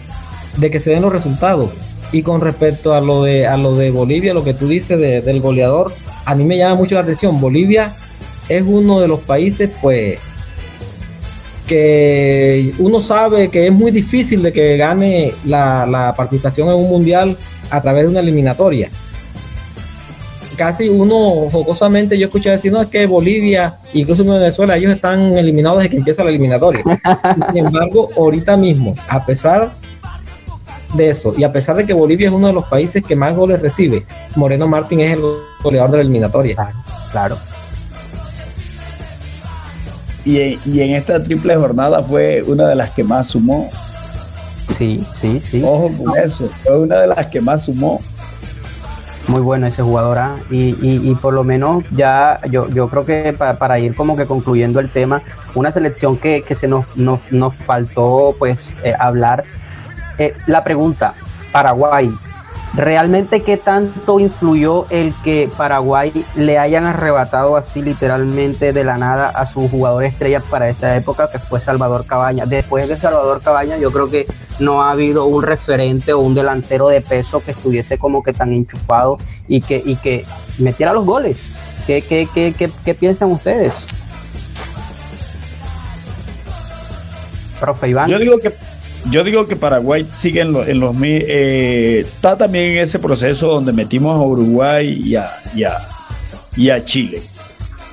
que 0.58 0.80
se 0.80 0.92
den 0.92 1.02
los 1.02 1.12
resultados. 1.12 1.72
Y 2.10 2.22
con 2.22 2.40
respecto 2.40 2.94
a 2.94 3.02
lo 3.02 3.24
de, 3.24 3.46
a 3.46 3.58
lo 3.58 3.76
de 3.76 3.90
Bolivia, 3.90 4.32
lo 4.32 4.44
que 4.44 4.54
tú 4.54 4.66
dices 4.66 4.98
del 4.98 5.42
goleador, 5.42 5.92
a 6.24 6.34
mí 6.34 6.44
me 6.44 6.56
llama 6.56 6.76
mucho 6.76 6.94
la 6.94 7.02
atención. 7.02 7.38
Bolivia 7.38 7.94
es 8.56 8.64
uno 8.66 9.00
de 9.00 9.08
los 9.08 9.20
países, 9.20 9.70
pues, 9.80 10.18
que 11.66 12.74
uno 12.78 13.00
sabe 13.00 13.48
que 13.48 13.66
es 13.66 13.72
muy 13.72 13.90
difícil 13.90 14.42
de 14.42 14.52
que 14.52 14.76
gane 14.76 15.32
la, 15.44 15.86
la 15.86 16.14
participación 16.14 16.68
en 16.68 16.74
un 16.74 16.88
mundial 16.88 17.38
a 17.70 17.80
través 17.80 18.04
de 18.04 18.08
una 18.10 18.20
eliminatoria 18.20 18.90
casi 20.56 20.88
uno 20.88 21.48
jocosamente 21.50 22.18
yo 22.18 22.26
escuché 22.26 22.50
decir, 22.50 22.72
no, 22.72 22.80
es 22.80 22.88
que 22.88 23.06
Bolivia, 23.06 23.76
incluso 23.92 24.22
en 24.22 24.30
Venezuela, 24.30 24.76
ellos 24.76 24.92
están 24.92 25.36
eliminados 25.36 25.78
desde 25.78 25.90
que 25.90 25.96
empieza 25.96 26.24
la 26.24 26.30
eliminatoria. 26.30 26.82
Sin 27.52 27.66
embargo, 27.66 28.10
ahorita 28.16 28.56
mismo, 28.56 28.94
a 29.08 29.24
pesar 29.24 29.72
de 30.94 31.10
eso, 31.10 31.34
y 31.36 31.44
a 31.44 31.52
pesar 31.52 31.76
de 31.76 31.86
que 31.86 31.92
Bolivia 31.92 32.28
es 32.28 32.32
uno 32.32 32.48
de 32.48 32.52
los 32.52 32.64
países 32.64 33.02
que 33.02 33.16
más 33.16 33.34
goles 33.34 33.60
recibe, 33.60 34.04
Moreno 34.36 34.68
Martín 34.68 35.00
es 35.00 35.14
el 35.14 35.22
goleador 35.62 35.90
de 35.90 35.96
la 35.98 36.02
eliminatoria. 36.02 36.74
Claro. 37.10 37.38
Y, 40.24 40.58
y 40.64 40.80
en 40.80 40.94
esta 40.94 41.22
triple 41.22 41.56
jornada 41.56 42.02
fue 42.02 42.42
una 42.42 42.68
de 42.68 42.74
las 42.76 42.90
que 42.90 43.02
más 43.02 43.28
sumó. 43.28 43.70
Sí, 44.68 45.04
sí, 45.14 45.40
sí. 45.40 45.62
Ojo 45.64 45.90
con 46.04 46.16
eso, 46.18 46.48
fue 46.62 46.78
una 46.80 47.00
de 47.00 47.06
las 47.08 47.26
que 47.26 47.40
más 47.40 47.64
sumó 47.64 48.00
muy 49.28 49.40
bueno 49.40 49.66
ese 49.66 49.82
jugador 49.82 50.18
¿ah? 50.18 50.36
y, 50.50 50.74
y, 50.80 51.14
por 51.16 51.34
lo 51.34 51.44
menos 51.44 51.84
ya 51.92 52.40
yo, 52.50 52.68
yo 52.70 52.88
creo 52.88 53.04
que 53.04 53.32
para, 53.32 53.78
ir 53.78 53.94
como 53.94 54.16
que 54.16 54.26
concluyendo 54.26 54.80
el 54.80 54.90
tema 54.90 55.22
una 55.54 55.70
selección 55.70 56.16
que, 56.16 56.42
que 56.42 56.54
se 56.54 56.66
nos, 56.66 56.84
nos, 56.96 57.20
nos, 57.30 57.54
faltó 57.56 58.34
pues 58.38 58.74
eh, 58.82 58.94
hablar 58.98 59.44
eh, 60.18 60.34
la 60.46 60.64
pregunta 60.64 61.14
Paraguay 61.52 62.12
¿Realmente 62.74 63.42
qué 63.42 63.58
tanto 63.58 64.18
influyó 64.18 64.86
el 64.88 65.12
que 65.22 65.50
Paraguay 65.58 66.24
le 66.34 66.58
hayan 66.58 66.86
arrebatado 66.86 67.58
así 67.58 67.82
literalmente 67.82 68.72
de 68.72 68.82
la 68.82 68.96
nada 68.96 69.28
a 69.28 69.44
su 69.44 69.68
jugador 69.68 70.04
estrella 70.04 70.40
para 70.40 70.70
esa 70.70 70.96
época, 70.96 71.30
que 71.30 71.38
fue 71.38 71.60
Salvador 71.60 72.06
Cabaña? 72.06 72.46
Después 72.46 72.88
de 72.88 72.98
Salvador 72.98 73.42
Cabaña, 73.42 73.76
yo 73.76 73.90
creo 73.90 74.08
que 74.08 74.26
no 74.58 74.82
ha 74.82 74.92
habido 74.92 75.26
un 75.26 75.42
referente 75.42 76.14
o 76.14 76.20
un 76.20 76.34
delantero 76.34 76.88
de 76.88 77.02
peso 77.02 77.42
que 77.42 77.50
estuviese 77.50 77.98
como 77.98 78.22
que 78.22 78.32
tan 78.32 78.54
enchufado 78.54 79.18
y 79.46 79.60
que, 79.60 79.82
y 79.84 79.96
que 79.96 80.24
metiera 80.58 80.94
los 80.94 81.04
goles. 81.04 81.52
¿Qué, 81.86 82.00
qué, 82.00 82.26
qué, 82.32 82.54
qué, 82.56 82.72
qué 82.82 82.94
piensan 82.94 83.32
ustedes? 83.32 83.86
Profe 87.60 87.88
Iván. 87.88 88.08
Yo 88.08 88.18
digo 88.18 88.38
que 88.38 88.54
yo 89.10 89.24
digo 89.24 89.46
que 89.46 89.56
Paraguay 89.56 90.08
sigue 90.14 90.40
en, 90.40 90.52
los... 90.52 90.66
Eh, 91.02 92.00
está 92.06 92.36
también 92.36 92.72
en 92.72 92.78
ese 92.78 92.98
proceso 92.98 93.48
donde 93.48 93.72
metimos 93.72 94.16
a 94.16 94.22
Uruguay 94.22 95.00
y 95.04 95.16
a, 95.16 95.38
y 96.56 96.70
a, 96.70 96.84
Chile. 96.84 97.24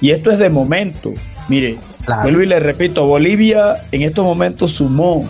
Y 0.02 0.12
esto 0.12 0.32
es 0.32 0.40
de 0.40 0.50
momento. 0.50 1.12
Mire, 1.48 1.78
vuelvo 2.22 2.42
y 2.42 2.46
le 2.46 2.60
repito, 2.60 3.06
Bolivia 3.06 3.78
en 3.92 4.04
estos 4.04 4.24
momentos 4.24 4.72
sumó. 4.72 5.28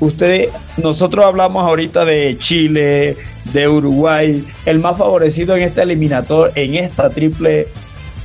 Ustedes, 0.00 0.50
nosotros 0.76 1.24
hablamos 1.24 1.62
ahorita 1.64 2.04
de 2.04 2.36
Chile, 2.38 3.16
de 3.52 3.68
Uruguay, 3.68 4.44
el 4.64 4.78
más 4.78 4.98
favorecido 4.98 5.56
en 5.56 5.62
este 5.62 5.82
eliminador, 5.82 6.52
en 6.54 6.74
esta 6.74 7.10
triple, 7.10 7.68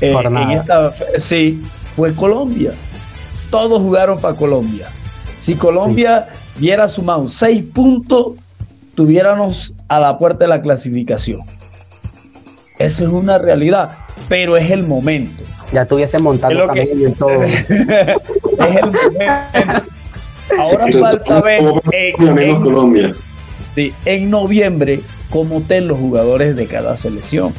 eh, 0.01 0.15
en 0.23 0.51
esta, 0.51 0.91
sí, 1.17 1.61
fue 1.95 2.13
Colombia. 2.15 2.71
Todos 3.49 3.81
jugaron 3.81 4.19
para 4.19 4.35
Colombia. 4.35 4.89
Si 5.45 5.53
Colombia 5.53 6.29
hubiera 6.57 6.87
sumado 6.87 7.27
seis 7.27 7.63
puntos, 7.71 8.29
tuviéramos 8.95 9.75
a 9.89 9.99
la 9.99 10.17
puerta 10.17 10.39
de 10.39 10.47
la 10.47 10.59
clasificación. 10.59 11.41
Esa 12.79 13.03
es 13.03 13.09
una 13.09 13.37
realidad, 13.37 13.91
pero 14.27 14.57
es 14.57 14.71
el 14.71 14.87
momento. 14.87 15.43
Ya 15.71 15.85
tuviese 15.85 16.17
montado 16.17 16.65
también 16.65 17.13
todo. 17.13 17.29
es 17.43 17.69
el 17.69 18.91
momento. 18.91 19.83
Ahora 20.57 20.91
falta 20.99 21.41
ver 21.41 21.61
en, 21.91 22.61
Colombia. 22.63 23.13
en 23.75 24.29
noviembre 24.31 25.01
cómo 25.29 25.59
estén 25.59 25.87
los 25.87 25.99
jugadores 25.99 26.55
de 26.55 26.65
cada 26.65 26.97
selección. 26.97 27.53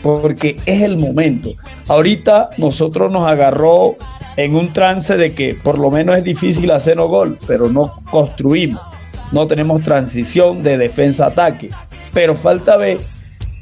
Porque 0.00 0.58
es 0.64 0.82
el 0.82 0.96
momento. 0.96 1.54
Ahorita 1.88 2.50
nosotros 2.56 3.10
nos 3.10 3.26
agarró 3.26 3.96
en 4.36 4.54
un 4.54 4.72
trance 4.72 5.16
de 5.16 5.32
que 5.32 5.54
por 5.54 5.78
lo 5.78 5.90
menos 5.90 6.16
es 6.16 6.24
difícil 6.24 6.70
hacer 6.70 7.00
un 7.00 7.08
gol, 7.08 7.38
pero 7.46 7.68
no 7.68 8.00
construimos. 8.10 8.80
No 9.32 9.46
tenemos 9.46 9.82
transición 9.82 10.62
de 10.62 10.78
defensa-ataque. 10.78 11.70
Pero 12.12 12.34
falta 12.34 12.76
ver 12.76 13.00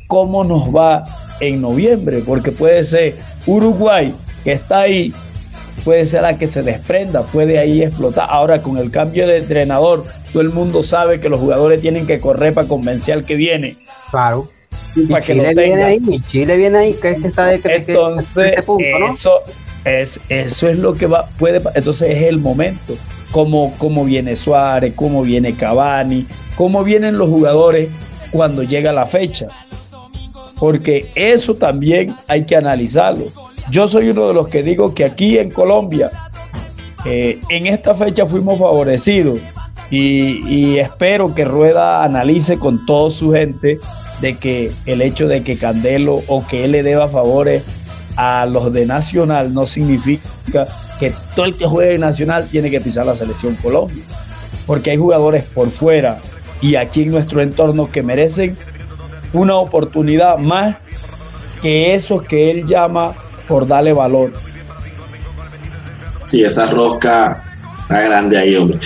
cómo 0.08 0.44
nos 0.44 0.68
va 0.68 1.04
en 1.40 1.60
noviembre, 1.60 2.22
porque 2.24 2.52
puede 2.52 2.84
ser 2.84 3.16
Uruguay, 3.46 4.14
que 4.44 4.52
está 4.52 4.80
ahí, 4.80 5.12
puede 5.84 6.06
ser 6.06 6.22
la 6.22 6.38
que 6.38 6.46
se 6.46 6.62
desprenda, 6.62 7.24
puede 7.24 7.58
ahí 7.58 7.82
explotar. 7.82 8.26
Ahora 8.30 8.62
con 8.62 8.78
el 8.78 8.90
cambio 8.90 9.26
de 9.26 9.38
entrenador, 9.38 10.04
todo 10.32 10.42
el 10.42 10.50
mundo 10.50 10.82
sabe 10.82 11.20
que 11.20 11.28
los 11.28 11.40
jugadores 11.40 11.80
tienen 11.80 12.06
que 12.06 12.20
correr 12.20 12.54
para 12.54 12.68
convencer 12.68 13.14
al 13.14 13.24
que 13.24 13.36
viene. 13.36 13.76
Claro. 14.10 14.48
para 15.10 15.20
que 15.20 15.34
Chile 15.34 15.54
viene 15.54 15.82
ahí, 15.82 16.00
Chile 16.26 16.56
viene 16.56 16.78
ahí, 16.78 16.94
que 16.94 17.10
está 17.10 17.46
de, 17.46 17.60
Entonces, 17.64 18.52
ese 18.52 18.62
punto, 18.62 18.98
¿no? 18.98 19.12
Es, 19.84 20.20
eso 20.28 20.68
es 20.68 20.78
lo 20.78 20.94
que 20.94 21.06
va, 21.06 21.26
puede, 21.38 21.60
entonces 21.74 22.10
es 22.10 22.22
el 22.22 22.38
momento, 22.38 22.94
como, 23.30 23.74
como 23.78 24.04
viene 24.04 24.34
Suárez, 24.34 24.94
cómo 24.96 25.22
viene 25.22 25.54
Cavani, 25.54 26.26
cómo 26.56 26.82
vienen 26.82 27.18
los 27.18 27.28
jugadores 27.28 27.88
cuando 28.30 28.62
llega 28.62 28.92
la 28.92 29.06
fecha. 29.06 29.48
Porque 30.58 31.10
eso 31.14 31.54
también 31.54 32.16
hay 32.28 32.44
que 32.44 32.56
analizarlo. 32.56 33.26
Yo 33.70 33.86
soy 33.86 34.08
uno 34.08 34.28
de 34.28 34.34
los 34.34 34.48
que 34.48 34.62
digo 34.62 34.94
que 34.94 35.04
aquí 35.04 35.38
en 35.38 35.50
Colombia, 35.50 36.10
eh, 37.04 37.38
en 37.50 37.66
esta 37.66 37.94
fecha 37.94 38.24
fuimos 38.24 38.58
favorecidos 38.58 39.38
y, 39.90 40.40
y, 40.48 40.78
espero 40.78 41.34
que 41.34 41.44
Rueda 41.44 42.02
analice 42.02 42.58
con 42.58 42.86
toda 42.86 43.10
su 43.10 43.30
gente 43.30 43.78
de 44.20 44.34
que 44.34 44.72
el 44.86 45.02
hecho 45.02 45.28
de 45.28 45.42
que 45.42 45.58
Candelo 45.58 46.22
o 46.26 46.46
que 46.46 46.64
él 46.64 46.72
le 46.72 46.82
deba 46.82 47.06
favores 47.08 47.62
a 48.16 48.46
los 48.46 48.72
de 48.72 48.86
Nacional 48.86 49.52
no 49.52 49.66
significa 49.66 50.66
que 50.98 51.14
todo 51.34 51.46
el 51.46 51.56
que 51.56 51.66
juegue 51.66 51.98
Nacional 51.98 52.48
tiene 52.50 52.70
que 52.70 52.80
pisar 52.80 53.06
la 53.06 53.14
selección 53.14 53.56
Colombia. 53.56 54.04
Porque 54.66 54.90
hay 54.90 54.96
jugadores 54.96 55.44
por 55.44 55.70
fuera 55.70 56.18
y 56.60 56.76
aquí 56.76 57.02
en 57.02 57.10
nuestro 57.10 57.42
entorno 57.42 57.90
que 57.90 58.02
merecen 58.02 58.56
una 59.32 59.56
oportunidad 59.56 60.38
más 60.38 60.76
que 61.60 61.94
esos 61.94 62.22
que 62.22 62.50
él 62.50 62.66
llama 62.66 63.14
por 63.48 63.66
darle 63.66 63.92
valor. 63.92 64.32
Sí, 66.26 66.42
esa 66.42 66.66
rosca 66.66 67.42
está 67.82 68.00
grande 68.00 68.38
ahí, 68.38 68.56
hombre. 68.56 68.78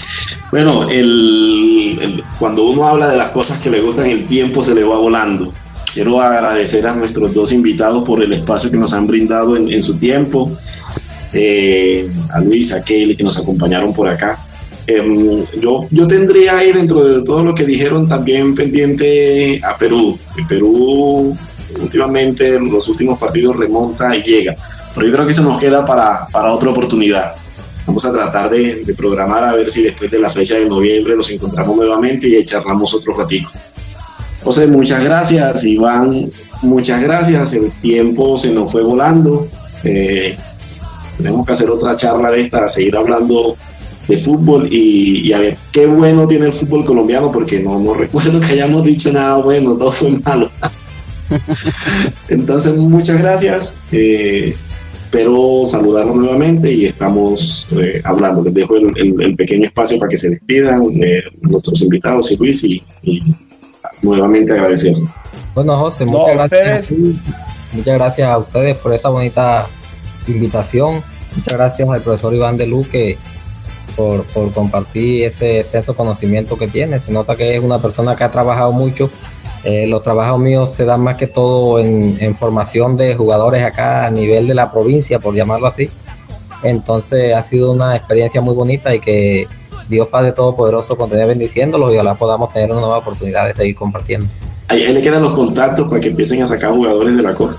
Bueno, 0.50 0.88
el, 0.88 2.22
cuando 2.38 2.64
uno 2.64 2.88
habla 2.88 3.08
de 3.08 3.16
las 3.16 3.30
cosas 3.30 3.60
que 3.60 3.70
le 3.70 3.80
gustan, 3.80 4.06
el 4.06 4.26
tiempo 4.26 4.62
se 4.62 4.74
le 4.74 4.82
va 4.82 4.96
volando. 4.96 5.52
Quiero 5.92 6.20
agradecer 6.20 6.86
a 6.86 6.94
nuestros 6.94 7.32
dos 7.32 7.52
invitados 7.52 8.04
por 8.04 8.22
el 8.22 8.32
espacio 8.32 8.70
que 8.70 8.76
nos 8.76 8.92
han 8.92 9.06
brindado 9.06 9.56
en, 9.56 9.82
su 9.82 9.96
tiempo, 9.96 10.56
eh, 11.32 12.08
a 12.30 12.40
Luis, 12.40 12.72
a 12.72 12.82
Kelly, 12.82 13.16
que 13.16 13.24
nos 13.24 13.38
acompañaron 13.38 13.92
por 13.92 14.08
acá. 14.08 14.46
Em, 14.86 15.44
yo, 15.60 15.86
yo 15.90 16.06
tendría 16.06 16.58
ahí 16.58 16.72
dentro 16.72 17.04
de 17.04 17.22
todo 17.22 17.44
lo 17.44 17.54
que 17.54 17.64
dijeron 17.64 18.08
también 18.08 18.54
pendiente 18.54 19.60
a 19.62 19.76
Perú. 19.76 20.18
El 20.36 20.46
Perú 20.46 21.36
últimamente 21.80 22.58
los 22.58 22.88
últimos 22.88 23.18
partidos 23.18 23.56
remonta 23.56 24.14
y 24.16 24.22
llega. 24.22 24.56
Pero 24.94 25.06
yo 25.06 25.12
creo 25.12 25.26
que 25.26 25.32
eso 25.32 25.42
nos 25.42 25.58
queda 25.58 25.84
para, 25.84 26.26
para 26.28 26.52
otra 26.52 26.70
oportunidad. 26.70 27.34
Vamos 27.86 28.04
a 28.04 28.12
tratar 28.12 28.50
de, 28.50 28.84
de, 28.84 28.94
programar 28.94 29.44
a 29.44 29.54
ver 29.54 29.70
si 29.70 29.82
después 29.82 30.10
de 30.10 30.18
la 30.18 30.28
fecha 30.28 30.56
de 30.56 30.66
noviembre 30.66 31.16
nos 31.16 31.30
encontramos 31.30 31.76
nuevamente 31.76 32.28
y 32.28 32.44
charlamos 32.44 32.92
otro 32.94 33.16
ratico. 33.16 33.50
José, 34.48 34.66
muchas 34.66 35.04
gracias. 35.04 35.62
Iván, 35.62 36.30
muchas 36.62 37.02
gracias. 37.02 37.52
El 37.52 37.70
tiempo 37.82 38.38
se 38.38 38.50
nos 38.50 38.72
fue 38.72 38.82
volando. 38.82 39.46
Eh, 39.84 40.38
tenemos 41.18 41.44
que 41.44 41.52
hacer 41.52 41.68
otra 41.68 41.94
charla 41.94 42.30
de 42.30 42.40
esta, 42.40 42.66
seguir 42.66 42.96
hablando 42.96 43.58
de 44.08 44.16
fútbol 44.16 44.66
y, 44.72 45.30
a 45.34 45.38
ver 45.40 45.58
qué 45.70 45.84
bueno 45.84 46.26
tiene 46.26 46.46
el 46.46 46.54
fútbol 46.54 46.82
colombiano, 46.86 47.30
porque 47.30 47.62
no, 47.62 47.78
no 47.78 47.92
recuerdo 47.92 48.40
que 48.40 48.54
hayamos 48.54 48.86
dicho 48.86 49.12
nada 49.12 49.36
bueno, 49.36 49.76
todo 49.76 49.90
fue 49.90 50.18
malo. 50.24 50.50
Entonces, 52.30 52.74
muchas 52.78 53.18
gracias. 53.18 53.74
Eh, 53.92 54.56
espero 55.04 55.66
saludarlos 55.66 56.16
nuevamente 56.16 56.72
y 56.72 56.86
estamos 56.86 57.68
eh, 57.72 58.00
hablando. 58.02 58.42
Les 58.42 58.54
dejo 58.54 58.76
el, 58.76 59.34
pequeño 59.36 59.66
espacio 59.66 59.98
para 59.98 60.08
que 60.08 60.16
se 60.16 60.30
despidan 60.30 60.84
eh, 61.02 61.24
nuestros 61.42 61.82
invitados 61.82 62.32
y 62.32 62.38
Luis 62.38 62.64
y 62.64 62.82
nuevamente 64.02 64.52
agradecerles. 64.52 65.08
Bueno, 65.54 65.76
José, 65.76 66.04
muchas 66.04 66.50
gracias. 66.50 66.94
Muchas 67.72 67.98
gracias 67.98 68.28
a 68.28 68.38
ustedes 68.38 68.76
por 68.78 68.94
esta 68.94 69.08
bonita 69.08 69.66
invitación. 70.26 71.02
Muchas 71.36 71.54
gracias 71.54 71.88
al 71.88 72.00
profesor 72.00 72.34
Iván 72.34 72.56
de 72.56 72.66
Luque 72.66 73.18
por, 73.96 74.24
por, 74.24 74.52
compartir 74.52 75.24
ese 75.24 75.60
extenso 75.60 75.94
conocimiento 75.94 76.56
que 76.56 76.68
tiene. 76.68 77.00
Se 77.00 77.12
nota 77.12 77.36
que 77.36 77.56
es 77.56 77.62
una 77.62 77.78
persona 77.78 78.16
que 78.16 78.24
ha 78.24 78.30
trabajado 78.30 78.72
mucho. 78.72 79.10
Eh, 79.64 79.86
los 79.86 80.02
trabajos 80.02 80.38
míos 80.40 80.72
se 80.72 80.84
dan 80.84 81.00
más 81.00 81.16
que 81.16 81.26
todo 81.26 81.80
en, 81.80 82.16
en, 82.20 82.36
formación 82.36 82.96
de 82.96 83.14
jugadores 83.16 83.64
acá 83.64 84.06
a 84.06 84.10
nivel 84.10 84.46
de 84.46 84.54
la 84.54 84.70
provincia, 84.70 85.18
por 85.18 85.34
llamarlo 85.34 85.66
así. 85.66 85.90
Entonces 86.62 87.34
ha 87.34 87.42
sido 87.42 87.72
una 87.72 87.96
experiencia 87.96 88.40
muy 88.40 88.54
bonita 88.54 88.94
y 88.94 89.00
que 89.00 89.48
Dios 89.88 90.08
Padre 90.08 90.32
Todopoderoso 90.32 90.96
continúe 90.96 91.26
bendiciéndolos 91.26 91.92
y 91.92 91.94
ojalá 91.94 92.14
podamos 92.14 92.52
tener 92.52 92.70
una 92.70 92.80
nueva 92.80 92.98
oportunidad 92.98 93.46
de 93.46 93.54
seguir 93.54 93.74
compartiendo. 93.74 94.26
Ahí, 94.68 94.82
ahí 94.84 94.92
le 94.92 95.00
quedan 95.00 95.22
los 95.22 95.32
contactos 95.32 95.88
para 95.88 96.00
que 96.00 96.08
empiecen 96.08 96.42
a 96.42 96.46
sacar 96.46 96.72
jugadores 96.72 97.16
de 97.16 97.22
la 97.22 97.34
costa. 97.34 97.58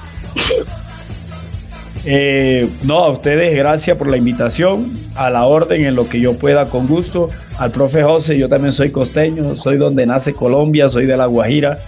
Eh, 2.06 2.70
no, 2.84 3.00
a 3.00 3.10
ustedes 3.10 3.56
gracias 3.56 3.98
por 3.98 4.08
la 4.08 4.18
invitación, 4.18 5.10
a 5.16 5.30
la 5.30 5.46
orden 5.46 5.86
en 5.86 5.96
lo 5.96 6.08
que 6.08 6.20
yo 6.20 6.38
pueda 6.38 6.70
con 6.70 6.88
gusto. 6.88 7.28
Al 7.58 7.72
profe 7.72 8.04
José, 8.04 8.38
yo 8.38 8.48
también 8.48 8.72
soy 8.72 8.92
costeño, 8.92 9.56
soy 9.56 9.78
donde 9.78 10.06
nace 10.06 10.34
Colombia, 10.34 10.88
soy 10.88 11.06
de 11.06 11.18
La 11.18 11.26
Guajira. 11.26 11.80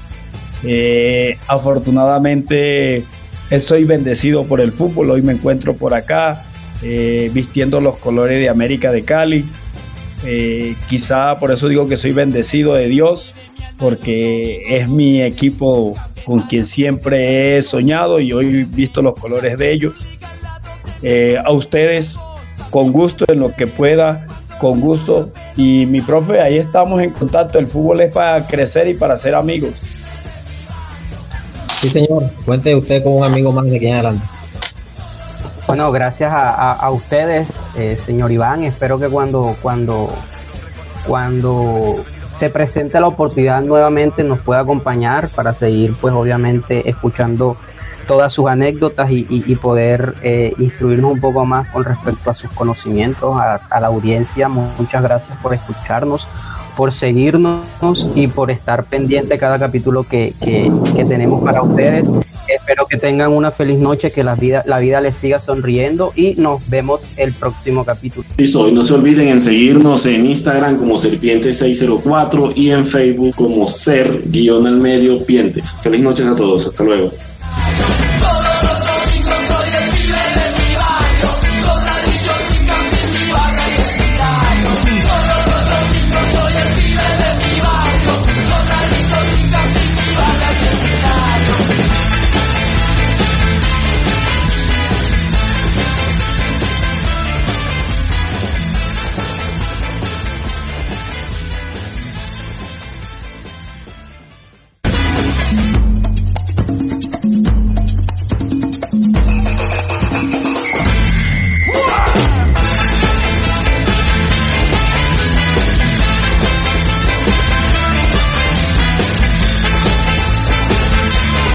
Eh, 0.64 1.38
afortunadamente 1.48 3.04
soy 3.60 3.84
bendecido 3.84 4.46
por 4.46 4.62
el 4.62 4.72
fútbol, 4.72 5.12
hoy 5.12 5.22
me 5.22 5.34
encuentro 5.34 5.76
por 5.76 5.94
acá 5.94 6.46
eh, 6.84 7.30
vistiendo 7.34 7.82
los 7.82 7.98
colores 7.98 8.40
de 8.40 8.50
América 8.50 8.92
de 8.92 9.04
Cali. 9.04 9.46
Eh, 10.24 10.76
quizá 10.88 11.40
por 11.40 11.52
eso 11.52 11.68
digo 11.68 11.88
que 11.88 11.98
soy 11.98 12.12
bendecido 12.12 12.74
de 12.74 12.88
Dios, 12.88 13.34
porque 13.78 14.64
es 14.68 14.88
mi 14.88 15.22
equipo 15.22 15.96
con 16.26 16.42
quien 16.42 16.64
siempre 16.64 17.58
he 17.58 17.62
soñado 17.62 18.20
y 18.20 18.32
hoy 18.32 18.46
he 18.46 18.76
visto 18.76 19.02
los 19.02 19.16
colores 19.16 19.58
de 19.58 19.72
ellos. 19.72 19.96
Eh, 21.02 21.38
a 21.44 21.52
ustedes, 21.52 22.16
con 22.70 22.92
gusto, 22.92 23.26
en 23.28 23.40
lo 23.40 23.56
que 23.56 23.68
pueda, 23.68 24.26
con 24.60 24.80
gusto. 24.80 25.32
Y 25.58 25.86
mi 25.88 26.02
profe, 26.02 26.40
ahí 26.40 26.58
estamos 26.58 27.02
en 27.02 27.12
contacto. 27.12 27.58
El 27.58 27.68
fútbol 27.68 28.02
es 28.02 28.14
para 28.14 28.46
crecer 28.46 28.88
y 28.88 28.94
para 28.94 29.18
ser 29.18 29.34
amigos. 29.34 29.82
Sí, 31.80 31.90
señor. 31.90 32.30
Cuente 32.46 32.76
usted 32.76 33.04
con 33.04 33.14
un 33.14 33.24
amigo 33.24 33.52
más 33.52 33.66
de 33.66 33.78
aquí 33.78 33.88
en 33.88 33.96
adelante. 33.96 34.26
Bueno, 35.72 35.90
gracias 35.94 36.34
a, 36.36 36.90
ustedes, 36.92 37.64
eh, 37.78 37.96
señor 37.96 38.30
Iván. 38.30 38.66
Espero 38.66 39.00
que 39.00 39.08
cuando, 39.08 39.56
cuando, 39.62 40.14
cuando 41.08 42.04
se 42.30 42.50
presente 42.50 43.00
la 43.00 43.08
oportunidad 43.08 43.62
nuevamente 43.62 44.26
nos 44.26 44.40
pueda 44.40 44.60
acompañar 44.60 45.30
para 45.30 45.54
seguir, 45.54 45.96
pues 46.02 46.14
obviamente, 46.14 46.90
escuchando 46.90 47.56
todas 48.06 48.34
sus 48.34 48.50
anécdotas 48.50 49.12
y, 49.12 49.56
poder 49.56 50.16
eh, 50.24 50.54
instruirnos 50.58 51.14
un 51.14 51.22
poco 51.22 51.46
más 51.46 51.70
con 51.70 51.86
respecto 51.86 52.30
a 52.30 52.34
sus 52.34 52.52
conocimientos, 52.52 53.38
a, 53.40 53.80
la 53.80 53.88
audiencia. 53.88 54.50
Muchas 54.50 55.02
gracias 55.02 55.38
por 55.38 55.54
escucharnos 55.54 56.28
por 56.76 56.92
seguirnos 56.92 58.10
y 58.14 58.28
por 58.28 58.52
estar 58.52 58.84
pendiente 58.84 59.38
cada 59.38 59.58
capítulo 59.58 60.04
que, 60.04 60.34
que, 60.42 61.06
tenemos 61.06 61.42
para 61.44 61.62
ustedes. 61.62 62.10
Espero 62.56 62.86
que 62.86 62.98
tengan 62.98 63.32
una 63.32 63.52
feliz 63.52 63.80
noche, 63.80 64.12
que 64.12 64.24
la 64.24 64.36
vida, 64.36 64.64
la 64.66 64.80
vida 64.80 65.02
les 65.02 65.16
siga 65.16 65.40
sonriendo 65.40 66.12
y 66.16 66.36
nos 66.36 66.68
vemos 66.70 67.04
el 67.18 67.34
próximo 67.34 67.86
capítulo. 67.86 68.28
Listo, 68.38 68.68
y 68.68 68.74
no 68.74 68.84
se 68.84 68.94
olviden 68.94 69.30
en 69.30 69.42
seguirnos 69.42 70.06
en 70.06 70.26
Instagram 70.26 70.78
como 70.78 70.96
Serpiente604 70.96 72.54
y 72.56 72.72
en 72.72 72.86
Facebook 72.86 73.36
como 73.36 73.68
Ser-al 73.68 74.78
medio 74.78 75.26
Pientes. 75.26 75.78
Feliz 75.82 76.02
noches 76.02 76.28
a 76.28 76.36
todos, 76.36 76.68
hasta 76.68 76.84
luego. 76.84 77.12